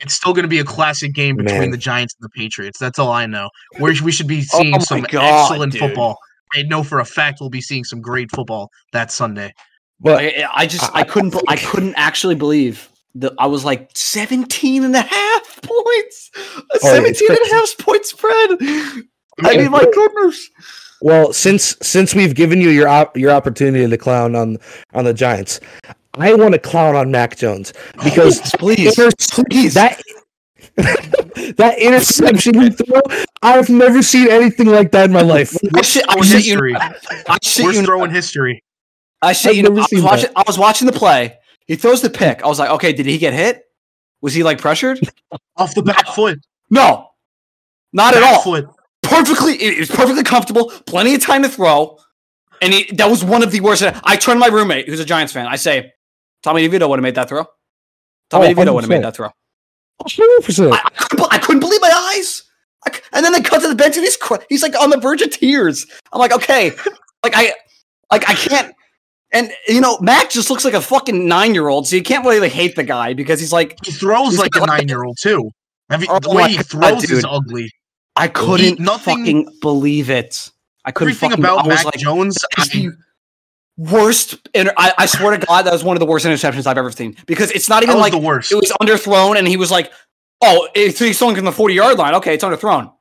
It's 0.00 0.12
still 0.14 0.32
going 0.32 0.42
to 0.44 0.48
be 0.48 0.58
a 0.58 0.64
classic 0.64 1.12
game 1.14 1.36
between 1.36 1.60
Man. 1.60 1.70
the 1.70 1.76
Giants 1.76 2.14
and 2.20 2.24
the 2.24 2.28
Patriots. 2.40 2.78
That's 2.78 2.98
all 2.98 3.10
I 3.10 3.26
know. 3.26 3.48
Where 3.78 3.92
we 4.04 4.12
should 4.12 4.26
be 4.26 4.38
Oh 4.52 4.58
seeing 4.58 4.70
my 4.72 4.78
some 4.78 5.00
God, 5.02 5.50
excellent 5.50 5.72
dude. 5.72 5.80
football. 5.80 6.16
I 6.54 6.62
know 6.62 6.82
for 6.82 6.98
a 7.00 7.04
fact 7.04 7.38
we'll 7.40 7.48
be 7.50 7.60
seeing 7.60 7.84
some 7.84 8.00
great 8.00 8.30
football 8.32 8.70
that 8.92 9.10
Sunday. 9.12 9.52
but 10.00 10.20
I, 10.22 10.46
I 10.54 10.66
just 10.66 10.90
I 10.94 11.02
couldn't 11.04 11.34
I 11.48 11.56
couldn't 11.56 11.94
actually 11.96 12.34
believe 12.34 12.88
that 13.16 13.32
I 13.38 13.46
was 13.46 13.64
like 13.64 13.90
17 13.94 14.84
and 14.84 14.94
a 14.94 15.00
half 15.02 15.60
points. 15.62 16.30
A 16.36 16.62
Oh, 16.82 16.94
17 16.94 17.28
and 17.30 17.38
a 17.50 17.54
half 17.54 17.78
point 17.78 18.04
spread. 18.04 18.50
I 19.44 19.56
mean, 19.56 19.70
my 19.70 19.84
goodness. 19.92 20.50
well, 21.00 21.32
since 21.32 21.76
since 21.82 22.14
we've 22.14 22.34
given 22.34 22.60
you 22.60 22.70
your 22.70 22.88
op- 22.88 23.16
your 23.16 23.30
opportunity 23.30 23.88
to 23.88 23.96
clown 23.96 24.34
on 24.36 24.58
on 24.94 25.04
the 25.04 25.14
Giants, 25.14 25.60
I 26.18 26.34
want 26.34 26.52
to 26.54 26.58
clown 26.58 26.96
on 26.96 27.10
Mac 27.10 27.36
Jones 27.36 27.72
because 28.04 28.40
please, 28.58 28.98
inter- 28.98 29.10
please. 29.48 29.74
that 29.74 30.00
that 31.56 31.78
interception 31.78 32.60
he 32.60 32.70
threw, 32.70 33.00
I've 33.42 33.68
never 33.68 34.02
seen 34.02 34.28
anything 34.30 34.66
like 34.66 34.90
that 34.92 35.06
in 35.06 35.12
my 35.12 35.22
life. 35.22 35.56
I 35.74 35.82
shit, 35.82 36.04
I 36.08 36.20
shit 36.22 36.46
you. 36.46 36.76
I 36.76 37.38
shit 37.42 37.64
Worst 37.64 37.80
you, 37.80 37.84
throw 37.84 38.04
in 38.04 38.10
history. 38.10 38.62
I 39.22 39.32
shit 39.32 39.56
you. 39.56 39.62
know, 39.64 39.70
I 39.70 39.86
was 39.90 40.02
watching. 40.02 40.30
I 40.36 40.44
was 40.46 40.58
watching 40.58 40.86
the 40.86 40.92
play. 40.92 41.38
He 41.68 41.76
throws 41.76 42.02
the 42.02 42.10
pick. 42.10 42.42
I 42.42 42.48
was 42.48 42.58
like, 42.58 42.70
okay, 42.70 42.92
did 42.92 43.06
he 43.06 43.16
get 43.18 43.32
hit? 43.34 43.62
Was 44.20 44.34
he 44.34 44.42
like 44.42 44.58
pressured? 44.60 44.98
Off 45.56 45.74
the 45.74 45.82
back 45.82 46.06
foot. 46.08 46.40
No, 46.70 47.10
not 47.92 48.16
at 48.16 48.22
all. 48.22 48.42
foot. 48.42 48.66
perfectly 49.02 49.54
it 49.54 49.78
was 49.78 49.88
perfectly 49.90 50.22
comfortable 50.22 50.70
plenty 50.86 51.14
of 51.14 51.20
time 51.22 51.42
to 51.42 51.48
throw 51.48 51.96
and 52.60 52.74
he, 52.74 52.84
that 52.96 53.08
was 53.08 53.24
one 53.24 53.42
of 53.42 53.50
the 53.52 53.60
worst 53.60 53.82
i 54.04 54.16
turned 54.16 54.36
to 54.36 54.40
my 54.40 54.48
roommate 54.48 54.86
who's 54.86 55.00
a 55.00 55.04
giants 55.04 55.32
fan 55.32 55.46
i 55.46 55.56
say 55.56 55.90
tommy 56.42 56.68
devito 56.68 56.86
would 56.88 56.98
have 56.98 57.02
made 57.02 57.14
that 57.14 57.28
throw 57.28 57.44
tommy 58.28 58.48
Oh, 58.48 58.50
devito 58.54 58.74
would 58.74 58.82
have 58.84 58.90
made 58.90 59.02
that 59.04 59.14
throw 59.16 59.30
100%. 60.02 60.72
I, 60.72 60.76
I, 60.84 60.90
couldn't, 61.08 61.32
I 61.32 61.38
couldn't 61.38 61.60
believe 61.60 61.80
my 61.80 62.12
eyes 62.14 62.42
I 62.86 62.92
c- 62.92 63.00
and 63.14 63.24
then 63.24 63.32
they 63.32 63.40
cut 63.40 63.62
to 63.62 63.68
the 63.68 63.74
bench 63.74 63.96
and 63.96 64.04
he's 64.04 64.18
he's 64.50 64.62
like 64.62 64.78
on 64.78 64.90
the 64.90 64.98
verge 64.98 65.22
of 65.22 65.30
tears 65.30 65.86
i'm 66.12 66.18
like 66.18 66.32
okay 66.32 66.72
like 67.24 67.32
i 67.34 67.52
like 68.12 68.28
i 68.28 68.34
can't 68.34 68.74
and 69.32 69.52
you 69.66 69.80
know 69.80 69.98
mac 70.00 70.30
just 70.30 70.48
looks 70.50 70.64
like 70.64 70.74
a 70.74 70.80
fucking 70.80 71.26
nine-year-old 71.28 71.86
so 71.86 71.96
you 71.96 72.02
can't 72.02 72.24
really 72.24 72.48
hate 72.48 72.74
the 72.76 72.82
guy 72.84 73.12
because 73.12 73.38
he's 73.40 73.52
like 73.52 73.76
He 73.84 73.92
throws 73.92 74.30
He's 74.30 74.38
like 74.38 74.56
a 74.56 74.66
nine 74.66 74.88
year 74.88 75.04
old 75.04 75.18
too. 75.20 75.50
Have 75.90 76.02
you, 76.02 76.08
Oh 76.10 76.18
the 76.18 76.30
way 76.30 76.50
he 76.50 76.56
God, 76.56 76.66
throws 76.66 77.10
is 77.10 77.24
ugly. 77.28 77.70
i 78.16 78.28
couldn't 78.28 78.78
nothing- 78.80 79.18
fucking 79.18 79.58
believe 79.60 80.10
it 80.10 80.50
i 80.84 80.90
couldn't 80.90 81.10
Everything 81.12 81.30
fucking, 81.30 81.44
about 81.44 81.64
I 81.64 81.68
Mac 81.68 81.84
like, 81.84 81.98
Jones, 81.98 82.38
I, 82.56 82.88
worst. 83.76 84.48
Inter- 84.54 84.72
I, 84.76 84.92
I 84.98 85.06
swear 85.06 85.36
to 85.36 85.46
God, 85.46 85.62
that 85.66 85.72
was 85.72 85.84
one 85.84 85.96
of 85.96 86.00
the 86.00 86.06
worst 86.06 86.26
interceptions 86.26 86.66
I've 86.66 86.78
ever 86.78 86.90
seen 86.90 87.16
because 87.26 87.50
it's 87.52 87.68
not 87.68 87.82
even 87.82 87.98
like 87.98 88.12
the 88.12 88.18
worst. 88.18 88.50
it 88.52 88.56
was 88.56 88.72
underthrown, 88.80 89.36
and 89.38 89.46
he 89.46 89.56
was 89.56 89.70
like, 89.70 89.92
"Oh, 90.40 90.68
it's, 90.74 90.98
he's 90.98 91.18
throwing 91.18 91.36
from 91.36 91.44
the 91.44 91.52
forty 91.52 91.74
yard 91.74 91.98
line. 91.98 92.14
Okay, 92.16 92.34
it's 92.34 92.44
underthrown. 92.44 92.92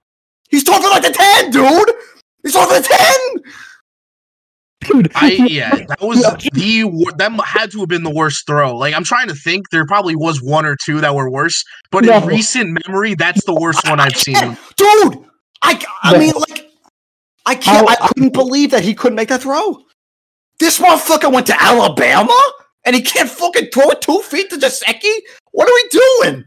He's 0.50 0.64
throwing 0.64 0.82
for 0.84 0.90
like 0.90 1.04
the 1.04 1.12
ten, 1.12 1.52
dude. 1.52 1.90
He's 2.44 2.54
throwing 2.54 2.68
for 2.70 2.76
the 2.82 2.88
ten. 2.88 3.44
Dude. 4.82 5.12
I 5.16 5.32
yeah, 5.32 5.76
that 5.88 6.02
was 6.02 6.22
the 6.54 7.14
that 7.18 7.42
had 7.46 7.72
to 7.72 7.80
have 7.80 7.90
been 7.90 8.04
the 8.04 8.14
worst 8.14 8.46
throw. 8.48 8.76
Like 8.76 8.94
I'm 8.94 9.04
trying 9.04 9.28
to 9.28 9.36
think, 9.36 9.70
there 9.70 9.86
probably 9.86 10.16
was 10.16 10.42
one 10.42 10.66
or 10.66 10.76
two 10.84 11.02
that 11.02 11.16
were 11.16 11.30
worse, 11.30 11.64
but 11.92 12.04
No. 12.06 12.18
in 12.18 12.26
recent 12.26 12.80
memory, 12.88 13.16
that's 13.16 13.44
the 13.46 13.54
worst 13.54 13.88
one 13.88 14.00
I've 14.00 14.16
seen. 14.16 14.36
dude. 14.78 15.24
I 15.64 15.84
I 16.04 16.14
No. 16.14 16.20
mean, 16.20 16.34
like, 16.50 16.70
I 17.46 17.56
can't. 17.56 17.84
Oh, 17.84 17.90
How- 17.90 18.06
I 18.06 18.08
couldn't 18.10 18.34
believe 18.34 18.72
that 18.72 18.84
he 18.84 18.94
couldn't 18.94 19.16
make 19.16 19.30
that 19.30 19.42
throw. 19.42 19.80
This 20.60 20.80
motherfucker 20.80 21.32
went 21.32 21.48
to 21.48 21.62
Alabama 21.62 22.36
and 22.86 22.96
he 22.96 23.02
can't 23.02 23.30
fucking 23.30 23.70
throw 23.74 23.90
it 23.92 24.02
two 24.02 24.22
feet 24.22 24.50
to 24.50 24.58
Jaceki. 24.58 25.14
What 25.52 25.68
are 25.70 25.74
we 25.74 25.90
doing? 26.32 26.44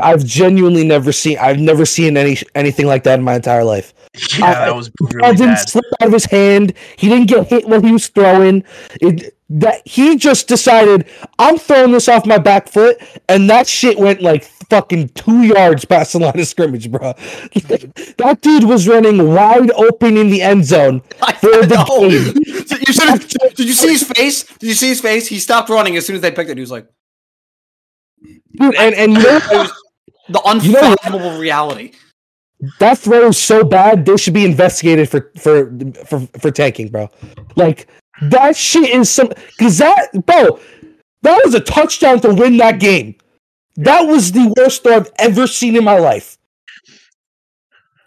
I've 0.00 0.24
genuinely 0.24 0.86
never 0.86 1.10
seen. 1.12 1.38
I've 1.38 1.58
never 1.58 1.84
seen 1.84 2.16
any 2.16 2.38
anything 2.54 2.86
like 2.86 3.02
that 3.04 3.18
in 3.18 3.24
my 3.24 3.34
entire 3.34 3.64
life. 3.64 3.92
Yeah, 4.38 4.46
I- 4.46 4.52
that 4.66 4.76
was 4.76 4.90
ball 4.90 5.08
really 5.14 5.36
didn't 5.36 5.54
bad. 5.54 5.68
slip 5.68 5.84
out 6.00 6.06
of 6.08 6.12
his 6.12 6.24
hand. 6.26 6.74
He 6.96 7.08
didn't 7.08 7.26
get 7.28 7.46
hit 7.48 7.66
when 7.68 7.82
he 7.82 7.92
was 7.92 8.08
throwing. 8.08 8.62
It, 9.00 9.36
that 9.54 9.86
he 9.86 10.16
just 10.16 10.48
decided 10.48 11.06
I'm 11.38 11.58
throwing 11.58 11.92
this 11.92 12.08
off 12.08 12.24
my 12.26 12.38
back 12.38 12.68
foot, 12.68 12.96
and 13.28 13.50
that 13.50 13.66
shit 13.66 13.98
went 13.98 14.22
like 14.22 14.44
fucking 14.44 15.10
two 15.10 15.42
yards 15.42 15.84
past 15.84 16.12
the 16.14 16.20
line 16.20 16.38
of 16.40 16.46
scrimmage, 16.46 16.90
bro. 16.90 17.12
that 17.54 18.38
dude 18.40 18.64
was 18.64 18.88
running 18.88 19.34
wide 19.34 19.70
open 19.72 20.16
in 20.16 20.30
the 20.30 20.40
end 20.42 20.64
zone. 20.64 21.00
For 21.40 21.66
the 21.66 21.84
know. 21.88 22.08
game. 22.08 22.42
You 22.86 22.92
should 22.94 23.08
have. 23.08 23.28
Did 23.54 23.66
you 23.68 23.72
see 23.74 23.90
his 23.92 24.02
face? 24.04 24.44
Did 24.44 24.66
you 24.68 24.74
see 24.74 24.88
his 24.88 25.00
face? 25.00 25.26
He 25.28 25.38
stopped 25.38 25.68
running 25.68 25.96
as 25.96 26.06
soon 26.06 26.16
as 26.16 26.22
they 26.22 26.30
picked 26.30 26.50
it. 26.50 26.56
He 26.56 26.60
was 26.62 26.70
like, 26.70 26.86
Dude, 28.58 28.74
and 28.76 28.94
and 28.94 29.12
you 29.14 29.22
know, 29.22 29.66
the 30.28 30.42
You 30.60 30.72
know 30.72 30.94
unfathomable 30.94 31.38
reality. 31.38 31.92
that 32.78 32.98
throw 32.98 33.28
is 33.28 33.38
so 33.38 33.64
bad 33.64 34.04
they 34.06 34.16
should 34.16 34.34
be 34.34 34.44
investigated 34.44 35.08
for 35.08 35.30
for 35.38 35.72
for 36.06 36.20
for 36.38 36.50
tanking, 36.50 36.88
bro. 36.88 37.08
Like 37.56 37.88
that 38.22 38.56
shit 38.56 38.90
is 38.90 39.10
some 39.10 39.28
because 39.28 39.78
that 39.78 40.10
bro, 40.26 40.58
that 41.22 41.40
was 41.44 41.54
a 41.54 41.60
touchdown 41.60 42.20
to 42.20 42.34
win 42.34 42.56
that 42.58 42.78
game. 42.80 43.16
That 43.76 44.02
was 44.02 44.32
the 44.32 44.52
worst 44.56 44.82
throw 44.82 44.96
I've 44.96 45.10
ever 45.18 45.46
seen 45.46 45.76
in 45.76 45.84
my 45.84 45.98
life. 45.98 46.38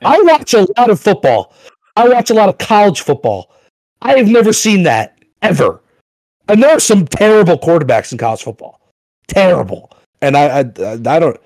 I 0.04 0.22
watch 0.22 0.54
a 0.54 0.68
lot 0.78 0.90
of 0.90 1.00
football. 1.00 1.54
I 1.96 2.08
watch 2.08 2.30
a 2.30 2.34
lot 2.34 2.50
of 2.50 2.58
college 2.60 3.02
football. 3.02 3.52
I 4.02 4.18
have 4.18 4.28
never 4.28 4.54
seen 4.54 4.84
that 4.84 5.18
ever. 5.42 5.82
And 6.48 6.62
there 6.62 6.70
are 6.72 6.80
some 6.80 7.08
terrible 7.08 7.58
quarterbacks 7.58 8.12
in 8.12 8.18
college 8.20 8.44
football. 8.44 8.80
Terrible. 9.28 9.92
And 10.26 10.36
I 10.36 10.60
I, 10.60 11.16
I 11.16 11.20
don't. 11.20 11.38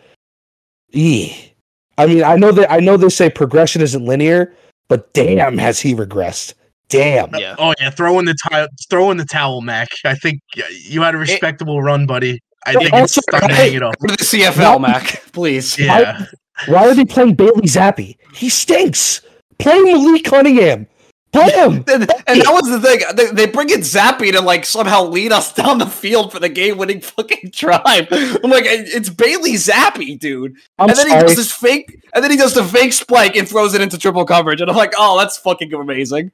Eeh. 0.94 1.52
I 1.98 2.06
mean, 2.06 2.24
I 2.24 2.38
know 2.38 2.52
that 2.54 2.72
I 2.72 2.80
know 2.80 2.96
they 2.96 3.10
say 3.10 3.30
progression 3.30 3.82
isn't 3.82 4.06
linear, 4.06 4.56
but 4.88 5.13
damn, 5.13 5.58
has 5.58 5.80
he 5.80 5.94
regressed? 5.94 6.54
Damn. 6.88 7.36
Yeah. 7.36 7.56
Oh 7.60 7.74
yeah, 7.80 7.89
throw 7.89 8.18
in 8.20 8.26
the 8.26 8.36
towel, 8.50 8.68
throw 8.89 9.12
in 9.12 9.18
the 9.18 9.26
towel, 9.26 9.62
Mac. 9.62 9.89
I 10.06 10.15
think 10.15 10.39
uh, 10.58 10.62
you 10.72 11.02
had 11.02 11.13
a 11.13 11.18
respectable 11.18 11.82
run, 11.82 12.06
buddy. 12.06 12.39
I 12.65 12.74
think 12.74 12.94
Also, 12.94 13.20
it's 13.20 13.28
starting 13.30 13.50
to 13.50 13.56
hang 13.56 13.74
it 13.74 13.84
up. 13.84 13.96
Go 14.00 14.08
to 14.08 14.15
the 14.18 14.24
CFL, 14.24 14.82
Mac, 14.82 15.24
please. 15.32 15.78
Yeah, 15.78 16.26
Why 16.68 16.88
are 16.88 16.94
they 16.94 17.06
playing 17.06 17.36
Bailey 17.36 17.68
Zappe? 17.68 18.15
He 18.34 18.50
stinks. 18.50 19.22
Play 19.60 19.80
Malik 19.80 20.24
Cunningham. 20.24 20.88
Play 21.32 21.52
him. 21.56 21.74
And, 21.88 22.10
and 22.28 22.42
that 22.42 22.50
was 22.52 22.70
the 22.70 22.80
thing. 22.82 23.02
They, 23.15 23.26
they 23.28 23.46
bring 23.52 23.70
in 23.70 23.82
Zappe 23.82 24.32
to 24.32 24.42
like 24.42 24.65
somehow 24.65 25.04
lead 25.04 25.32
us 25.32 25.54
down 25.62 25.78
the 25.78 25.86
field 25.86 26.32
for 26.32 26.39
the 26.39 26.50
game-winning 26.50 27.02
fucking 27.02 27.52
drive. 27.54 28.08
I'm 28.12 28.50
like, 28.50 28.63
it's 28.65 29.10
Bailey 29.10 29.54
Zappe, 29.54 30.18
dude. 30.20 30.56
I'm 30.80 30.89
and 30.89 30.98
then 30.98 31.08
he 31.08 31.13
does 31.13 31.36
this 31.36 31.52
fake, 31.52 32.00
and 32.15 32.24
then 32.24 32.32
he 32.32 32.38
does 32.38 32.54
the 32.56 32.63
fake 32.63 32.94
spike 32.94 33.36
and 33.36 33.48
throws 33.48 33.74
it 33.76 33.82
into 33.82 33.98
triple 33.98 34.26
coverage. 34.26 34.60
And 34.62 34.70
I'm 34.72 34.78
like, 34.78 34.94
oh, 34.98 35.20
that's 35.20 35.38
fucking 35.38 35.72
amazing. 35.74 36.32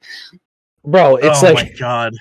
Bro, 0.84 1.16
it's 1.16 1.42
oh 1.42 1.52
like 1.52 1.72
my 1.72 1.72
god, 1.78 2.14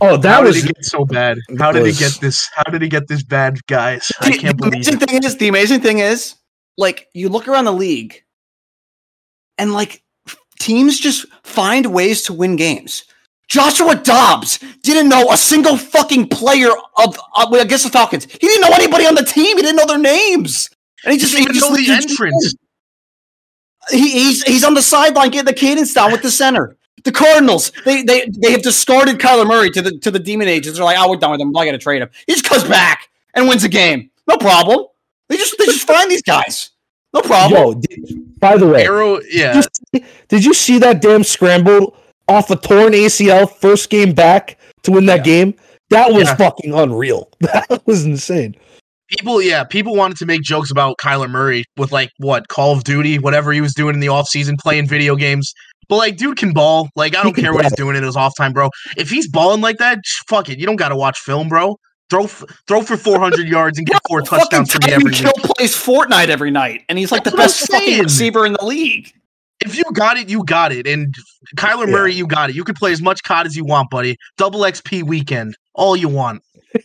oh 0.00 0.16
that 0.16 0.34
how 0.36 0.42
was 0.44 0.62
did 0.62 0.70
it 0.70 0.76
get 0.76 0.84
so 0.84 1.04
bad? 1.04 1.36
How 1.58 1.72
did 1.72 1.80
it 1.82 1.86
was- 1.86 1.98
get 1.98 2.12
this? 2.20 2.48
How 2.54 2.62
did 2.70 2.82
it 2.82 2.88
get 2.88 3.08
this 3.08 3.22
bad, 3.22 3.58
guys? 3.66 4.10
I 4.20 4.30
can't 4.30 4.56
the 4.56 4.70
believe 4.70 4.72
amazing 4.74 4.94
it. 4.94 5.08
thing 5.10 5.22
is, 5.24 5.36
the 5.36 5.48
amazing 5.48 5.80
thing 5.80 5.98
is, 5.98 6.36
like, 6.76 7.08
you 7.12 7.28
look 7.28 7.48
around 7.48 7.64
the 7.64 7.72
league, 7.72 8.22
and 9.58 9.72
like 9.74 10.02
teams 10.58 10.98
just 10.98 11.26
find 11.42 11.86
ways 11.86 12.22
to 12.22 12.32
win 12.32 12.56
games. 12.56 13.04
Joshua 13.48 13.94
Dobbs 13.94 14.58
didn't 14.82 15.08
know 15.08 15.30
a 15.30 15.36
single 15.36 15.76
fucking 15.78 16.28
player 16.28 16.68
of, 16.98 17.18
uh, 17.34 17.46
well, 17.50 17.62
I 17.62 17.64
guess 17.64 17.82
the 17.82 17.88
Falcons. 17.88 18.26
He 18.26 18.38
didn't 18.46 18.60
know 18.60 18.76
anybody 18.76 19.06
on 19.06 19.14
the 19.14 19.24
team. 19.24 19.56
He 19.56 19.62
didn't 19.62 19.76
know 19.76 19.86
their 19.86 19.98
names, 19.98 20.68
and 21.04 21.12
he 21.12 21.18
just 21.18 21.32
even 21.34 21.54
he 21.54 21.58
just 21.58 21.70
know 21.70 21.76
the 21.76 21.90
entrance. 21.90 22.54
He, 23.90 24.10
he's 24.10 24.42
he's 24.42 24.64
on 24.64 24.74
the 24.74 24.82
sideline 24.82 25.30
getting 25.30 25.46
the 25.46 25.54
cadence 25.54 25.94
down 25.94 26.12
with 26.12 26.20
the 26.20 26.30
center. 26.30 26.76
The 27.04 27.12
Cardinals, 27.12 27.72
they 27.86 28.02
they 28.02 28.28
they 28.38 28.52
have 28.52 28.62
discarded 28.62 29.18
Kyler 29.18 29.46
Murray 29.46 29.70
to 29.70 29.80
the 29.80 29.98
to 29.98 30.10
the 30.10 30.18
demon 30.18 30.46
agents. 30.46 30.76
They're 30.78 30.84
like, 30.84 30.98
oh, 30.98 31.08
we're 31.08 31.16
done 31.16 31.30
with 31.30 31.40
him. 31.40 31.48
I'm 31.48 31.52
not 31.52 31.64
gonna 31.64 31.78
trade 31.78 32.02
him. 32.02 32.10
He 32.26 32.34
just 32.34 32.44
comes 32.44 32.64
back 32.64 33.08
and 33.34 33.48
wins 33.48 33.64
a 33.64 33.68
game. 33.68 34.10
No 34.26 34.36
problem. 34.36 34.84
They 35.28 35.38
just 35.38 35.56
they 35.56 35.64
just 35.64 35.86
find 35.86 36.10
these 36.10 36.22
guys. 36.22 36.70
No 37.14 37.20
problem. 37.22 37.60
yo. 37.60 37.74
Did, 37.74 38.38
by 38.40 38.56
the 38.56 38.66
way, 38.66 38.84
Arrow, 38.84 39.20
yeah. 39.30 39.54
did 39.54 39.64
you, 39.64 39.70
see, 40.00 40.06
did 40.28 40.44
you 40.44 40.54
see 40.54 40.78
that 40.78 41.00
damn 41.02 41.24
scramble 41.24 41.96
off 42.28 42.50
a 42.50 42.56
torn 42.56 42.92
ACL 42.92 43.50
first 43.50 43.90
game 43.90 44.12
back 44.12 44.58
to 44.82 44.92
win 44.92 45.06
that 45.06 45.18
Yeah. 45.18 45.22
game? 45.24 45.54
That 45.90 46.12
was 46.12 46.24
Yeah. 46.24 46.36
fucking 46.36 46.74
unreal. 46.74 47.30
That 47.40 47.82
was 47.86 48.04
insane. 48.04 48.54
people 49.08 49.40
yeah 49.40 49.64
people 49.64 49.96
wanted 49.96 50.18
to 50.18 50.26
make 50.26 50.42
jokes 50.42 50.70
about 50.70 50.98
kyler 50.98 51.30
murray 51.30 51.64
with 51.78 51.90
like 51.92 52.10
what 52.18 52.46
call 52.48 52.72
of 52.72 52.84
duty 52.84 53.18
whatever 53.18 53.52
he 53.54 53.60
was 53.62 53.72
doing 53.72 53.94
in 53.94 54.00
the 54.00 54.06
offseason 54.08 54.58
playing 54.58 54.86
video 54.86 55.16
games 55.16 55.54
but 55.88 55.96
like 55.96 56.18
dude 56.18 56.36
can 56.36 56.52
ball 56.52 56.90
like 56.94 57.16
i 57.16 57.22
don't 57.22 57.34
care 57.34 57.54
what 57.54 57.64
he's 57.64 57.72
doing 57.72 57.96
in 57.96 58.02
his 58.02 58.16
off 58.18 58.34
time 58.36 58.52
bro 58.52 58.68
if 58.98 59.08
he's 59.08 59.26
balling 59.26 59.62
like 59.62 59.78
that 59.78 59.98
fuck 60.28 60.50
it 60.50 60.58
you 60.58 60.66
don't 60.66 60.76
gotta 60.76 60.94
watch 60.94 61.18
film 61.20 61.48
bro 61.48 61.74
throw 62.10 62.26
throw 62.26 62.82
for 62.82 62.96
400 62.96 63.46
yards 63.56 63.78
and 63.78 63.86
get 63.86 64.00
four 64.08 64.22
touchdowns 64.22 64.72
for 64.72 64.78
me 64.78 64.88
Tyreek 64.88 64.92
every 64.92 65.14
Hill 65.14 65.32
week 65.36 65.44
plays 65.56 65.74
Fortnite 65.74 66.28
every 66.28 66.50
night, 66.50 66.84
and 66.88 66.98
he's 66.98 67.12
like 67.12 67.24
That's 67.24 67.34
the 67.36 67.42
best 67.42 67.70
fucking 67.70 67.98
receiver 68.00 68.46
in 68.46 68.52
the 68.54 68.64
league. 68.64 69.12
if 69.64 69.76
you 69.76 69.84
got 69.92 70.16
it 70.16 70.28
you 70.28 70.44
got 70.44 70.72
it 70.72 70.86
and 70.86 71.14
kyler 71.56 71.86
Yeah. 71.86 71.92
murray 71.92 72.14
you 72.14 72.26
got 72.26 72.50
it 72.50 72.56
you 72.56 72.64
can 72.64 72.74
play 72.74 72.92
as 72.92 73.00
much 73.02 73.22
cod 73.24 73.46
as 73.46 73.56
you 73.56 73.64
want 73.64 73.90
buddy 73.90 74.16
double 74.36 74.60
xp 74.60 75.02
weekend 75.02 75.56
all 75.74 75.96
you 75.96 76.08
want 76.08 76.42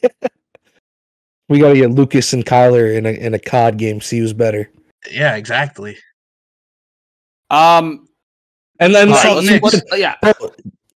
We 1.50 1.60
got 1.60 1.70
to 1.70 1.76
get 1.76 1.92
Lucas 1.92 2.32
and 2.34 2.46
Kyler 2.46 2.96
in 2.98 3.06
a 3.06 3.12
in 3.12 3.34
a 3.34 3.40
COD 3.40 3.78
game. 3.78 4.00
See 4.02 4.18
who's 4.20 4.34
better. 4.34 4.70
yeah 5.12 5.36
exactly 5.36 5.98
Um, 7.50 8.08
And 8.80 8.96
then 8.96 9.10
all 9.10 9.14
Let's 9.16 9.26
right, 9.26 9.30
talk 9.30 9.44
let's- 9.44 9.50
Knicks. 9.50 9.74
let's- 9.92 10.00
yeah, 10.00 10.16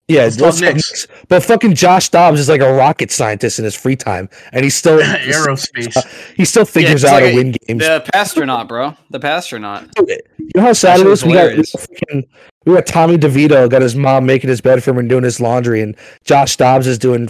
yeah, 0.09 0.23
Let's 0.23 0.39
let's 0.41 0.59
talk 0.61 0.67
talk 0.69 0.75
Knicks. 0.77 0.91
Knicks. 1.09 1.25
But 1.29 1.43
fucking 1.43 1.75
Josh 1.75 2.09
Dobbs 2.11 2.39
is 2.41 2.49
like 2.49 2.61
a 2.61 2.73
rocket 2.73 3.11
scientist 3.11 3.59
in 3.59 3.65
his 3.65 3.75
free 3.75 3.97
time, 3.97 4.29
and 4.53 4.65
he 4.65 4.71
still 4.71 4.99
aerospace 5.03 6.35
he 6.37 6.45
still 6.45 6.65
figures 6.65 7.03
it's 7.03 7.05
out 7.05 7.15
like 7.15 7.23
how 7.25 7.29
a- 7.29 7.33
to 7.33 7.37
win 7.37 7.55
games. 7.67 7.83
the 7.83 8.05
pastronaut, 8.15 8.69
bro. 8.69 8.95
The 9.11 9.21
pastronaut. 9.21 9.91
You 10.55 10.61
know 10.61 10.69
how 10.69 10.73
sad 10.75 11.01
That 11.01 11.01
it 11.01 11.03
shit 11.03 11.07
is? 11.13 11.25
was 11.25 11.25
We 11.25 11.33
got, 11.33 11.51
we, 11.51 11.57
got 11.57 11.67
freaking- 11.67 12.29
we 12.67 12.75
got 12.75 12.87
Tommy 12.87 13.19
DeVito 13.19 13.69
got 13.69 13.83
his 13.83 13.97
mom 13.97 14.27
making 14.27 14.49
his 14.49 14.61
bed 14.61 14.83
for 14.83 14.91
him 14.93 14.99
and 14.99 15.09
doing 15.09 15.25
his 15.25 15.41
laundry, 15.41 15.83
and 15.83 15.97
Josh 16.25 16.57
Dobbs 16.57 16.87
is 16.87 16.99
doing 16.99 17.29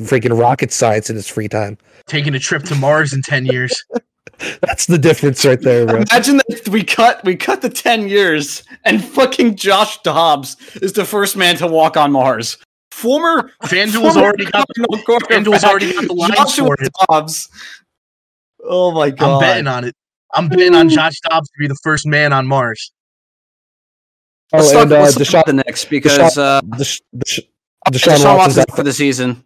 freaking 0.00 0.38
rocket 0.40 0.72
science 0.72 1.10
in 1.10 1.16
his 1.16 1.28
free 1.28 1.48
time. 1.48 1.76
taking 2.06 2.34
a 2.34 2.38
trip 2.38 2.62
to 2.64 2.74
mars 2.74 3.12
in 3.12 3.20
10 3.22 3.44
years 3.46 3.84
That's 4.60 4.86
the 4.86 4.98
difference 4.98 5.44
right 5.44 5.60
there, 5.60 5.86
bro. 5.86 5.96
Imagine 5.96 6.36
that 6.48 6.68
we 6.70 6.84
cut 6.84 7.24
we 7.24 7.36
cut 7.36 7.62
the 7.62 7.70
ten 7.70 8.08
years, 8.08 8.62
and 8.84 9.02
fucking 9.04 9.56
Josh 9.56 10.00
Dobbs 10.02 10.56
is 10.82 10.92
the 10.92 11.04
first 11.04 11.36
man 11.36 11.56
to 11.56 11.66
walk 11.66 11.96
on 11.96 12.12
Mars. 12.12 12.58
Former 12.90 13.50
FanDuel's 13.64 14.14
former 14.14 14.20
already 14.22 14.44
got 14.46 14.66
Cardinal 15.06 15.52
FanDuel's 15.52 15.64
already 15.64 15.92
got 15.92 16.06
the 16.06 16.12
lines 16.14 16.34
Joshua 16.36 16.66
for 16.66 16.82
it. 16.82 16.92
Dobbs. 17.08 17.48
Oh 18.64 18.90
my 18.92 19.10
god! 19.10 19.34
I'm 19.34 19.40
betting 19.40 19.66
on 19.66 19.84
it. 19.84 19.94
I'm 20.34 20.48
betting 20.48 20.74
on 20.74 20.88
Josh 20.88 21.20
Dobbs 21.20 21.48
to 21.48 21.54
be 21.58 21.66
the 21.68 21.78
first 21.82 22.06
man 22.06 22.32
on 22.32 22.46
Mars. 22.46 22.92
Let's 24.52 24.70
Oh, 24.70 24.84
talk, 24.84 24.90
uh, 24.92 25.00
let's 25.02 25.14
talk 25.14 25.22
Deshaun, 25.22 25.32
about 25.34 25.46
the 25.46 25.52
Next 25.54 25.84
because 25.86 26.18
Deshaun- 26.36 26.38
uh, 26.38 26.60
Desha- 26.76 27.00
Desha- 27.16 27.40
Deshaun, 27.90 27.92
Deshaun 27.92 28.08
Watson's 28.10 28.24
Watson's 28.24 28.58
out 28.58 28.70
out 28.70 28.76
for 28.76 28.82
the 28.82 28.92
season. 28.92 29.44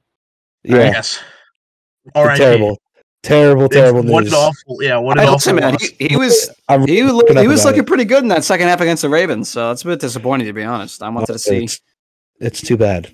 yeah, 0.62 0.76
Yes. 0.76 1.20
All 2.14 2.24
right. 2.24 2.36
terrible, 2.36 2.78
terrible, 3.22 3.68
terrible 3.68 4.02
What 4.02 4.24
news. 4.24 4.32
an 4.32 4.38
awful. 4.38 4.82
Yeah. 4.82 4.98
What 4.98 5.18
an 5.18 5.24
I 5.26 5.28
awful. 5.28 5.54
man. 5.54 5.76
He, 5.98 6.08
he 6.08 6.16
was 6.16 6.48
he, 6.68 6.74
really 6.76 7.02
looked, 7.12 7.28
looking 7.30 7.36
he 7.42 7.48
was 7.48 7.64
looking 7.64 7.82
it. 7.82 7.86
pretty 7.86 8.04
good 8.04 8.22
in 8.22 8.28
that 8.28 8.44
second 8.44 8.68
half 8.68 8.80
against 8.80 9.02
the 9.02 9.08
Ravens. 9.08 9.48
So 9.48 9.70
it's 9.70 9.82
a 9.82 9.86
bit 9.86 10.00
disappointing 10.00 10.46
to 10.46 10.52
be 10.52 10.64
honest. 10.64 11.02
I 11.02 11.08
wanted 11.08 11.32
to 11.32 11.38
see. 11.38 11.64
It's, 11.64 11.80
it's 12.40 12.60
too 12.62 12.76
bad. 12.76 13.12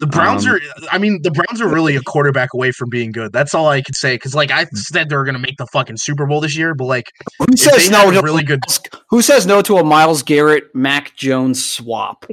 The 0.00 0.08
Browns 0.08 0.44
Um, 0.46 0.54
are. 0.54 0.60
I 0.90 0.98
mean, 0.98 1.22
the 1.22 1.30
Browns 1.30 1.60
are 1.60 1.68
really 1.68 1.94
a 1.96 2.00
quarterback 2.02 2.52
away 2.52 2.72
from 2.72 2.90
being 2.90 3.12
good. 3.12 3.32
That's 3.32 3.54
all 3.54 3.68
I 3.68 3.80
could 3.80 3.94
say. 3.94 4.16
Because 4.16 4.34
like 4.34 4.50
I 4.50 4.64
said, 4.74 5.08
they're 5.08 5.22
going 5.24 5.36
to 5.36 5.40
make 5.40 5.56
the 5.56 5.66
fucking 5.72 5.96
Super 5.98 6.26
Bowl 6.26 6.40
this 6.40 6.56
year, 6.56 6.74
but 6.74 6.86
like 6.86 7.06
Who 7.38 7.56
says 7.56 7.88
no 7.88 8.10
to 8.10 8.18
a 8.18 8.22
really 8.22 8.42
good. 8.42 8.60
Who 9.08 9.22
says 9.22 9.46
no 9.46 9.62
to 9.62 9.76
a 9.78 9.84
Myles 9.84 10.22
Garrett 10.24 10.74
Mac 10.74 11.14
Jones 11.16 11.64
swap? 11.64 12.26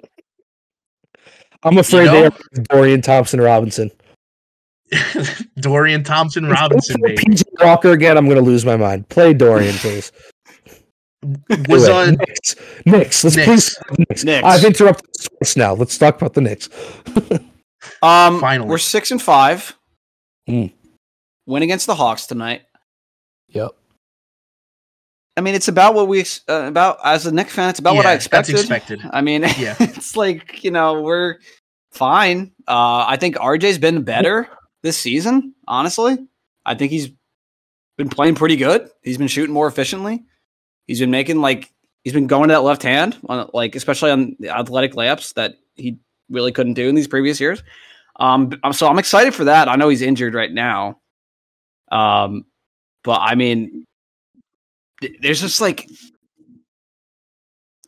I'm 1.64 1.78
afraid 1.78 2.06
know? 2.06 2.12
they 2.12 2.26
are 2.28 2.64
Dorian 2.70 3.02
Thompson 3.02 3.40
Robinson. 3.40 3.92
Dorian 5.60 6.04
Thompson 6.04 6.46
Robinson, 6.48 6.98
Play 7.00 7.16
baby. 7.16 7.34
PJ 7.36 7.44
Walker 7.62 7.92
again. 7.92 8.18
I'm 8.18 8.28
gonna 8.28 8.42
lose 8.42 8.66
my 8.66 8.78
mind. 8.78 9.08
Play 9.10 9.34
Dorian, 9.34 9.76
please. 9.76 10.12
Was 11.70 11.88
Anyway, 11.90 11.92
uh, 11.92 12.12
Knicks. 12.12 12.56
Knicks. 12.86 13.24
Let's 13.24 13.36
Knicks. 13.36 13.46
please. 13.48 13.80
Knicks. 14.10 14.24
Knicks. 14.24 14.46
I've 14.46 14.64
interrupted 14.64 15.10
twice 15.40 15.56
now. 15.58 15.74
Let's 15.74 15.98
talk 15.98 16.18
about 16.18 16.34
the 16.34 16.42
Knicks. 16.42 16.70
Um, 18.02 18.40
Finally. 18.40 18.68
we're 18.68 18.80
six 18.80 19.12
and 19.12 19.22
five. 19.22 19.76
Hmm. 20.48 20.66
Win 21.46 21.62
against 21.62 21.86
the 21.86 21.94
Hawks 21.94 22.26
tonight. 22.26 22.64
Yep. 23.50 23.72
I 25.38 25.42
mean, 25.42 25.54
it's 25.54 25.68
about 25.68 25.94
what 25.94 26.08
we 26.08 26.22
uh, 26.50 26.64
about 26.68 26.98
as 27.04 27.28
a 27.28 27.32
Knicks 27.32 27.54
fan. 27.54 27.70
It's 27.70 27.78
about 27.80 27.96
what 27.96 28.08
I 28.08 28.14
expected. 28.14 28.56
That's 28.56 28.64
expected. 28.64 29.02
I 29.12 29.22
mean, 29.22 29.44
Yeah. 29.58 29.76
it's 29.80 30.16
like 30.18 30.64
you 30.64 30.72
know 30.72 31.02
we're 31.02 31.36
fine. 31.92 32.52
Uh, 32.68 33.06
I 33.08 33.18
think 33.18 33.36
RJ's 33.36 33.78
been 33.78 34.02
better 34.02 34.48
this 34.86 34.98
season. 34.98 35.54
Honestly, 35.68 36.18
I 36.66 36.76
think 36.76 36.92
he's 36.92 37.10
been 37.98 38.08
playing 38.08 38.36
pretty 38.36 38.56
good. 38.56 38.90
He's 39.04 39.18
been 39.18 39.28
shooting 39.28 39.54
more 39.54 39.68
efficiently. 39.68 40.24
He's 40.88 41.00
been 41.00 41.12
making 41.12 41.42
like 41.42 41.74
he's 42.04 42.14
been 42.14 42.28
going 42.28 42.50
to 42.50 42.54
that 42.54 42.64
left 42.64 42.84
hand, 42.84 43.18
on, 43.28 43.50
like 43.54 43.76
especially 43.76 44.12
on 44.12 44.36
the 44.40 44.50
athletic 44.50 44.94
layups 44.94 45.34
that 45.34 45.56
he 45.74 45.98
really 46.30 46.52
couldn't 46.52 46.76
do 46.76 46.88
in 46.88 46.96
these 46.96 47.08
previous 47.08 47.40
years. 47.40 47.64
Um, 48.18 48.52
so 48.72 48.88
I'm 48.88 49.00
excited 49.00 49.34
for 49.34 49.46
that. 49.46 49.68
I 49.68 49.76
know 49.76 49.90
he's 49.90 50.02
injured 50.02 50.36
right 50.36 50.52
now. 50.52 51.00
Um, 51.92 52.46
but 53.04 53.22
I 53.22 53.36
mean, 53.36 53.86
there's 55.20 55.42
just 55.42 55.60
like 55.60 55.90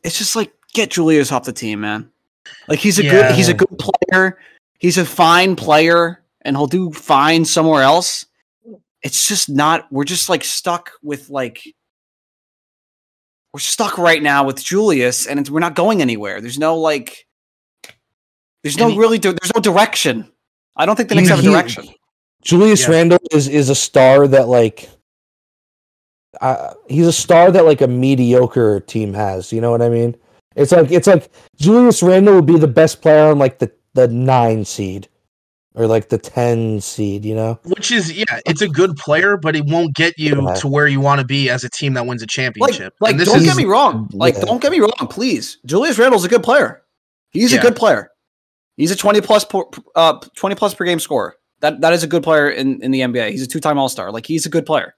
it's 0.04 0.18
just 0.18 0.36
like 0.36 0.52
get 0.74 0.90
Julius 0.90 1.32
off 1.32 1.44
the 1.44 1.52
team, 1.52 1.80
man. 1.80 2.10
Like 2.66 2.80
he's 2.80 2.98
a 2.98 3.02
good 3.02 3.34
he's 3.34 3.48
a 3.48 3.54
good 3.54 3.78
player. 3.78 4.38
He's 4.78 4.98
a 4.98 5.04
fine 5.04 5.56
player 5.56 6.22
and 6.42 6.56
he'll 6.56 6.66
do 6.66 6.92
fine 6.92 7.44
somewhere 7.44 7.82
else. 7.82 8.26
It's 9.02 9.28
just 9.28 9.48
not 9.48 9.86
we're 9.92 10.04
just 10.04 10.28
like 10.28 10.44
stuck 10.44 10.92
with 11.02 11.30
like 11.30 11.62
we're 13.52 13.60
stuck 13.60 13.96
right 13.98 14.22
now 14.22 14.44
with 14.44 14.62
Julius 14.62 15.26
and 15.26 15.40
it's, 15.40 15.50
we're 15.50 15.60
not 15.60 15.74
going 15.74 16.02
anywhere. 16.02 16.40
There's 16.40 16.58
no 16.58 16.76
like 16.78 17.26
there's 18.62 18.76
no 18.78 18.88
he- 18.88 18.98
really 18.98 19.18
there's 19.18 19.54
no 19.54 19.60
direction. 19.60 20.30
I 20.76 20.86
don't 20.86 20.96
think 20.96 21.08
the 21.08 21.14
He- 21.14 21.20
Knicks 21.22 21.30
have 21.30 21.38
a 21.40 21.42
he- 21.42 21.48
direction. 21.50 21.88
Julius 22.42 22.82
Yeah. 22.82 22.90
Randle 22.90 23.18
is 23.32 23.48
is 23.48 23.68
a 23.68 23.74
star 23.74 24.28
that 24.28 24.48
like 24.48 24.88
uh, 26.40 26.74
he's 26.88 27.06
a 27.06 27.12
star 27.12 27.50
that 27.50 27.64
like 27.64 27.80
a 27.80 27.88
mediocre 27.88 28.80
team 28.80 29.12
has. 29.14 29.52
You 29.52 29.60
know 29.60 29.70
what 29.70 29.82
I 29.82 29.88
mean? 29.88 30.14
It's 30.54 30.70
like 30.72 30.90
it's 30.90 31.06
like 31.06 31.30
Julius 31.56 32.02
Randle 32.02 32.34
would 32.34 32.46
be 32.46 32.58
the 32.58 32.68
best 32.68 33.00
player 33.02 33.30
on 33.30 33.38
like 33.38 33.58
the 33.58 33.72
the 33.94 34.08
nine 34.08 34.64
seed 34.64 35.08
or 35.78 35.86
like 35.86 36.08
the 36.10 36.18
ten 36.18 36.80
seed. 36.80 37.24
You 37.24 37.34
know? 37.34 37.58
Which 37.64 37.90
is 37.90 38.12
yeah, 38.12 38.40
it's 38.44 38.60
a 38.60 38.68
good 38.68 38.96
player, 38.96 39.36
but 39.36 39.56
it 39.56 39.64
won't 39.66 39.94
get 39.94 40.18
you 40.18 40.42
Yeah. 40.46 40.54
to 40.54 40.68
where 40.68 40.86
you 40.88 41.00
want 41.00 41.20
to 41.20 41.26
be 41.26 41.48
as 41.48 41.64
a 41.64 41.70
team 41.70 41.94
that 41.94 42.06
wins 42.06 42.22
a 42.22 42.26
championship. 42.26 42.94
like 43.00 43.12
and 43.12 43.20
this 43.20 43.28
don't 43.28 43.38
is 43.38 43.44
get 43.44 43.56
me 43.56 43.64
wrong. 43.64 44.08
Like, 44.12 44.34
Yeah. 44.34 44.42
don't 44.42 44.60
get 44.60 44.72
me 44.72 44.80
wrong, 44.80 45.08
please. 45.08 45.58
Julius 45.64 45.98
Randle's 45.98 46.24
a 46.24 46.28
good 46.28 46.42
player. 46.42 46.82
He's 47.30 47.52
a 47.52 47.58
good 47.58 47.76
player. 47.76 48.10
He's 48.76 48.90
a 48.90 48.96
twenty 48.96 49.20
plus 49.20 49.44
per, 49.44 49.62
uh 49.94 50.18
twenty 50.36 50.54
plus 50.54 50.74
per 50.74 50.84
game 50.84 51.00
scorer. 51.00 51.36
That 51.60 51.80
that 51.80 51.92
is 51.92 52.02
a 52.02 52.06
good 52.06 52.22
player 52.22 52.48
in 52.50 52.82
in 52.82 52.90
the 52.90 53.00
NBA. 53.00 53.30
He's 53.30 53.42
a 53.42 53.46
two 53.46 53.60
time 53.60 53.78
All 53.78 53.88
Star. 53.88 54.12
Like 54.12 54.26
he's 54.26 54.46
a 54.46 54.48
good 54.48 54.66
player. 54.66 54.94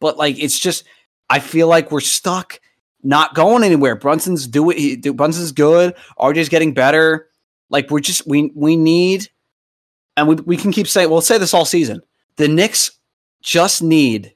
But 0.00 0.16
like 0.16 0.38
it's 0.42 0.58
just, 0.58 0.84
I 1.28 1.40
feel 1.40 1.68
like 1.68 1.92
we're 1.92 2.00
stuck, 2.00 2.58
not 3.02 3.34
going 3.34 3.62
anywhere. 3.62 3.94
Brunson's 3.96 4.46
do 4.46 4.70
it. 4.70 4.78
He, 4.78 4.96
do, 4.96 5.12
Brunson's 5.12 5.52
good. 5.52 5.94
RJ's 6.18 6.48
getting 6.48 6.72
better. 6.72 7.28
Like 7.68 7.90
we're 7.90 8.00
just 8.00 8.26
we 8.26 8.50
we 8.56 8.76
need, 8.76 9.28
and 10.16 10.28
we 10.28 10.34
we 10.36 10.56
can 10.56 10.72
keep 10.72 10.88
saying 10.88 11.10
we'll 11.10 11.20
say 11.20 11.38
this 11.38 11.54
all 11.54 11.64
season. 11.64 12.02
The 12.36 12.48
Knicks 12.48 12.92
just 13.42 13.82
need 13.82 14.34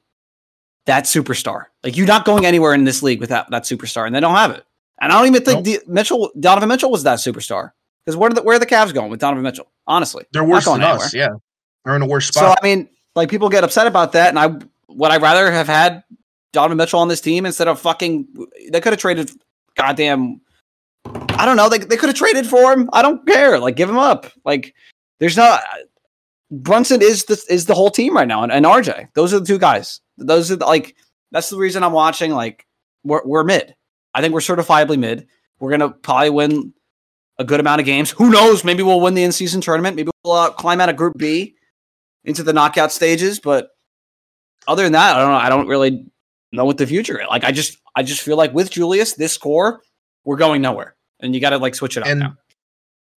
that 0.85 1.05
superstar. 1.05 1.65
Like 1.83 1.97
you're 1.97 2.07
not 2.07 2.25
going 2.25 2.45
anywhere 2.45 2.73
in 2.73 2.83
this 2.83 3.03
league 3.03 3.19
without 3.19 3.49
that 3.51 3.63
superstar, 3.63 4.05
and 4.05 4.15
they 4.15 4.19
don't 4.19 4.35
have 4.35 4.51
it. 4.51 4.65
And 5.01 5.11
I 5.11 5.17
don't 5.17 5.27
even 5.27 5.43
think 5.43 5.65
the, 5.65 5.79
Mitchell 5.87 6.31
Donovan 6.39 6.69
Mitchell 6.69 6.91
was 6.91 7.03
that 7.03 7.19
superstar. 7.19 7.71
Because 8.05 8.17
where 8.17 8.29
are 8.29 8.33
the 8.33 8.43
where 8.43 8.55
are 8.55 8.59
the 8.59 8.65
Cavs 8.65 8.93
going 8.93 9.09
with 9.09 9.19
Donovan 9.19 9.43
Mitchell? 9.43 9.71
Honestly, 9.87 10.25
they're 10.31 10.43
worse 10.43 10.65
than 10.65 10.81
anywhere. 10.81 11.05
us. 11.05 11.13
Yeah, 11.13 11.29
they're 11.83 11.95
in 11.95 12.01
a 12.01 12.07
worse 12.07 12.27
spot. 12.27 12.43
So. 12.43 12.55
I 12.61 12.63
mean, 12.63 12.87
like 13.15 13.29
people 13.29 13.49
get 13.49 13.63
upset 13.63 13.87
about 13.87 14.11
that, 14.11 14.29
and 14.29 14.39
I 14.39 14.47
would 14.89 15.11
I 15.11 15.17
rather 15.17 15.51
have 15.51 15.67
had 15.67 16.03
Donovan 16.53 16.77
Mitchell 16.77 16.99
on 16.99 17.07
this 17.07 17.21
team 17.21 17.45
instead 17.45 17.67
of 17.67 17.79
fucking. 17.79 18.27
They 18.69 18.79
could 18.79 18.93
have 18.93 18.99
traded, 18.99 19.31
goddamn. 19.75 20.41
I 21.05 21.45
don't 21.45 21.57
know. 21.57 21.67
They 21.67 21.79
they 21.79 21.97
could 21.97 22.09
have 22.09 22.15
traded 22.15 22.45
for 22.45 22.71
him. 22.71 22.89
I 22.93 23.01
don't 23.01 23.25
care. 23.25 23.59
Like 23.59 23.75
give 23.75 23.89
him 23.89 23.97
up. 23.97 24.31
Like 24.45 24.75
there's 25.19 25.37
not 25.37 25.61
Brunson 26.51 27.01
is 27.01 27.25
the 27.25 27.43
is 27.49 27.65
the 27.65 27.75
whole 27.75 27.89
team 27.89 28.15
right 28.15 28.27
now, 28.27 28.43
and, 28.43 28.51
and 28.51 28.65
RJ. 28.65 29.09
Those 29.13 29.33
are 29.33 29.39
the 29.39 29.45
two 29.45 29.57
guys. 29.57 30.01
Those 30.17 30.51
are 30.51 30.57
the, 30.57 30.65
like 30.65 30.95
that's 31.31 31.49
the 31.49 31.57
reason 31.57 31.83
I'm 31.83 31.91
watching. 31.91 32.31
Like 32.31 32.65
we're 33.03 33.21
we're 33.25 33.43
mid. 33.43 33.75
I 34.13 34.21
think 34.21 34.33
we're 34.33 34.39
certifiably 34.41 34.97
mid. 34.97 35.27
We're 35.59 35.71
gonna 35.71 35.89
probably 35.89 36.29
win 36.29 36.73
a 37.37 37.43
good 37.43 37.59
amount 37.59 37.81
of 37.81 37.85
games. 37.85 38.11
Who 38.11 38.29
knows? 38.29 38.63
Maybe 38.63 38.83
we'll 38.83 39.01
win 39.01 39.15
the 39.15 39.23
in 39.23 39.31
season 39.31 39.61
tournament. 39.61 39.95
Maybe 39.95 40.11
we'll 40.23 40.33
uh, 40.33 40.51
climb 40.51 40.79
out 40.79 40.89
of 40.89 40.95
Group 40.95 41.17
B 41.17 41.55
into 42.23 42.43
the 42.43 42.53
knockout 42.53 42.91
stages. 42.91 43.39
But 43.39 43.69
other 44.67 44.83
than 44.83 44.93
that, 44.93 45.15
I 45.15 45.19
don't 45.19 45.31
know. 45.31 45.37
I 45.37 45.49
don't 45.49 45.67
really 45.67 46.05
know 46.51 46.65
what 46.65 46.77
the 46.77 46.87
future 46.87 47.19
is. 47.19 47.27
Like 47.27 47.43
I 47.43 47.51
just 47.51 47.77
I 47.95 48.03
just 48.03 48.21
feel 48.21 48.37
like 48.37 48.53
with 48.53 48.69
Julius, 48.69 49.13
this 49.13 49.33
score, 49.33 49.81
we're 50.23 50.37
going 50.37 50.61
nowhere, 50.61 50.95
and 51.19 51.33
you 51.33 51.41
got 51.41 51.49
to 51.49 51.57
like 51.57 51.73
switch 51.73 51.97
it 51.97 52.01
up 52.01 52.07
And 52.07 52.19
now. 52.19 52.37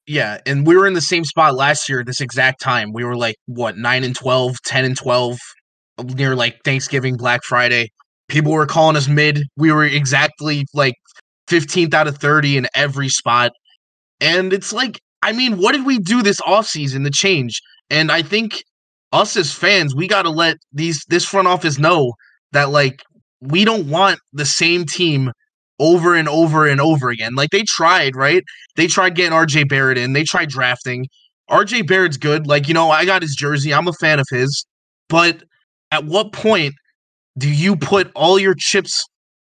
Yeah, 0.09 0.39
and 0.47 0.67
we 0.67 0.75
were 0.75 0.87
in 0.87 0.95
the 0.95 1.01
same 1.03 1.25
spot 1.25 1.55
last 1.55 1.89
year 1.89 2.03
this 2.03 2.21
exact 2.21 2.61
time. 2.61 2.93
We 2.93 3.05
were 3.05 3.17
like 3.17 3.37
what 3.47 3.77
nine 3.77 4.05
and 4.05 4.17
12, 4.17 4.57
10 4.65 4.85
and 4.87 4.97
twelve, 4.97 5.39
near 6.03 6.35
like 6.35 6.61
Thanksgiving, 6.65 7.17
Black 7.17 7.43
Friday. 7.45 7.91
People 8.29 8.53
were 8.53 8.67
calling 8.67 8.97
us 8.97 9.07
mid. 9.07 9.43
We 9.57 9.71
were 9.71 9.85
exactly 9.85 10.65
like 10.75 10.95
fifteenth 11.47 11.95
out 11.95 12.09
of 12.09 12.19
thirty 12.19 12.57
in 12.57 12.67
every 12.75 13.09
spot. 13.11 13.53
And 14.21 14.53
it's 14.53 14.73
like, 14.73 14.99
I 15.23 15.33
mean, 15.33 15.59
what 15.59 15.73
did 15.73 15.85
we 15.85 15.99
do 15.99 16.23
this 16.23 16.41
offseason 16.41 17.05
to 17.05 17.11
change? 17.11 17.61
And 17.91 18.11
I 18.11 18.23
think 18.23 18.63
us 19.13 19.37
as 19.37 19.53
fans, 19.53 19.95
we 19.95 20.09
got 20.09 20.23
to 20.23 20.31
let 20.31 20.57
these 20.73 21.03
this 21.09 21.25
front 21.25 21.49
office 21.49 21.79
know 21.79 22.15
that 22.53 22.71
like 22.71 23.03
we 23.41 23.65
don't 23.65 23.89
want 23.89 24.19
the 24.33 24.47
same 24.47 24.85
team 24.87 25.33
over 25.79 26.15
and 26.15 26.29
over 26.29 26.67
and 26.67 26.81
over 26.81 27.09
again. 27.11 27.35
Like 27.35 27.51
they 27.51 27.63
tried, 27.63 28.17
right? 28.17 28.43
They 28.77 28.87
tried 28.87 29.15
getting 29.15 29.33
RJ 29.33 29.69
Barrett 29.69 29.99
in. 29.99 30.13
They 30.13 30.25
tried 30.25 30.49
drafting. 30.49 31.07
RJ 31.51 31.87
Barrett's 31.87 32.17
good. 32.17 32.47
Like, 32.47 32.69
you 32.69 32.75
know, 32.75 32.91
I 32.91 33.05
got 33.05 33.23
his 33.23 33.35
jersey. 33.35 33.73
I'm 33.73 33.89
a 33.89 33.93
fan 33.95 34.19
of 34.19 34.27
his. 34.31 34.67
But 35.09 35.43
at 35.91 36.05
what 36.05 36.33
point 36.33 36.75
do 37.39 37.49
you 37.51 37.77
put 37.77 38.11
all 38.15 38.39
your 38.39 38.55
chips 38.57 39.05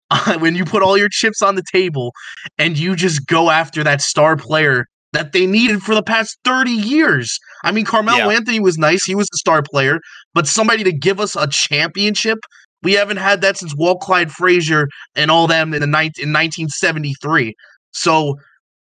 when 0.39 0.55
you 0.55 0.65
put 0.65 0.83
all 0.83 0.97
your 0.97 1.09
chips 1.09 1.41
on 1.41 1.55
the 1.55 1.63
table 1.71 2.13
and 2.57 2.77
you 2.77 2.95
just 2.95 3.25
go 3.27 3.49
after 3.49 3.83
that 3.83 4.01
star 4.01 4.35
player 4.37 4.85
that 5.13 5.33
they 5.33 5.45
needed 5.45 5.81
for 5.81 5.93
the 5.95 6.03
past 6.03 6.37
30 6.45 6.71
years? 6.71 7.37
I 7.63 7.71
mean, 7.71 7.85
Carmelo 7.85 8.29
Yeah. 8.29 8.35
Anthony 8.37 8.59
was 8.59 8.77
nice. 8.77 9.03
He 9.03 9.15
was 9.15 9.27
a 9.33 9.37
star 9.37 9.61
player, 9.61 9.99
but 10.33 10.47
somebody 10.47 10.83
to 10.85 10.91
give 10.93 11.19
us 11.19 11.35
a 11.35 11.47
championship, 11.47 12.39
we 12.83 12.93
haven't 12.93 13.17
had 13.17 13.41
that 13.41 13.57
since 13.57 13.75
Walt 13.75 14.01
Clyde 14.01 14.31
Frazier 14.31 14.87
and 15.15 15.29
all 15.29 15.47
them 15.47 15.73
in 15.73 15.81
the 15.81 15.87
night 15.87 16.13
in 16.17 16.33
1973. 16.33 17.53
So 17.91 18.37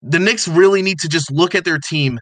the 0.01 0.19
Knicks 0.19 0.47
really 0.47 0.81
need 0.81 0.99
to 0.99 1.09
just 1.09 1.31
look 1.31 1.55
at 1.55 1.65
their 1.65 1.79
team 1.79 2.19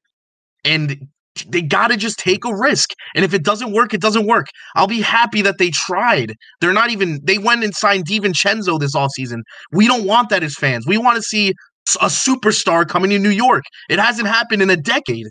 and 0.64 1.08
they 1.48 1.62
got 1.62 1.88
to 1.88 1.98
just 1.98 2.20
take 2.20 2.46
a 2.46 2.56
risk. 2.56 2.92
And 3.16 3.26
if 3.26 3.34
it 3.34 3.44
doesn't 3.44 3.74
work, 3.74 3.94
it 3.94 4.02
doesn't 4.02 4.28
work. 4.28 4.48
I'll 4.76 4.88
be 4.88 5.02
happy 5.02 5.42
that 5.42 5.58
they 5.58 5.72
tried. 5.72 6.36
They're 6.62 6.74
not 6.74 6.92
even 6.92 7.20
they 7.24 7.38
went 7.38 7.64
and 7.64 7.74
signed 7.74 8.08
DiVincenzo 8.08 8.80
this 8.80 8.96
offseason. 8.96 9.42
We 9.72 9.88
don't 9.88 10.06
want 10.06 10.30
that 10.30 10.44
as 10.44 10.56
fans. 10.56 10.86
We 10.86 10.98
want 10.98 11.16
to 11.16 11.24
see 11.24 11.54
a 12.02 12.08
superstar 12.08 12.88
coming 12.88 13.10
to 13.10 13.20
New 13.20 13.30
York. 13.30 13.64
It 13.90 14.00
hasn't 14.00 14.28
happened 14.28 14.62
in 14.62 14.70
a 14.70 14.78
decade. 14.78 15.28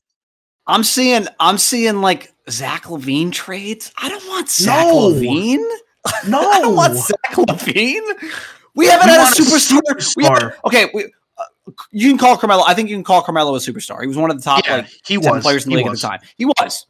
I'm 0.66 0.84
seeing 0.84 1.26
I'm 1.40 1.58
seeing 1.58 2.00
like 2.00 2.32
Zach 2.50 2.84
LaVine 2.84 3.32
trades. 3.32 3.92
I 3.98 4.08
don't 4.08 4.26
want 4.28 4.48
Zach 4.48 4.86
No. 4.86 5.10
LaVine. 5.10 5.64
No. 6.28 6.40
I 6.50 6.60
don't 6.60 6.76
want 6.76 6.94
Zach 6.96 7.32
LaVine. 7.32 8.00
We 8.74 8.86
haven't 8.86 9.06
We 9.08 9.12
had 9.12 9.32
a 9.32 9.34
superstar. 9.34 9.80
We 10.16 10.24
superstar. 10.24 10.40
have- 10.42 10.60
okay, 10.66 10.90
we, 10.94 11.04
uh, 11.38 11.44
you 11.90 12.08
can 12.08 12.18
call 12.18 12.36
Carmelo. 12.36 12.64
I 12.66 12.74
think 12.74 12.88
you 12.88 12.96
can 12.96 13.04
call 13.04 13.22
Carmelo 13.22 13.54
a 13.54 13.58
superstar. 13.58 14.00
He 14.00 14.06
was 14.08 14.16
one 14.16 14.30
of 14.30 14.36
the 14.38 14.42
top 14.42 14.66
yeah, 14.66 14.76
like 14.76 14.86
he 15.06 15.18
ten 15.18 15.30
was. 15.32 15.42
players 15.42 15.64
in 15.64 15.70
the 15.70 15.76
He 15.78 15.82
league 15.82 15.90
was. 15.90 16.02
at 16.04 16.08
the 16.10 16.18
time. 16.18 16.28
He 16.36 16.44
was, 16.46 16.86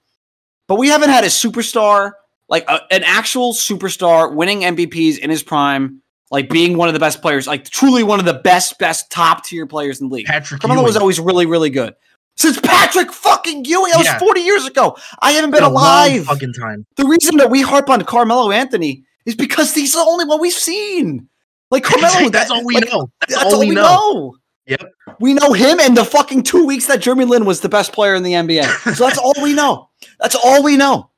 but 0.68 0.78
we 0.78 0.88
haven't 0.88 1.10
had 1.10 1.24
a 1.24 1.28
superstar 1.28 2.12
like 2.48 2.64
a, 2.68 2.80
an 2.90 3.02
actual 3.04 3.52
superstar 3.52 4.34
winning 4.34 4.60
MVPs 4.60 5.18
in 5.18 5.30
his 5.30 5.42
prime, 5.42 6.02
like 6.30 6.48
being 6.50 6.76
one 6.76 6.88
of 6.88 6.94
the 6.94 7.00
best 7.00 7.22
players, 7.22 7.46
like 7.46 7.64
truly 7.68 8.02
one 8.02 8.18
of 8.18 8.26
the 8.26 8.34
best, 8.34 8.78
best 8.78 9.10
top 9.10 9.44
tier 9.44 9.66
players 9.66 10.00
in 10.00 10.08
the 10.08 10.14
league. 10.14 10.26
Patrick 10.26 10.60
Carmelo 10.60 10.82
was 10.84 10.96
always 10.96 11.18
really, 11.18 11.46
really 11.46 11.70
good. 11.70 11.94
Since 12.36 12.58
Patrick 12.60 13.12
fucking 13.12 13.64
Ewing, 13.66 13.90
that 13.92 13.98
was 13.98 14.06
Yeah. 14.06 14.18
40 14.18 14.40
years 14.40 14.66
ago. 14.66 14.96
I 15.20 15.32
haven't 15.32 15.50
been 15.50 15.58
Been 15.60 15.70
a 15.70 15.74
long 15.74 15.84
alive. 16.08 16.24
fucking 16.24 16.54
time. 16.54 16.86
The 16.96 17.04
reason 17.04 17.36
that 17.36 17.50
we 17.50 17.60
harp 17.62 17.90
on 17.90 18.02
Carmelo 18.04 18.50
Anthony 18.50 19.04
is 19.26 19.34
because 19.34 19.74
he's 19.74 19.92
the 19.92 20.00
only 20.00 20.24
one 20.24 20.40
we've 20.40 20.52
seen. 20.52 21.28
Like 21.70 21.84
Carmelo, 21.84 22.30
that's 22.30 22.48
that- 22.48 22.56
all 22.56 22.64
we 22.64 22.74
like, 22.76 22.88
know. 22.90 23.10
That's, 23.20 23.34
That's 23.34 23.54
all 23.54 23.60
we 23.60 23.70
know. 23.70 23.82
know. 23.82 24.36
Yep. 24.66 24.92
We 25.20 25.34
know 25.34 25.52
him 25.52 25.80
and 25.80 25.96
the 25.96 26.04
fucking 26.04 26.44
two 26.44 26.64
weeks 26.64 26.86
that 26.86 27.00
Jeremy 27.00 27.24
Lin 27.24 27.44
was 27.44 27.60
the 27.60 27.68
best 27.68 27.92
player 27.92 28.14
in 28.14 28.22
the 28.22 28.32
NBA. 28.32 28.64
So 28.96 29.04
that's 29.06 29.18
all 29.18 29.34
we 29.42 29.52
know. 29.54 29.90
That's 30.20 30.34
all 30.36 30.62
we 30.62 30.76
know. 30.76 31.10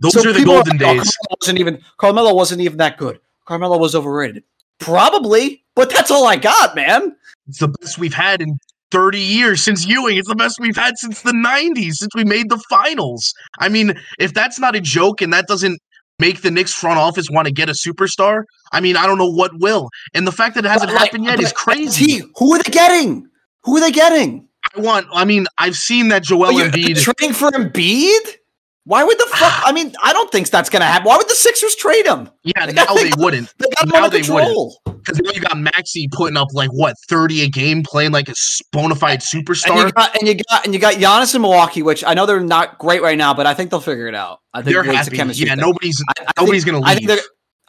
Those 0.00 0.12
So 0.14 0.28
are 0.28 0.32
the 0.32 0.44
golden 0.44 0.76
like, 0.78 0.86
oh, 0.86 0.94
days. 0.94 1.16
Carmelo 1.16 1.36
wasn't 1.40 1.58
even 1.60 1.82
Carmelo 1.96 2.34
wasn't 2.34 2.60
even 2.60 2.76
that 2.78 2.98
good. 2.98 3.20
Carmelo 3.46 3.78
was 3.78 3.94
overrated. 3.94 4.44
Probably, 4.78 5.64
but 5.74 5.90
that's 5.90 6.10
all 6.10 6.26
I 6.26 6.36
got, 6.36 6.74
man. 6.76 7.16
It's 7.48 7.58
the 7.58 7.68
best 7.68 7.98
we've 7.98 8.14
had 8.14 8.40
in 8.42 8.58
30 8.90 9.18
years 9.18 9.62
since 9.62 9.86
Ewing. 9.86 10.16
It's 10.16 10.28
the 10.28 10.34
best 10.34 10.58
we've 10.60 10.76
had 10.76 10.96
since 10.98 11.22
the 11.22 11.32
90s, 11.32 11.94
since 11.94 12.14
we 12.14 12.24
made 12.24 12.48
the 12.48 12.58
finals. 12.70 13.32
I 13.58 13.68
mean, 13.68 13.94
if 14.18 14.34
that's 14.34 14.58
not 14.58 14.74
a 14.76 14.80
joke 14.80 15.20
and 15.20 15.32
that 15.32 15.46
doesn't 15.46 15.80
make 16.18 16.42
the 16.42 16.50
Knicks 16.50 16.72
front 16.72 16.98
office 16.98 17.28
want 17.30 17.46
to 17.46 17.52
get 17.52 17.68
a 17.68 17.72
superstar, 17.72 18.42
I 18.72 18.80
mean, 18.80 18.96
I 18.96 19.06
don't 19.06 19.18
know 19.18 19.30
what 19.30 19.52
will. 19.60 19.88
And 20.14 20.26
the 20.26 20.32
fact 20.32 20.54
that 20.56 20.64
it 20.64 20.68
hasn't 20.68 20.92
like, 20.92 21.06
happened 21.06 21.24
yet 21.24 21.40
is 21.40 21.52
crazy. 21.52 22.22
Who 22.36 22.54
are 22.54 22.62
they 22.62 22.70
getting? 22.70 23.28
Who 23.64 23.76
are 23.76 23.80
they 23.80 23.92
getting? 23.92 24.48
I 24.76 24.80
want, 24.80 25.06
I 25.12 25.24
mean, 25.24 25.46
I've 25.58 25.76
seen 25.76 26.08
that 26.08 26.22
Joel 26.24 26.46
Are 26.46 26.52
you 26.52 26.64
Embiid. 26.64 27.02
trading 27.02 27.34
for 27.34 27.50
Embiid? 27.50 28.36
Why 28.84 29.04
would 29.04 29.18
the 29.18 29.26
ah. 29.34 29.60
fuck? 29.60 29.68
I 29.68 29.72
mean, 29.72 29.94
I 30.02 30.12
don't 30.14 30.32
think 30.32 30.48
that's 30.48 30.70
gonna 30.70 30.86
happen. 30.86 31.06
Why 31.06 31.16
would 31.18 31.28
the 31.28 31.34
Sixers 31.34 31.74
trade 31.76 32.06
him? 32.06 32.30
yeah, 32.42 32.66
They 32.66 32.72
now 32.72 32.86
they 32.94 33.10
wouldn't. 33.18 33.52
They 33.58 33.66
got 33.76 33.84
him 33.84 33.90
Now 33.90 34.04
under 34.04 34.18
they 34.18 34.22
wouldn't. 34.32 34.46
control. 34.46 34.80
Because 35.08 35.20
now 35.24 35.30
you 35.32 35.40
got 35.40 35.58
Maxey 35.58 36.08
putting 36.12 36.36
up 36.36 36.48
like 36.52 36.70
what, 36.70 36.94
30 37.08 37.42
a 37.42 37.48
game, 37.48 37.82
playing 37.82 38.12
like 38.12 38.28
a 38.28 38.34
bona 38.72 38.94
fide 38.94 39.14
And 39.14 39.22
superstar. 39.46 39.86
you 39.86 39.92
got 39.92 40.16
and 40.18 40.28
you 40.28 40.34
got 40.48 40.64
and 40.64 40.74
you 40.74 40.80
got 40.80 40.94
Giannis 40.94 41.34
in 41.34 41.40
Milwaukee, 41.42 41.82
which 41.82 42.04
I 42.04 42.14
know 42.14 42.26
they're 42.26 42.40
not 42.40 42.78
great 42.78 43.02
right 43.02 43.16
now, 43.18 43.32
but 43.34 43.46
I 43.46 43.54
think 43.54 43.70
they'll 43.70 43.80
figure 43.80 44.06
it 44.06 44.14
out. 44.14 44.40
I 44.54 44.62
think 44.62 44.74
They're 44.74 44.82
happy. 44.84 45.16
chemistry 45.16 45.46
Yeah, 45.46 45.54
thing. 45.54 45.62
nobody's 45.62 46.02
I- 46.18 46.24
I 46.26 46.32
nobody's 46.40 46.64
think- 46.64 46.74
gonna 46.74 46.84
leave. 46.86 46.90
I 46.90 46.94
think 46.96 47.08
they're 47.08 47.20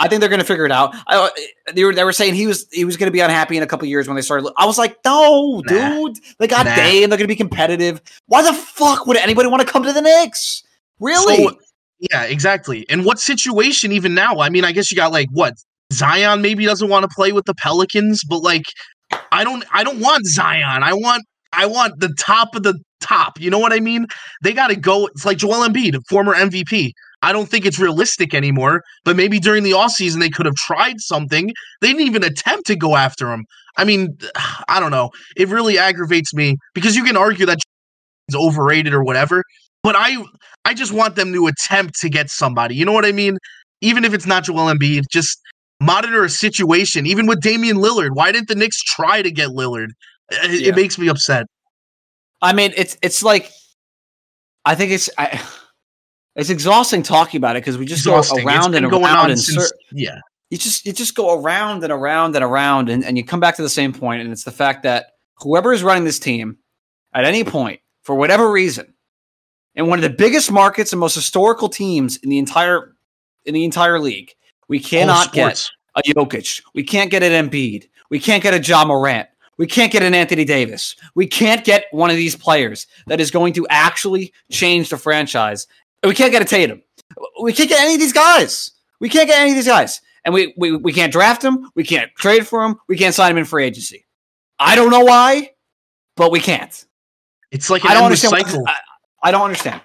I 0.01 0.07
think 0.07 0.21
they're 0.21 0.29
going 0.29 0.39
to 0.39 0.45
figure 0.45 0.63
it 0.65 0.71
out. 0.71 0.95
I, 1.07 1.17
uh, 1.17 1.29
they 1.73 1.83
were 1.83 1.93
they 1.93 2.05
were 2.05 2.13
saying 2.13 2.33
he 2.33 2.47
was 2.47 2.67
he 2.71 2.85
was 2.85 2.95
going 2.95 3.07
to 3.07 3.11
be 3.11 3.19
unhappy 3.19 3.57
in 3.57 3.63
a 3.63 3.67
couple 3.67 3.85
years 3.85 4.07
when 4.07 4.15
they 4.15 4.21
started. 4.21 4.49
I 4.57 4.65
was 4.65 4.77
like, 4.77 4.95
no, 5.03 5.61
Nah. 5.65 5.89
dude. 6.05 6.19
They 6.39 6.47
got 6.47 6.65
Nah. 6.65 6.73
Dame. 6.75 7.09
They're 7.09 7.17
going 7.17 7.27
to 7.27 7.27
be 7.27 7.35
competitive. 7.35 8.01
Why 8.27 8.41
the 8.41 8.53
fuck 8.53 9.07
would 9.07 9.17
anybody 9.17 9.49
want 9.49 9.59
to 9.61 9.67
come 9.67 9.83
to 9.83 9.91
the 9.91 10.01
Knicks? 10.01 10.63
Really? 11.01 11.43
So, 11.43 11.51
yeah, 11.99 12.23
exactly. 12.23 12.85
And 12.89 13.03
what 13.03 13.19
situation 13.19 13.91
even 13.91 14.13
now? 14.13 14.39
I 14.39 14.47
mean, 14.49 14.63
I 14.63 14.71
guess 14.71 14.89
you 14.89 14.95
got 14.95 15.11
like 15.11 15.27
what 15.33 15.55
Zion 15.91 16.41
maybe 16.41 16.65
doesn't 16.65 16.89
want 16.89 17.03
to 17.03 17.09
play 17.13 17.31
with 17.31 17.45
the 17.45 17.55
Pelicans, 17.55 18.23
but 18.23 18.39
like 18.39 18.65
I 19.31 19.43
don't 19.43 19.63
I 19.71 19.83
don't 19.83 19.99
want 19.99 20.25
Zion. 20.25 20.83
I 20.83 20.93
want 20.93 21.23
I 21.53 21.65
want 21.65 21.99
the 21.99 22.13
top 22.19 22.55
of 22.55 22.63
the 22.63 22.79
top. 23.01 23.39
You 23.39 23.49
know 23.49 23.59
what 23.59 23.73
I 23.73 23.79
mean? 23.79 24.05
They 24.43 24.53
got 24.53 24.67
to 24.67 24.75
go. 24.75 25.07
It's 25.07 25.25
like 25.25 25.37
Joel 25.37 25.67
Embiid, 25.67 25.97
former 26.07 26.33
MVP. 26.33 26.91
I 27.21 27.33
don't 27.33 27.49
think 27.49 27.65
it's 27.65 27.79
realistic 27.79 28.33
anymore, 28.33 28.81
but 29.03 29.15
maybe 29.15 29.39
during 29.39 29.63
the 29.63 29.71
offseason 29.71 30.19
they 30.19 30.29
could 30.29 30.45
have 30.45 30.55
tried 30.55 30.99
something. 30.99 31.51
They 31.81 31.87
didn't 31.87 32.07
even 32.07 32.23
attempt 32.23 32.67
to 32.67 32.75
go 32.75 32.95
after 32.95 33.31
him. 33.31 33.45
I 33.77 33.83
mean, 33.83 34.17
I 34.69 34.79
don't 34.79 34.91
know. 34.91 35.09
It 35.35 35.49
really 35.49 35.77
aggravates 35.77 36.33
me 36.33 36.55
because 36.73 36.95
you 36.95 37.03
can 37.03 37.17
argue 37.17 37.45
that 37.45 37.57
is 38.29 38.35
overrated 38.35 38.93
or 38.93 39.03
whatever, 39.03 39.43
but 39.83 39.95
I 39.97 40.23
I 40.65 40.73
just 40.73 40.93
want 40.93 41.15
them 41.15 41.33
to 41.33 41.47
attempt 41.47 41.99
to 42.01 42.09
get 42.09 42.29
somebody. 42.29 42.75
You 42.75 42.85
know 42.85 42.93
what 42.93 43.05
I 43.05 43.11
mean? 43.11 43.37
Even 43.81 44.03
if 44.05 44.13
it's 44.13 44.25
not 44.25 44.43
Joel 44.43 44.73
Embiid, 44.73 45.03
just 45.11 45.39
monitor 45.79 46.23
a 46.23 46.29
situation. 46.29 47.05
Even 47.05 47.25
with 47.27 47.41
Damian 47.41 47.77
Lillard, 47.77 48.11
why 48.13 48.31
didn't 48.31 48.47
the 48.47 48.55
Knicks 48.55 48.81
try 48.83 49.21
to 49.21 49.31
get 49.31 49.49
Lillard? 49.49 49.89
It, 50.31 50.61
Yeah. 50.61 50.69
it 50.69 50.75
makes 50.75 50.97
me 50.97 51.07
upset. 51.07 51.45
I 52.41 52.53
mean, 52.53 52.73
it's 52.77 52.97
it's 53.01 53.23
like 53.23 53.51
I 54.65 54.75
think 54.75 54.91
it's 54.91 55.09
I, 55.17 55.41
it's 56.35 56.49
exhausting 56.49 57.03
talking 57.03 57.37
about 57.37 57.55
it 57.55 57.61
because 57.61 57.77
we 57.77 57.85
just 57.85 58.01
Exhausting. 58.01 58.43
go 58.45 58.49
around 58.49 58.75
and 58.75 58.85
around 58.85 59.31
and 59.31 59.39
since 59.39 59.71
yeah. 59.91 60.19
you 60.49 60.57
just 60.57 60.85
you 60.85 60.93
just 60.93 61.15
go 61.15 61.41
around 61.41 61.83
and 61.83 61.91
around 61.91 62.35
and 62.35 62.45
around 62.45 62.89
and, 62.89 63.03
and 63.03 63.17
you 63.17 63.25
come 63.25 63.39
back 63.39 63.55
to 63.57 63.61
the 63.61 63.69
same 63.69 63.91
point 63.91 64.21
and 64.21 64.31
it's 64.31 64.43
the 64.45 64.51
fact 64.51 64.83
that 64.83 65.07
whoever 65.37 65.73
is 65.73 65.83
running 65.83 66.05
this 66.05 66.19
team 66.19 66.57
at 67.13 67.25
any 67.25 67.43
point 67.43 67.79
for 68.03 68.15
whatever 68.15 68.51
reason 68.51 68.93
in 69.75 69.87
one 69.87 69.99
of 69.99 70.03
the 70.03 70.09
biggest 70.09 70.51
markets 70.51 70.93
and 70.93 70.99
most 70.99 71.15
historical 71.15 71.67
teams 71.67 72.17
in 72.17 72.29
the 72.29 72.37
entire 72.37 72.93
in 73.45 73.53
the 73.53 73.65
entire 73.65 73.99
league 73.99 74.31
we 74.69 74.79
cannot 74.79 75.33
get 75.33 75.67
a 75.95 76.01
Jokic 76.01 76.61
we 76.73 76.83
can't 76.83 77.11
get 77.11 77.23
an 77.23 77.49
Embiid 77.49 77.89
we 78.09 78.19
can't 78.19 78.41
get 78.41 78.53
a 78.53 78.59
Ja 78.59 78.85
Morant 78.85 79.27
we 79.57 79.67
can't 79.67 79.91
get 79.91 80.03
an 80.03 80.13
Anthony 80.13 80.45
Davis 80.45 80.95
we 81.15 81.27
can't 81.27 81.65
get 81.65 81.85
one 81.91 82.09
of 82.09 82.15
these 82.15 82.35
players 82.35 82.87
that 83.07 83.19
is 83.19 83.29
going 83.31 83.53
to 83.53 83.67
actually 83.69 84.33
change 84.51 84.89
the 84.89 84.97
franchise 84.97 85.67
we 86.03 86.15
can't 86.15 86.31
get 86.31 86.41
a 86.41 86.45
Tatum 86.45 86.81
we 87.41 87.51
can't 87.51 87.69
get 87.69 87.81
any 87.81 87.95
of 87.95 87.99
these 87.99 88.13
guys 88.13 88.71
we 88.99 89.09
can't 89.09 89.27
get 89.27 89.39
any 89.39 89.51
of 89.51 89.55
these 89.55 89.67
guys. 89.67 90.01
And 90.25 90.33
we, 90.33 90.53
we, 90.57 90.75
we 90.75 90.93
can't 90.93 91.11
draft 91.11 91.43
him. 91.43 91.71
We 91.75 91.83
can't 91.83 92.13
trade 92.15 92.45
for 92.45 92.63
him. 92.63 92.75
We 92.87 92.97
can't 92.97 93.15
sign 93.15 93.31
him 93.31 93.37
in 93.37 93.45
free 93.45 93.65
agency. 93.65 94.05
I 94.59 94.75
don't 94.75 94.91
know 94.91 95.03
why, 95.03 95.51
but 96.17 96.31
we 96.31 96.39
can't. 96.39 96.85
It's 97.51 97.69
like 97.69 97.85
I 97.85 97.93
don't 97.93 98.03
understand. 98.03 98.31
cycle. 98.31 98.63
I, 98.67 98.75
I 99.23 99.31
don't 99.31 99.43
understand. 99.43 99.81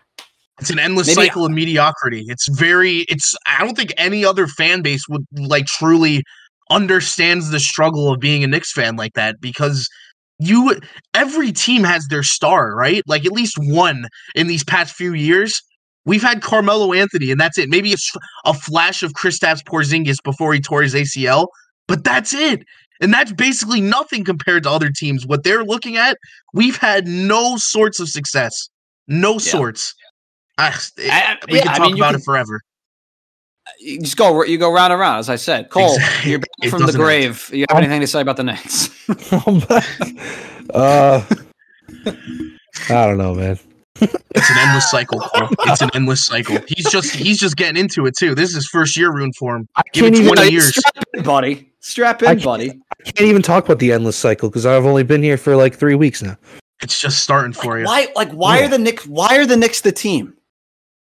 It's 0.60 0.70
an 0.70 0.78
endless 0.78 1.08
Maybe- 1.08 1.26
cycle 1.26 1.44
of 1.44 1.52
mediocrity. 1.52 2.24
It's 2.28 2.48
very 2.48 3.00
it's 3.08 3.34
I 3.46 3.64
don't 3.64 3.76
think 3.76 3.92
any 3.96 4.24
other 4.24 4.46
fan 4.46 4.82
base 4.82 5.08
would 5.08 5.24
like 5.32 5.66
truly 5.66 6.22
understands 6.70 7.50
the 7.50 7.60
struggle 7.60 8.12
of 8.12 8.20
being 8.20 8.44
a 8.44 8.46
Knicks 8.46 8.72
fan 8.72 8.96
like 8.96 9.14
that 9.14 9.40
because 9.40 9.88
you 10.38 10.78
every 11.12 11.52
team 11.52 11.84
has 11.84 12.06
their 12.08 12.22
star, 12.22 12.74
right? 12.74 13.02
Like 13.06 13.26
at 13.26 13.32
least 13.32 13.56
one 13.58 14.06
in 14.34 14.46
these 14.46 14.64
past 14.64 14.94
few 14.94 15.12
years. 15.12 15.60
We've 16.06 16.22
had 16.22 16.42
Carmelo 16.42 16.92
Anthony 16.92 17.30
and 17.30 17.40
that's 17.40 17.58
it. 17.58 17.68
Maybe 17.68 17.94
a 18.44 18.54
flash 18.54 19.02
of 19.02 19.12
Kristaps 19.14 19.62
Porzingis 19.64 20.22
before 20.22 20.52
he 20.52 20.60
tore 20.60 20.82
his 20.82 20.94
ACL, 20.94 21.46
but 21.88 22.04
that's 22.04 22.34
it. 22.34 22.62
And 23.00 23.12
that's 23.12 23.32
basically 23.32 23.80
nothing 23.80 24.22
compared 24.22 24.62
to 24.64 24.70
other 24.70 24.90
teams. 24.90 25.26
What 25.26 25.42
they're 25.42 25.64
looking 25.64 25.96
at, 25.96 26.16
we've 26.52 26.76
had 26.76 27.06
no 27.08 27.56
sorts 27.56 27.98
of 28.00 28.08
success. 28.08 28.68
No 29.08 29.38
sorts. 29.38 29.94
Ah, 30.58 30.76
it- 30.96 31.10
I- 31.10 31.38
we 31.50 31.58
yeah, 31.58 31.62
can 31.64 31.72
I 31.72 31.76
talk 31.78 31.86
mean, 31.88 31.96
about 31.96 32.12
can- 32.12 32.20
it 32.20 32.24
forever. 32.24 32.60
You 33.80 33.98
just 34.00 34.16
go 34.16 34.44
you 34.44 34.58
go 34.58 34.70
round 34.72 34.92
and 34.92 35.00
round, 35.00 35.18
as 35.20 35.28
I 35.30 35.36
said. 35.36 35.70
Cole, 35.70 35.94
Exactly. 35.94 36.30
you're 36.30 36.38
back 36.40 36.48
from 36.70 36.80
the 36.80 36.86
doesn't 36.86 37.00
end. 37.00 37.04
grave. 37.04 37.50
You 37.52 37.64
have 37.70 37.78
anything 37.78 38.00
to 38.02 38.06
say 38.06 38.20
about 38.20 38.36
the 38.36 38.44
Knicks? 38.44 38.90
uh, 40.74 41.24
I 42.90 43.06
don't 43.06 43.18
know, 43.18 43.34
man. 43.34 43.58
It's 44.00 44.50
an 44.50 44.58
endless 44.58 44.90
cycle. 44.90 45.20
Cole. 45.20 45.48
It's 45.60 45.80
an 45.80 45.90
endless 45.94 46.24
cycle. 46.26 46.58
He's 46.68 46.90
just 46.90 47.14
he's 47.14 47.38
just 47.38 47.56
getting 47.56 47.80
into 47.80 48.06
it 48.06 48.16
too. 48.16 48.34
This 48.34 48.50
is 48.50 48.56
his 48.56 48.68
first 48.68 48.96
year 48.96 49.12
ruined 49.12 49.36
for 49.36 49.56
him. 49.56 49.68
I 49.76 49.82
Give 49.92 50.04
can't 50.04 50.14
it 50.16 50.18
even. 50.20 50.34
20 50.34 50.42
I 50.42 50.50
years. 50.50 50.68
Strap 50.76 51.04
in, 51.14 51.22
buddy. 51.22 51.72
Strap 51.80 52.22
in, 52.22 52.26
can't- 52.28 52.42
buddy. 52.44 52.68
can't 53.04 53.20
even 53.28 53.42
talk 53.42 53.64
about 53.64 53.78
the 53.78 53.92
endless 53.92 54.16
cycle 54.16 54.48
because 54.50 54.66
I've 54.66 54.84
only 54.84 55.04
been 55.04 55.22
here 55.22 55.36
for 55.38 55.56
like 55.56 55.74
three 55.74 55.94
weeks 55.94 56.22
now. 56.22 56.36
It's 56.82 57.00
just 57.00 57.22
starting 57.22 57.52
for 57.52 57.78
you. 57.78 57.86
Why 57.86 58.08
like 58.16 58.30
why 58.32 58.58
Yeah. 58.58 58.66
are 58.66 58.68
the 58.68 58.78
Knicks 58.78 59.06
why 59.06 59.36
are 59.38 59.46
the 59.46 59.56
Knicks 59.56 59.80
the 59.80 59.92
team? 59.92 60.34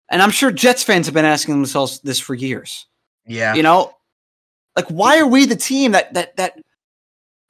And 0.09 0.21
I'm 0.21 0.31
sure 0.31 0.51
Jets 0.51 0.83
fans 0.83 1.05
have 1.07 1.13
been 1.13 1.25
asking 1.25 1.55
themselves 1.55 1.99
this 2.01 2.19
for 2.19 2.33
years. 2.33 2.85
Yeah. 3.25 3.53
You 3.55 3.63
know, 3.63 3.93
like 4.75 4.87
why 4.87 5.19
are 5.19 5.27
we 5.27 5.45
the 5.45 5.55
team 5.55 5.91
that 5.91 6.13
that 6.13 6.37
that 6.37 6.59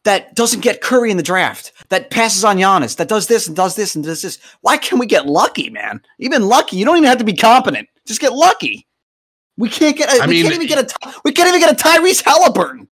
that 0.03 0.35
doesn't 0.35 0.61
get 0.61 0.81
Curry 0.81 1.11
in 1.11 1.17
the 1.17 1.23
draft, 1.23 1.73
that 1.89 2.09
passes 2.09 2.45
on 2.45 2.57
Giannis, 2.57 2.95
that 2.95 3.09
does 3.09 3.27
this 3.27 3.47
and 3.47 3.55
does 3.55 3.75
this 3.75 3.95
and 3.95 4.03
does 4.03 4.21
this? 4.21 4.39
Why 4.61 4.77
can't 4.77 4.99
we 4.99 5.05
get 5.05 5.27
lucky, 5.27 5.69
man? 5.69 6.01
Even 6.19 6.47
lucky, 6.47 6.77
you 6.77 6.85
don't 6.85 6.97
even 6.97 7.09
have 7.09 7.17
to 7.17 7.25
be 7.25 7.33
competent. 7.33 7.89
Just 8.05 8.21
get 8.21 8.33
lucky. 8.33 8.87
We 9.57 9.69
can't 9.69 9.97
get. 9.97 10.09
A, 10.09 10.23
I 10.23 10.27
we 10.27 10.35
mean, 10.35 10.43
can't 10.43 10.55
even 10.55 10.67
get 10.67 10.91
a. 10.91 11.13
We 11.25 11.31
can't 11.31 11.49
even 11.49 11.59
get 11.59 11.73
a 11.73 11.75
Tyrese 11.75 12.23
Halliburton. 12.23 12.87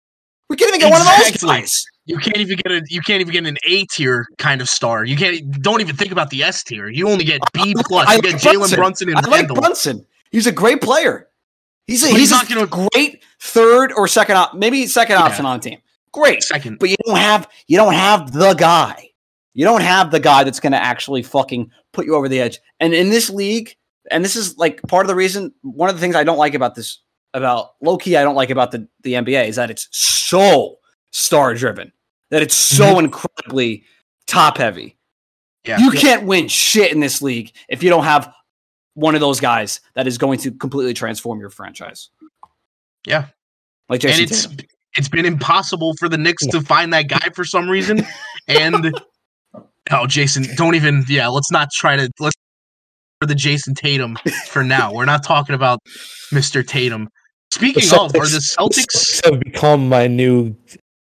We 0.49 0.57
can't 0.57 0.69
even 0.71 0.81
get 0.81 0.91
one 0.91 1.01
of 1.01 1.07
those 1.07 1.43
guys. 1.43 1.85
You 2.05 2.19
can't 2.19 2.39
even 2.39 2.57
get 2.57 2.73
a 2.73 2.83
you 2.89 3.01
can't 3.01 3.21
even 3.21 3.33
get 3.33 3.47
an 3.47 3.57
A 3.69 3.85
tier 3.87 4.27
kind 4.39 4.61
of 4.61 4.69
star. 4.69 5.05
You 5.05 5.17
can't 5.17 5.63
don't 5.63 5.81
even 5.81 5.95
think 5.97 6.11
about 6.13 6.31
the 6.31 6.43
S 6.43 6.63
tier. 6.65 6.89
You 6.89 7.09
only 7.09 7.25
get 7.25 7.41
B 7.53 7.75
plus. 7.87 8.09
I 8.09 8.15
You 8.17 8.23
get 8.23 8.35
Jalen 8.41 8.75
Brunson 8.75 9.09
and 9.09 9.19
I 9.19 9.21
like 9.23 9.31
Randle. 9.43 9.57
Brunson. 9.57 10.05
He's 10.31 10.47
a 10.47 10.53
great 10.53 10.81
player. 10.81 11.29
He's 11.87 12.03
a, 12.05 12.09
he's, 12.09 12.17
he's 12.19 12.31
not 12.31 12.51
a 12.51 12.55
gonna- 12.67 12.89
great 12.93 13.23
third 13.41 13.93
or 13.93 14.09
second 14.09 14.37
op, 14.37 14.55
maybe 14.55 14.87
second 14.87 15.15
Yeah. 15.17 15.23
option 15.23 15.47
on 15.47 15.59
the 15.61 15.71
team. 15.71 15.79
Great. 16.13 16.43
Second. 16.43 16.79
but 16.79 16.91
you 16.91 16.97
don't 17.07 17.17
have 17.17 17.49
you 17.69 17.77
don't 17.77 17.95
have 17.95 18.33
the 18.33 18.55
guy. 18.55 19.09
You 19.55 19.65
don't 19.65 19.83
have 19.83 20.11
the 20.11 20.21
guy 20.21 20.45
that's 20.45 20.61
going 20.61 20.73
to 20.73 20.83
actually 20.83 21.23
fucking 21.23 21.71
put 21.93 22.07
you 22.07 22.15
over 22.15 22.27
the 22.29 22.41
edge. 22.41 22.59
And 22.81 22.95
in 22.95 23.11
this 23.11 23.29
league, 23.29 23.77
and 24.11 24.25
this 24.25 24.35
is 24.35 24.57
like 24.57 24.81
part 24.89 25.05
of 25.05 25.09
the 25.09 25.15
reason. 25.15 25.53
One 25.63 25.89
of 25.91 25.95
the 25.95 26.01
things 26.01 26.17
I 26.17 26.25
don't 26.25 26.39
like 26.39 26.55
about 26.55 26.75
this, 26.75 27.01
about 27.35 27.73
low 27.83 27.99
key, 27.99 28.17
I 28.17 28.23
don't 28.23 28.35
like 28.35 28.49
about 28.51 28.71
the 28.73 28.89
the 29.03 29.13
NBA 29.13 29.47
is 29.49 29.57
that 29.57 29.71
it's 29.71 29.89
so 29.93 30.77
star 31.13 31.55
driven. 31.55 31.93
That 32.31 32.43
it's 32.43 32.55
so 32.55 32.85
mm-hmm. 32.85 33.05
incredibly 33.05 33.85
top 34.27 34.59
heavy. 34.59 34.97
Yeah. 35.65 35.79
You 35.79 35.91
can't 35.93 36.27
win 36.27 36.49
shit 36.49 36.91
in 36.93 37.01
this 37.01 37.23
league 37.23 37.53
if 37.69 37.83
you 37.83 37.91
don't 37.91 38.05
have 38.05 38.33
one 38.95 39.15
of 39.15 39.21
those 39.21 39.39
guys 39.39 39.81
that 39.95 40.07
is 40.07 40.19
going 40.19 40.39
to 40.41 40.51
completely 40.51 40.95
transform 40.95 41.41
your 41.41 41.51
franchise. 41.51 42.11
Yeah. 43.07 43.27
Like 43.89 44.01
Jayson 44.01 44.23
and 44.23 44.31
it's 44.31 44.47
Tatum. 44.47 44.67
it's 44.97 45.09
been 45.09 45.27
impossible 45.27 45.95
for 45.99 46.09
the 46.09 46.19
Knicks 46.19 46.47
to 46.49 46.61
find 46.61 46.93
that 46.93 47.09
guy 47.09 47.29
for 47.35 47.45
some 47.45 47.69
reason. 47.69 48.05
And 48.49 48.87
oh, 49.91 50.07
Jayson, 50.07 50.47
don't 50.57 50.75
even. 50.75 51.05
Yeah, 51.09 51.29
let's 51.29 51.51
not 51.51 51.69
try 51.73 51.97
to 51.97 52.11
let's 52.19 52.35
for 53.21 53.27
the 53.27 53.35
Jayson 53.35 53.75
Tatum 53.75 54.17
for 54.49 54.65
now. 54.65 54.93
We're 54.93 55.05
not 55.05 55.23
talking 55.23 55.55
about 55.55 55.79
Mr. 56.33 56.67
Tatum. 56.67 57.09
Speaking 57.53 57.85
of, 57.93 58.15
are 58.17 58.27
the 58.27 58.39
Celtics 58.39 59.25
have 59.25 59.39
become 59.39 59.89
my 59.89 60.07
new 60.07 60.57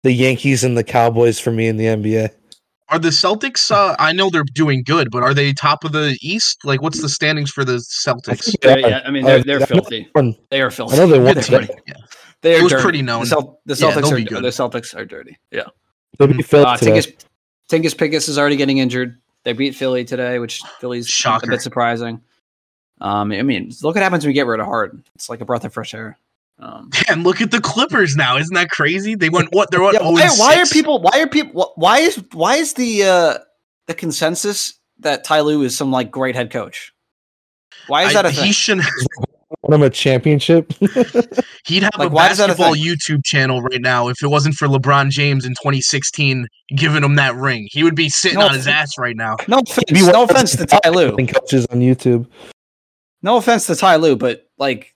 the 0.04 0.12
Yankees 0.12 0.62
and 0.62 0.78
the 0.78 0.84
Cowboys 0.84 1.40
for 1.40 1.50
me 1.50 1.66
in 1.66 1.76
the 1.76 1.86
NBA. 1.86 2.28
are 2.90 2.98
the 3.00 3.08
Celtics? 3.08 3.70
Uh, 3.72 3.96
I 3.98 4.12
know 4.12 4.30
they're 4.30 4.44
doing 4.44 4.84
good, 4.84 5.10
but 5.10 5.22
are 5.24 5.34
they 5.34 5.52
top 5.52 5.82
of 5.82 5.90
the 5.92 6.16
East? 6.22 6.64
Like, 6.64 6.80
what's 6.82 7.02
the 7.02 7.08
standings 7.08 7.50
for 7.50 7.64
the 7.64 7.78
Celtics? 7.78 8.54
They're- 8.62 8.78
yeah, 8.78 9.00
I 9.04 9.10
mean, 9.10 9.24
they're, 9.24 9.42
they're 9.42 9.62
I 9.62 9.66
filthy. 9.66 10.08
They 10.50 10.60
are 10.62 10.70
filthy. 10.70 10.94
I 10.94 10.98
know 10.98 11.06
they 11.08 11.18
won. 11.24 11.34
Pretty- 11.34 11.68
yeah. 11.88 11.94
They 12.42 12.54
are 12.54 12.58
It 12.60 12.62
was 12.62 12.72
dirty. 12.72 12.82
pretty 12.82 13.02
known. 13.02 13.20
The, 13.22 13.26
Cel- 13.26 13.60
the 13.66 13.74
Celtics 13.74 13.94
they'll 13.94 14.14
are 14.14 14.20
good. 14.20 14.44
the 14.44 14.48
Celtics 14.48 14.94
are 14.94 15.04
dirty. 15.06 15.38
Yeah. 15.50 15.64
They'll 16.18 16.28
be 16.28 16.42
filled 16.42 16.66
Uh, 16.66 16.70
I 16.70 16.76
today. 16.76 17.00
think 17.00 17.14
it's 17.16 17.24
Tingus 17.94 17.98
Pickett 17.98 18.28
is 18.28 18.38
already 18.38 18.56
getting 18.56 18.78
injured. 18.78 19.18
They 19.44 19.54
beat 19.54 19.74
Philly 19.74 20.04
today, 20.04 20.38
which 20.38 20.60
Philly's 20.78 21.08
Shocker. 21.08 21.46
a 21.46 21.50
bit 21.54 21.62
surprising. 21.62 22.20
Um, 23.00 23.32
I 23.32 23.42
mean, 23.42 23.72
look 23.82 23.94
what 23.96 24.02
happens 24.02 24.24
when 24.24 24.28
we 24.30 24.34
get 24.34 24.46
rid 24.46 24.60
of 24.60 24.66
Harden. 24.66 25.04
It's 25.14 25.28
like 25.30 25.40
a 25.40 25.44
breath 25.46 25.64
of 25.64 25.72
fresh 25.72 25.94
air. 25.94 26.18
Um, 26.58 26.90
And 27.08 27.24
look 27.24 27.40
at 27.40 27.50
the 27.50 27.60
Clippers 27.60 28.16
now. 28.16 28.36
Isn't 28.36 28.54
that 28.54 28.70
crazy? 28.70 29.14
They 29.14 29.28
went 29.30 29.48
what? 29.52 29.70
They're 29.70 29.82
what? 29.82 29.94
yeah, 29.94 30.00
oh, 30.02 30.12
why, 30.12 30.28
why 30.38 30.60
are 30.60 30.66
people? 30.66 31.00
Why 31.00 31.20
are 31.20 31.26
people? 31.26 31.72
Why 31.76 31.98
is 31.98 32.22
why 32.32 32.56
is 32.56 32.74
the 32.74 33.02
uh, 33.04 33.38
the 33.86 33.94
consensus 33.94 34.78
that 35.00 35.24
Ty 35.24 35.40
Lue 35.40 35.62
is 35.62 35.76
some 35.76 35.90
like 35.90 36.10
great 36.10 36.34
head 36.34 36.50
coach? 36.50 36.92
Why 37.88 38.04
is 38.04 38.10
I- 38.16 38.22
that 38.22 38.26
a 38.26 38.30
he 38.30 38.40
thing? 38.42 38.52
should. 38.52 38.80
Won 39.62 39.74
him 39.80 39.82
a 39.82 39.90
championship. 39.90 40.72
He'd 41.66 41.84
have 41.84 41.92
Like, 41.96 42.10
a 42.10 42.12
why 42.12 42.28
is 42.30 42.38
that 42.38 42.50
a 42.50 42.54
basketball? 42.54 42.74
YouTube 42.74 43.24
channel 43.24 43.62
right 43.62 43.80
now 43.80 44.08
if 44.08 44.22
it 44.22 44.26
wasn't 44.26 44.56
for 44.56 44.66
LeBron 44.68 45.10
James 45.10 45.46
in 45.46 45.52
2016 45.52 46.46
giving 46.76 47.02
him 47.04 47.14
that 47.14 47.34
ring. 47.36 47.68
He 47.70 47.82
would 47.84 47.94
be 47.94 48.08
sitting 48.10 48.40
No, 48.40 48.46
on 48.46 48.54
his 48.54 48.66
ass 48.66 48.98
right 48.98 49.16
now. 49.16 49.36
No 49.48 49.60
offense, 49.60 49.90
no 50.12 50.24
offense 50.24 50.56
to 50.56 50.66
Ty 50.66 50.90
Lue. 50.90 51.12
Playing 51.12 51.28
coaches 51.28 51.66
on 51.70 51.80
YouTube. 51.80 52.26
No 53.22 53.36
offense 53.36 53.66
to 53.68 53.76
Ty 53.76 53.96
Lue, 53.96 54.16
but 54.16 54.46
like, 54.58 54.93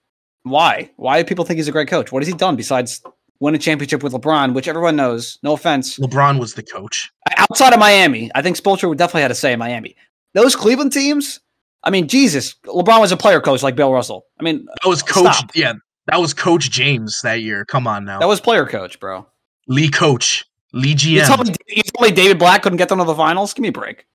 why? 0.51 0.91
Why 0.97 1.21
do 1.23 1.27
people 1.29 1.45
think 1.45 1.59
he's 1.59 1.69
a 1.69 1.73
great 1.73 1.89
coach? 1.89 2.13
What 2.13 2.23
has 2.23 2.29
he 2.29 2.35
done 2.35 2.57
besides 2.57 3.03
win 3.41 3.55
a 3.55 3.59
championship 3.59 4.03
with 4.03 4.13
LeBron, 4.13 4.55
which 4.55 4.69
everyone 4.69 4.97
knows? 4.97 5.39
No 5.43 5.53
offense. 5.55 5.99
LeBron 5.99 6.39
was 6.39 6.55
the 6.55 6.63
coach. 6.63 7.11
Outside 7.37 7.73
of 7.73 7.79
Miami, 7.79 8.31
I 8.35 8.43
think 8.43 8.57
Spoelstra 8.57 8.89
would 8.89 8.99
definitely 8.99 9.23
had 9.23 9.31
a 9.31 9.35
say 9.35 9.53
in 9.53 9.59
Miami. 9.59 9.97
Those 10.35 10.55
Cleveland 10.57 10.93
teams, 10.93 11.41
I 11.85 11.91
mean, 11.91 12.09
Jesus, 12.09 12.55
LeBron 12.67 13.01
was 13.01 13.13
a 13.13 13.17
player 13.17 13.41
coach 13.41 13.63
like 13.63 13.77
Bill 13.77 13.93
Russell. 13.93 14.27
I 14.41 14.43
mean, 14.43 14.67
That 14.83 14.89
was 14.89 15.03
coach. 15.03 15.37
Stop. 15.37 15.51
Yeah, 15.55 15.75
that 16.07 16.21
was 16.21 16.35
Coach 16.35 16.71
James 16.71 17.21
that 17.23 17.43
year. 17.43 17.65
Come 17.65 17.87
on 17.87 18.05
now, 18.05 18.19
that 18.21 18.29
was 18.29 18.41
player 18.41 18.67
coach, 18.67 18.99
bro. 19.01 19.27
Lee 19.69 19.89
Coach, 19.91 20.45
Lee 20.73 20.97
You 20.99 21.23
told, 21.25 21.41
GM. 21.41 21.49
me, 21.49 21.55
you 21.69 21.83
told 21.83 22.09
me 22.11 22.15
David 22.15 22.39
Blatt 22.39 22.63
couldn't 22.63 22.79
get 22.79 22.89
them 22.89 22.99
to 22.99 23.05
the 23.05 23.15
finals? 23.15 23.53
Give 23.55 23.63
me 23.63 23.69
a 23.69 23.73
break. 23.73 24.07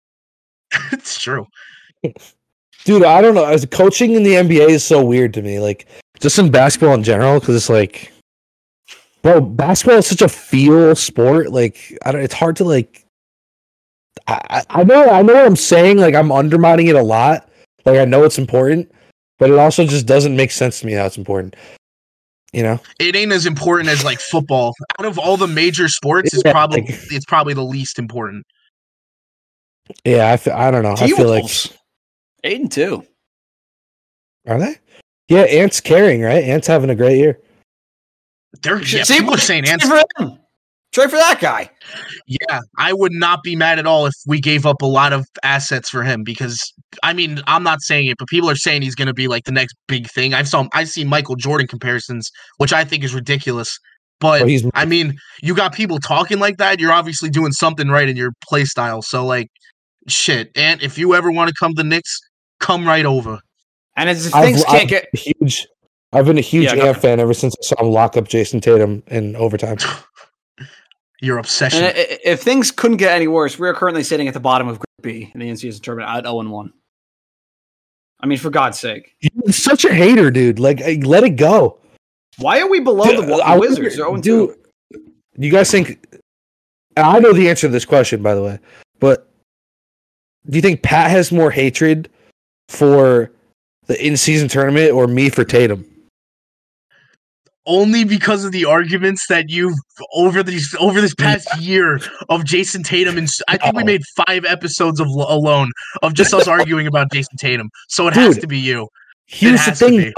it's 0.92 1.22
true. 1.22 1.48
Dude, 2.86 3.06
I 3.06 3.22
don't 3.22 3.34
know. 3.36 3.46
As 3.46 3.66
coaching 3.68 4.14
in 4.14 4.24
the 4.24 4.34
NBA 4.34 4.70
is 4.70 4.84
so 4.84 5.04
weird 5.04 5.34
to 5.36 5.42
me. 5.42 5.60
Like 5.60 5.88
just 6.24 6.40
in 6.40 6.50
basketball 6.50 6.96
in 6.96 7.04
general, 7.04 7.40
because 7.40 7.56
it's 7.56 7.70
like, 7.70 8.12
bro, 9.22 9.40
basketball 9.42 10.00
is 10.00 10.08
such 10.08 10.22
a 10.24 10.30
feel 10.30 10.96
sport. 10.96 11.52
Like, 11.52 11.96
I 12.06 12.12
don't. 12.12 12.22
It's 12.24 12.34
hard 12.34 12.56
to 12.56 12.64
like. 12.64 13.06
I 14.28 14.40
I- 14.50 14.80
I 14.80 14.84
know 14.84 15.10
I 15.10 15.22
know 15.22 15.34
what 15.34 15.46
I'm 15.46 15.56
saying. 15.56 15.98
Like 15.98 16.16
I'm 16.16 16.32
undermining 16.32 16.88
it 16.88 16.96
a 16.96 17.04
lot. 17.04 17.48
Like 17.86 18.00
I 18.00 18.06
know 18.06 18.24
it's 18.24 18.38
important, 18.40 18.92
but 19.38 19.50
it 19.52 19.60
also 19.60 19.86
just 19.86 20.06
doesn't 20.08 20.36
make 20.36 20.52
sense 20.52 20.80
to 20.80 20.86
me 20.86 20.94
how 20.94 21.06
it's 21.06 21.18
important. 21.18 21.56
You 22.54 22.62
know? 22.64 22.80
It 23.00 23.16
ain't 23.16 23.32
as 23.32 23.46
important 23.48 23.90
as 23.90 24.04
like 24.06 24.20
football. 24.20 24.74
Out 25.00 25.06
of 25.06 25.18
all 25.20 25.36
the 25.38 25.48
major 25.48 25.88
sports, 25.90 26.34
it's 26.34 26.44
Yeah, 26.46 26.52
probably 26.52 26.82
like- 26.82 26.92
it's 27.12 27.26
probably 27.26 27.54
the 27.56 27.64
least 27.64 28.00
important. 28.00 28.46
Yeah, 30.06 30.38
I, 30.46 30.68
I 30.68 30.72
don't 30.72 30.84
know. 30.84 30.94
I 30.98 31.08
feel 31.08 31.28
like 31.28 31.40
T-Wolves. 31.44 31.74
eight 32.46 32.62
and 32.62 32.72
two. 32.72 33.06
are 34.48 34.60
they? 34.60 34.78
Yeah, 35.30 35.42
Ant's 35.42 35.80
carrying 35.80 36.22
right. 36.22 36.44
Ant's 36.44 36.68
having 36.68 36.90
a 36.90 36.96
great 36.96 37.18
year. 37.18 37.40
They're 38.62 38.82
yeah, 38.82 39.04
See, 39.04 39.18
people 39.18 39.34
are 39.34 39.38
saying 39.38 39.68
Ants- 39.68 39.88
for 39.88 40.02
him. 40.20 40.40
Trade 40.94 41.10
for 41.10 41.16
that 41.16 41.40
guy. 41.42 41.72
Yeah, 42.28 42.60
I 42.78 42.94
would 42.94 43.14
not 43.14 43.42
be 43.42 43.56
mad 43.56 43.80
at 43.80 43.88
all 43.88 44.06
if 44.06 44.14
we 44.28 44.40
gave 44.40 44.68
up 44.68 44.84
a 44.84 44.86
lot 44.86 45.12
of 45.12 45.26
assets 45.42 45.90
for 45.90 46.04
him 46.04 46.24
because 46.24 46.72
I 47.02 47.14
mean 47.14 47.42
I'm 47.48 47.64
not 47.64 47.82
saying 47.82 48.08
it, 48.08 48.18
but 48.20 48.28
people 48.28 48.48
are 48.48 48.56
saying 48.56 48.84
he's 48.84 48.94
going 48.94 49.08
to 49.08 49.14
be 49.14 49.28
like 49.28 49.46
the 49.46 49.52
next 49.52 49.76
big 49.88 50.08
thing. 50.08 50.36
I've 50.36 50.48
saw 50.48 50.68
I 50.74 50.84
see 50.84 51.04
Michael 51.04 51.36
Jordan 51.36 51.68
comparisons, 51.68 52.30
which 52.58 52.74
I 52.74 52.84
think 52.84 53.04
is 53.04 53.16
ridiculous. 53.16 53.80
But 54.20 54.42
Well, 54.42 54.50
he's 54.50 54.70
I 54.76 54.86
mean, 54.86 55.18
you 55.42 55.56
got 55.56 55.74
people 55.74 55.98
talking 55.98 56.38
like 56.38 56.58
that. 56.58 56.80
You're 56.80 56.94
obviously 56.94 57.30
doing 57.30 57.54
something 57.54 57.90
right 57.90 58.08
in 58.08 58.16
your 58.16 58.32
play 58.48 58.64
style. 58.64 59.02
So 59.02 59.26
like, 59.26 59.48
shit. 60.08 60.52
And 60.56 60.82
if 60.84 61.00
you 61.00 61.16
ever 61.16 61.32
want 61.32 61.50
to 61.50 61.56
come 61.60 61.74
to 61.74 61.82
the 61.82 61.90
Knicks, 61.90 62.20
come 62.60 62.88
right 62.88 63.06
over. 63.06 63.40
And 63.96 64.10
as 64.10 64.26
if 64.28 64.34
things 64.34 64.64
I've- 64.66 64.78
can't 64.78 64.90
get 64.90 65.10
huge. 65.16 65.68
I've 66.12 66.26
been 66.26 66.38
a 66.38 66.42
huge 66.42 66.66
Yeah, 66.66 66.76
go 66.76 66.90
Ant 66.90 66.98
fan 67.02 67.20
ever 67.20 67.34
since 67.34 67.56
I 67.60 67.66
saw 67.66 67.82
him 67.84 67.92
lock 67.92 68.18
up 68.18 68.28
Jayson 68.28 68.62
Tatum 68.62 69.02
in 69.08 69.36
overtime. 69.36 69.78
Your 71.22 71.38
obsession. 71.40 71.84
And 71.84 71.88
i- 71.98 72.00
i- 72.02 72.20
if 72.26 72.42
things 72.42 72.70
couldn't 72.72 72.98
get 72.98 73.14
any 73.16 73.28
worse, 73.28 73.58
we 73.58 73.68
are 73.68 73.74
currently 73.74 74.04
sitting 74.04 74.28
at 74.28 74.34
the 74.34 74.40
bottom 74.40 74.68
of 74.68 74.78
Group 74.78 74.86
B 75.02 75.32
in 75.34 75.40
the 75.40 75.50
NCAA 75.50 75.80
tournament 75.82 76.10
at 76.16 76.24
0 76.26 76.44
1. 76.50 76.74
I 78.20 78.26
mean, 78.26 78.38
for 78.38 78.50
God's 78.50 78.80
sake. 78.80 79.16
You're 79.22 79.52
such 79.54 79.86
a 79.86 79.94
hater, 79.94 80.32
dude. 80.32 80.60
Like, 80.60 80.80
let 81.06 81.24
it 81.24 81.32
go. 81.32 81.80
Why 82.38 82.60
are 82.62 82.70
we 82.70 82.80
below 82.80 83.06
Dude, 83.06 83.20
the, 83.24 83.26
the 83.26 83.34
I 83.44 83.58
Wizards? 83.58 83.98
wonder- 84.00 84.22
They're 84.22 84.32
0 84.32 84.52
2. 84.52 84.56
dude, 84.94 85.12
you 85.46 85.52
guys 85.52 85.70
think? 85.72 86.06
I 86.96 87.20
know 87.20 87.34
the 87.34 87.50
answer 87.50 87.68
to 87.68 87.72
this 87.72 87.86
question, 87.86 88.22
by 88.22 88.36
the 88.36 88.44
way, 88.44 88.60
but 89.00 89.28
do 90.50 90.56
you 90.58 90.62
think 90.62 90.84
Pat 90.84 91.10
has 91.12 91.32
more 91.32 91.50
hatred 91.52 92.08
for 92.70 93.32
the 93.88 94.06
in-season 94.06 94.48
tournament 94.48 94.92
or 94.92 95.08
me 95.08 95.30
for 95.30 95.44
Tatum? 95.44 95.86
only 97.66 98.04
because 98.04 98.44
of 98.44 98.52
the 98.52 98.66
arguments 98.66 99.28
that 99.28 99.50
you've 99.50 99.78
over 100.14 100.44
these 100.44 100.76
over 100.80 101.00
this 101.00 101.16
past 101.16 101.48
year 101.60 102.00
of 102.30 102.44
Jayson 102.44 102.84
Tatum 102.84 103.18
and 103.18 103.30
I 103.48 103.58
think 103.58 103.76
we 103.76 103.84
oh. 103.84 103.86
made 103.86 104.02
five 104.16 104.46
episodes 104.46 105.00
of 105.00 105.08
alone 105.08 105.72
of 106.02 106.14
just 106.14 106.34
us 106.34 106.48
arguing 106.50 106.88
about 106.88 107.12
Jayson 107.12 107.38
Tatum. 107.38 107.70
So 107.88 108.08
it 108.08 108.14
has 108.16 108.38
to 108.40 108.48
be 108.48 108.60
you. 108.60 108.88
Here's 109.26 109.66
the 109.66 109.72
thing. 109.72 110.14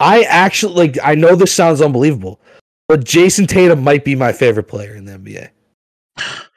I 0.00 0.22
actually 0.22 0.74
like. 0.74 0.98
I 1.02 1.14
know 1.14 1.36
this 1.36 1.52
sounds 1.52 1.80
unbelievable, 1.80 2.40
but 2.88 3.04
Jayson 3.04 3.46
Tatum 3.46 3.84
might 3.84 4.04
be 4.04 4.14
my 4.14 4.32
favorite 4.32 4.64
player 4.64 4.94
in 4.94 5.04
the 5.04 5.12
NBA. 5.12 5.50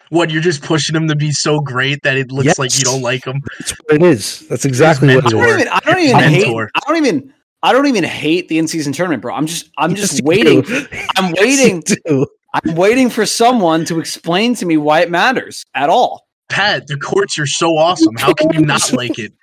What 0.09 0.31
you're 0.31 0.41
just 0.41 0.63
pushing 0.63 0.95
him 0.95 1.07
to 1.07 1.15
be 1.15 1.31
so 1.31 1.59
great 1.59 2.01
that 2.03 2.17
it 2.17 2.31
looks 2.31 2.57
like 2.57 2.77
you 2.77 2.83
don't 2.83 3.01
like 3.01 3.25
him. 3.25 3.41
That's 3.59 3.71
what 3.71 3.95
it 3.95 4.03
is. 4.03 4.47
That's 4.47 4.65
exactly 4.65 5.15
what 5.15 5.25
it 5.25 5.27
I 5.27 5.29
don't 5.29 5.59
even, 5.59 5.67
I 5.67 5.79
don't 5.79 5.99
even 5.99 6.19
hate. 6.19 6.47
I 6.47 6.81
don't 6.87 7.05
even. 7.05 7.33
I 7.61 7.73
don't 7.73 7.87
even 7.87 8.05
hate 8.05 8.47
the 8.47 8.57
in-season 8.57 8.93
tournament, 8.93 9.21
bro. 9.21 9.35
I'm 9.35 9.45
just. 9.45 9.69
I'm 9.77 9.91
Yes, 9.91 9.99
just 9.99 10.13
you 10.19 10.21
waiting. 10.23 10.61
do. 10.63 10.85
I'm 11.17 11.33
Yes, 11.35 11.41
waiting. 11.41 11.83
do. 12.05 12.25
I'm 12.53 12.75
waiting 12.75 13.09
for 13.09 13.25
someone 13.25 13.85
to 13.85 13.99
explain 13.99 14.55
to 14.55 14.65
me 14.65 14.77
why 14.77 15.01
it 15.01 15.11
matters 15.11 15.65
at 15.75 15.89
all. 15.89 16.23
Pat, 16.49 16.87
the 16.87 16.97
courts 16.97 17.37
are 17.37 17.45
so 17.45 17.77
awesome. 17.77 18.15
How 18.17 18.33
can 18.33 18.51
you 18.53 18.61
not 18.61 18.91
like 18.93 19.19
it? 19.19 19.33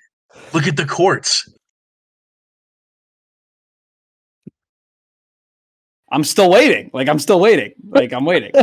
Look 0.53 0.67
at 0.67 0.77
the 0.77 0.87
courts. 0.87 1.49
I'm 6.13 6.25
still 6.25 6.51
waiting. 6.51 6.91
Like 6.93 7.09
I'm 7.09 7.19
still 7.19 7.41
waiting. 7.41 7.73
Like 7.89 8.13
I'm 8.13 8.25
waiting. 8.25 8.53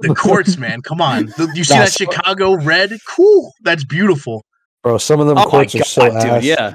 The 0.00 0.14
courts, 0.16 0.56
man. 0.56 0.82
Come 0.82 1.00
on. 1.00 1.26
The- 1.26 1.52
you 1.54 1.62
see 1.62 1.74
that 1.74 1.88
That's- 1.88 1.96
Chicago 1.96 2.54
red? 2.56 2.92
Cool. 3.08 3.52
That's 3.62 3.84
beautiful. 3.84 4.44
Bro, 4.82 4.98
some 4.98 5.20
of 5.20 5.28
them 5.28 5.38
oh 5.38 5.44
my 5.44 5.48
courts 5.48 5.76
are 5.76 5.84
so 5.84 6.06
dude! 6.06 6.16
ass. 6.16 6.44
Yeah. 6.44 6.74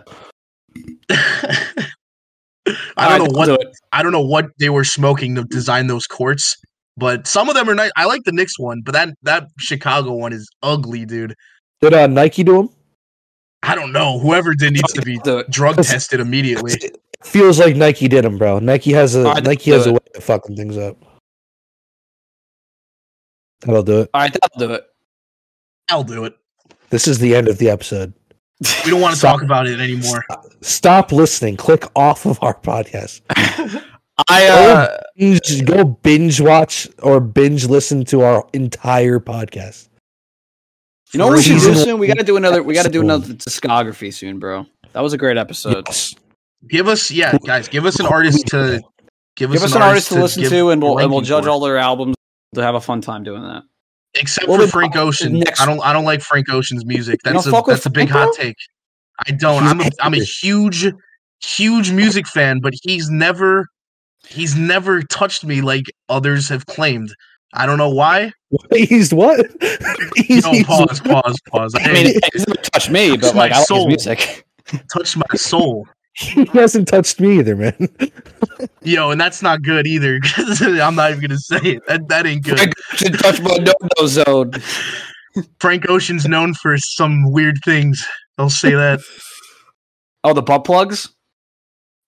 I 1.09 1.15
don't 2.65 2.77
right, 2.97 3.17
know 3.17 3.25
what 3.37 3.49
I'll 3.49 3.57
do 3.57 3.61
it. 3.61 3.75
I 3.91 4.01
don't 4.01 4.13
know 4.13 4.25
what 4.25 4.45
they 4.59 4.69
were 4.69 4.85
smoking 4.85 5.35
to 5.35 5.43
design 5.43 5.87
those 5.87 6.07
courts, 6.07 6.55
but 6.95 7.27
some 7.27 7.49
of 7.49 7.55
them 7.55 7.69
are 7.69 7.75
nice. 7.75 7.91
I 7.97 8.05
like 8.05 8.23
the 8.23 8.31
Knicks 8.31 8.57
one, 8.57 8.81
but 8.85 8.93
that 8.93 9.09
that 9.23 9.47
Chicago 9.59 10.13
one 10.13 10.31
is 10.31 10.47
ugly, 10.63 11.05
dude. 11.05 11.33
Did 11.81 11.93
uh, 11.93 12.07
Nike 12.07 12.43
do 12.43 12.53
them? 12.53 12.69
I 13.63 13.75
don't 13.75 13.91
know. 13.91 14.19
Whoever 14.19 14.53
did 14.53 14.71
needs 14.73 14.93
to 14.93 15.01
be 15.01 15.17
I'll 15.17 15.23
do 15.23 15.37
it. 15.39 15.49
drug 15.49 15.75
tested 15.77 16.19
immediately. 16.21 16.75
It 17.21 17.27
feels 17.27 17.59
like 17.59 17.75
Nike 17.75 18.07
did 18.07 18.23
them, 18.23 18.37
bro. 18.37 18.59
Nike 18.59 18.93
has 18.93 19.15
a 19.15 19.25
All 19.25 19.33
right, 19.33 19.43
Nike 19.43 19.71
do 19.71 19.77
has 19.77 19.87
a 19.87 19.93
way 19.93 19.99
of 20.15 20.23
fucking 20.23 20.55
things 20.55 20.77
up. 20.77 20.97
That'll 23.61 23.83
do 23.83 24.01
it. 24.01 24.09
All 24.13 24.21
right, 24.21 24.31
that'll 24.33 24.67
do 24.67 24.73
it. 24.73 24.83
I'll 25.89 26.03
do 26.03 26.25
it. 26.25 26.37
This 26.89 27.07
is 27.07 27.19
the 27.19 27.35
end 27.35 27.47
of 27.47 27.57
the 27.57 27.69
episode. 27.69 28.13
We 28.85 28.91
don't 28.91 29.01
want 29.01 29.15
to 29.15 29.21
talk 29.21 29.41
about 29.41 29.67
it 29.67 29.79
anymore. 29.79 30.23
Stop 30.61 31.11
listening. 31.11 31.57
Click 31.57 31.85
off 31.95 32.25
of 32.25 32.41
our 32.41 32.55
podcast. 32.59 33.21
I 34.29 34.47
uh, 34.47 34.97
Binge- 35.15 35.65
Go 35.65 35.83
binge 35.83 36.41
watch 36.41 36.87
or 37.03 37.19
binge 37.19 37.65
listen 37.65 38.03
to 38.05 38.21
our 38.21 38.47
entire 38.53 39.19
podcast. 39.19 39.89
you 41.13 41.19
know 41.19 41.27
what 41.27 41.37
we 41.37 41.43
should 41.43 41.59
do 41.59 41.75
soon? 41.75 41.99
We 41.99 42.07
got 42.07 42.17
to 42.17 42.23
do 42.23 42.35
another. 42.37 42.63
We 42.63 42.73
got 42.73 42.83
to 42.83 42.89
do 42.89 43.01
another 43.01 43.33
discography 43.33 44.11
soon, 44.13 44.39
bro. 44.39 44.65
That 44.93 45.01
was 45.01 45.13
a 45.13 45.17
great 45.17 45.37
episode. 45.37 45.83
Yes. 45.87 46.15
Give 46.67 46.87
us, 46.87 47.11
yeah, 47.11 47.37
guys, 47.45 47.67
give 47.67 47.85
us 47.85 47.99
an 47.99 48.07
artist 48.07 48.47
to 48.47 48.81
give, 49.35 49.51
Give 49.51 49.63
us 49.63 49.75
an 49.75 49.81
artist 49.81 50.09
to 50.09 50.21
listen 50.21 50.43
to, 50.43 50.69
and 50.69 50.81
we'll 50.81 50.97
and 50.97 51.11
we'll 51.11 51.21
judge 51.21 51.45
all 51.45 51.59
their 51.59 51.77
albums 51.77 52.15
to 52.55 52.63
have 52.63 52.75
a 52.75 52.81
fun 52.81 53.01
time 53.01 53.23
doing 53.23 53.43
that. 53.43 53.63
Except 54.15 54.47
Well, 54.47 54.59
for 54.59 54.67
Frank 54.67 54.95
Ocean, 54.95 55.43
I 55.59 55.65
don't. 55.65 55.79
I 55.81 55.93
don't 55.93 56.05
like 56.05 56.21
Frank 56.21 56.49
Ocean's 56.49 56.85
music. 56.85 57.19
That's 57.23 57.45
a 57.45 57.63
that's 57.67 57.85
a 57.85 57.89
big 57.89 58.09
hot 58.09 58.33
take. 58.33 58.55
I 59.27 59.31
don't. 59.31 59.63
I'm 59.63 59.81
a, 59.81 59.89
I'm 60.01 60.13
a 60.13 60.23
huge, 60.23 60.87
huge 61.43 61.91
music 61.91 62.27
fan, 62.27 62.59
but 62.59 62.73
he's 62.81 63.09
never, 63.09 63.67
he's 64.27 64.55
never 64.55 65.03
touched 65.03 65.43
me 65.43 65.61
like 65.61 65.85
others 66.09 66.49
have 66.49 66.65
claimed. 66.65 67.13
I 67.53 67.65
don't 67.65 67.77
know 67.77 67.89
why. 67.89 68.33
He's 68.71 69.13
what? 69.13 69.45
He's, 70.15 70.43
No, 70.45 70.63
pause, 70.63 70.99
pause, 70.99 71.39
pause. 71.47 71.73
I 71.75 71.93
mean, 71.93 72.07
it 72.07 72.23
doesn't 72.33 72.63
touch 72.63 72.89
me, 72.89 73.15
but 73.17 73.35
like 73.35 73.51
my 73.51 73.57
I 73.57 73.59
like 73.59 73.59
his 73.59 73.67
soul. 73.67 73.87
music. 73.87 74.45
touched 74.93 75.17
my 75.17 75.35
soul. 75.35 75.87
He 76.17 76.45
hasn't 76.45 76.87
touched 76.87 77.19
me 77.19 77.37
either, 77.39 77.55
man. 77.55 77.89
Yo, 78.81 79.11
and 79.11 79.21
that's 79.21 79.43
not 79.43 79.61
good 79.61 79.85
either. 79.85 80.19
I'm 80.37 80.95
not 80.95 81.11
even 81.11 81.21
gonna 81.21 81.37
say 81.37 81.59
it. 81.61 81.83
That 81.87 82.07
that 82.07 82.25
ain't 82.25 82.43
good. 82.43 82.73
Should 82.95 83.19
touch 83.19 83.39
my 83.39 83.55
no-no 83.57 84.07
zone. 84.07 84.53
Frank 85.59 85.87
Ocean's 85.89 86.25
known 86.25 86.55
for 86.55 86.75
some 86.77 87.31
weird 87.31 87.59
things. 87.63 88.03
I'll 88.39 88.49
say 88.49 88.71
that. 88.71 89.01
Oh, 90.23 90.33
the 90.33 90.41
butt 90.41 90.63
plugs. 90.63 91.09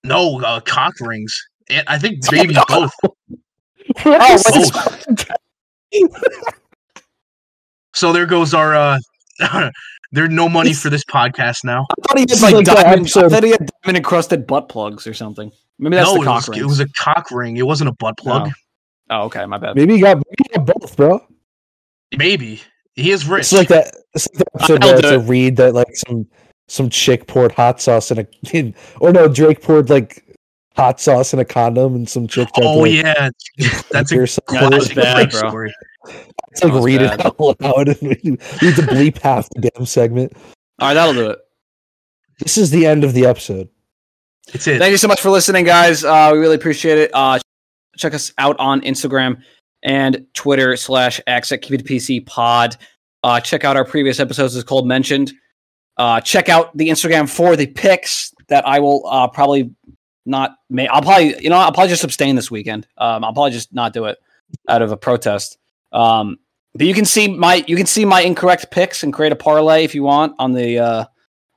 No, 0.02 0.40
uh, 0.40 0.58
cock 0.60 0.94
rings. 1.00 1.32
And 1.68 1.84
I 1.86 1.96
think 1.96 2.18
maybe 2.32 2.56
both. 2.68 2.92
What 4.02 4.30
is 4.30 4.42
what's 4.44 5.06
this? 5.06 5.26
So 7.94 8.12
there 8.12 8.26
goes 8.26 8.54
our. 8.54 8.74
uh 8.74 8.98
There's 10.12 10.30
no 10.30 10.48
money 10.48 10.72
for 10.72 10.90
this 10.90 11.04
podcast 11.04 11.64
now. 11.64 11.86
I 11.90 11.94
thought 12.02 12.18
he 12.18 12.24
This 12.24 12.40
had 12.40 12.52
like, 12.52 12.66
like 12.66 12.84
diamond. 12.84 13.12
I 13.14 13.28
thought 13.28 13.42
he 13.44 13.50
had 13.50 13.70
diamond 13.82 13.96
encrusted 13.98 14.46
butt 14.46 14.68
plugs 14.68 15.06
or 15.06 15.14
something. 15.14 15.52
Maybe 15.78 15.96
that's 15.96 16.08
no, 16.08 16.16
the 16.16 16.22
it 16.22 16.24
cock 16.24 16.36
was, 16.36 16.48
rings. 16.48 16.62
it 16.62 16.66
was 16.66 16.80
a 16.80 16.88
cock 16.88 17.30
ring. 17.30 17.56
It 17.56 17.66
wasn't 17.66 17.90
a 17.90 17.92
butt 17.94 18.16
oh. 18.20 18.22
plug. 18.22 18.48
Oh. 18.48 18.52
Oh, 19.12 19.22
okay, 19.24 19.44
my 19.46 19.58
bad. 19.58 19.74
Maybe 19.74 19.94
you 19.94 20.00
got, 20.00 20.16
maybe 20.16 20.50
you 20.50 20.64
got 20.64 20.66
both, 20.66 20.96
bro. 20.96 21.26
Maybe 22.16 22.62
he 22.94 23.10
is 23.10 23.26
rich. 23.26 23.40
It's 23.40 23.52
like 23.52 23.68
that. 23.68 23.92
It's 24.14 24.28
like 24.28 24.38
that 24.38 24.48
episode 24.54 24.84
I'll 24.84 24.88
where 24.90 24.98
it's 24.98 25.10
a 25.10 25.18
read 25.20 25.56
that 25.56 25.74
like 25.74 25.94
some 26.08 26.28
some 26.68 26.88
chick 26.88 27.26
poured 27.26 27.52
hot 27.52 27.80
sauce 27.80 28.12
in 28.12 28.20
a, 28.20 28.74
or 29.00 29.12
no, 29.12 29.26
Drake 29.26 29.62
poured 29.62 29.90
like 29.90 30.24
hot 30.76 31.00
sauce 31.00 31.32
in 31.32 31.40
a 31.40 31.44
condom, 31.44 31.94
and 31.94 32.08
some 32.08 32.28
chick. 32.28 32.48
tried 32.54 32.62
to, 32.62 32.68
oh 32.68 32.78
like, 32.78 32.92
yeah, 32.92 33.30
that's 33.90 34.12
or 34.12 34.22
a 34.22 34.28
something. 34.28 34.54
Yeah, 34.54 34.68
that 34.68 34.76
was 34.76 34.92
classic 34.92 35.30
bad, 35.30 35.30
bro. 35.30 35.48
story. 35.50 35.74
It's 36.50 36.64
like 36.64 36.72
read 36.82 36.98
bad. 37.00 37.20
it 37.20 37.26
out 37.26 37.40
loud, 37.60 37.88
and 37.88 38.00
we 38.00 38.08
we 38.24 38.30
need 38.30 38.76
to 38.76 38.82
bleep 38.82 39.18
half 39.18 39.48
the 39.50 39.70
damn 39.70 39.86
segment. 39.86 40.32
All 40.78 40.88
right, 40.88 40.94
that'll 40.94 41.14
do 41.14 41.30
it. 41.30 41.38
This 42.38 42.56
is 42.56 42.70
the 42.70 42.86
end 42.86 43.04
of 43.04 43.12
the 43.12 43.26
episode. 43.26 43.68
It's 44.52 44.66
it. 44.66 44.78
Thank 44.78 44.90
you 44.90 44.96
so 44.96 45.08
much 45.08 45.20
for 45.20 45.30
listening, 45.30 45.64
guys. 45.64 46.04
Uh, 46.04 46.30
we 46.32 46.38
really 46.38 46.56
appreciate 46.56 46.98
it. 46.98 47.10
Uh, 47.12 47.38
check 47.96 48.14
us 48.14 48.32
out 48.38 48.58
on 48.58 48.80
Instagram 48.80 49.42
and 49.82 50.26
Twitter 50.34 50.76
slash 50.76 51.20
X 51.26 51.52
at 51.52 51.62
Keep 51.62 51.80
It 51.80 51.86
PC 51.86 52.26
Pod. 52.26 52.76
Uh, 53.22 53.40
check 53.40 53.64
out 53.64 53.76
our 53.76 53.84
previous 53.84 54.18
episodes, 54.18 54.56
as 54.56 54.64
Cole 54.64 54.84
mentioned. 54.84 55.32
Uh, 55.98 56.20
check 56.20 56.48
out 56.48 56.74
the 56.76 56.88
Instagram 56.88 57.28
for 57.28 57.56
the 57.56 57.66
picks 57.66 58.32
that 58.48 58.66
I 58.66 58.80
will 58.80 59.06
uh, 59.06 59.28
probably 59.28 59.70
not 60.24 60.56
make. 60.70 60.88
I'll 60.90 61.02
probably, 61.02 61.40
you 61.42 61.50
know, 61.50 61.56
I'll 61.56 61.72
probably 61.72 61.90
just 61.90 62.04
abstain 62.04 62.36
this 62.36 62.50
weekend. 62.50 62.86
Um, 62.96 63.22
I'll 63.22 63.34
probably 63.34 63.50
just 63.50 63.74
not 63.74 63.92
do 63.92 64.06
it 64.06 64.18
out 64.68 64.80
of 64.80 64.92
a 64.92 64.96
protest. 64.96 65.58
Um, 65.92 66.38
but 66.74 66.86
you 66.86 66.94
can 66.94 67.04
see 67.04 67.28
my 67.28 67.64
you 67.66 67.76
can 67.76 67.86
see 67.86 68.04
my 68.04 68.20
incorrect 68.20 68.70
picks 68.70 69.02
and 69.02 69.12
create 69.12 69.32
a 69.32 69.36
parlay 69.36 69.84
if 69.84 69.94
you 69.94 70.02
want 70.02 70.34
on 70.38 70.52
the 70.52 70.78
uh, 70.78 71.04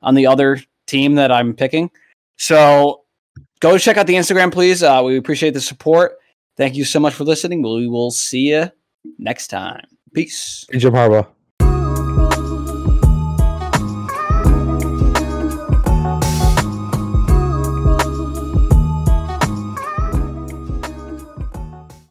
on 0.02 0.16
the 0.16 0.28
other 0.28 0.60
team 0.88 1.16
that 1.16 1.32
I'm 1.32 1.54
picking. 1.54 1.92
So 2.38 3.04
go 3.60 3.78
check 3.78 3.98
out 3.98 4.08
the 4.08 4.16
Instagram, 4.16 4.52
please. 4.52 4.84
Uh, 4.84 5.02
we 5.06 5.18
appreciate 5.18 5.54
the 5.54 5.62
support. 5.62 6.14
Thank 6.58 6.76
you 6.76 6.86
so 6.86 7.00
much 7.00 7.14
for 7.14 7.24
listening. 7.24 7.62
We 7.62 7.88
will 7.88 8.12
see 8.12 8.50
you 8.52 8.72
next 9.18 9.48
time. 9.48 9.86
Peace. 10.14 10.66
Jim 10.72 10.94
Harbaugh. 10.94 11.28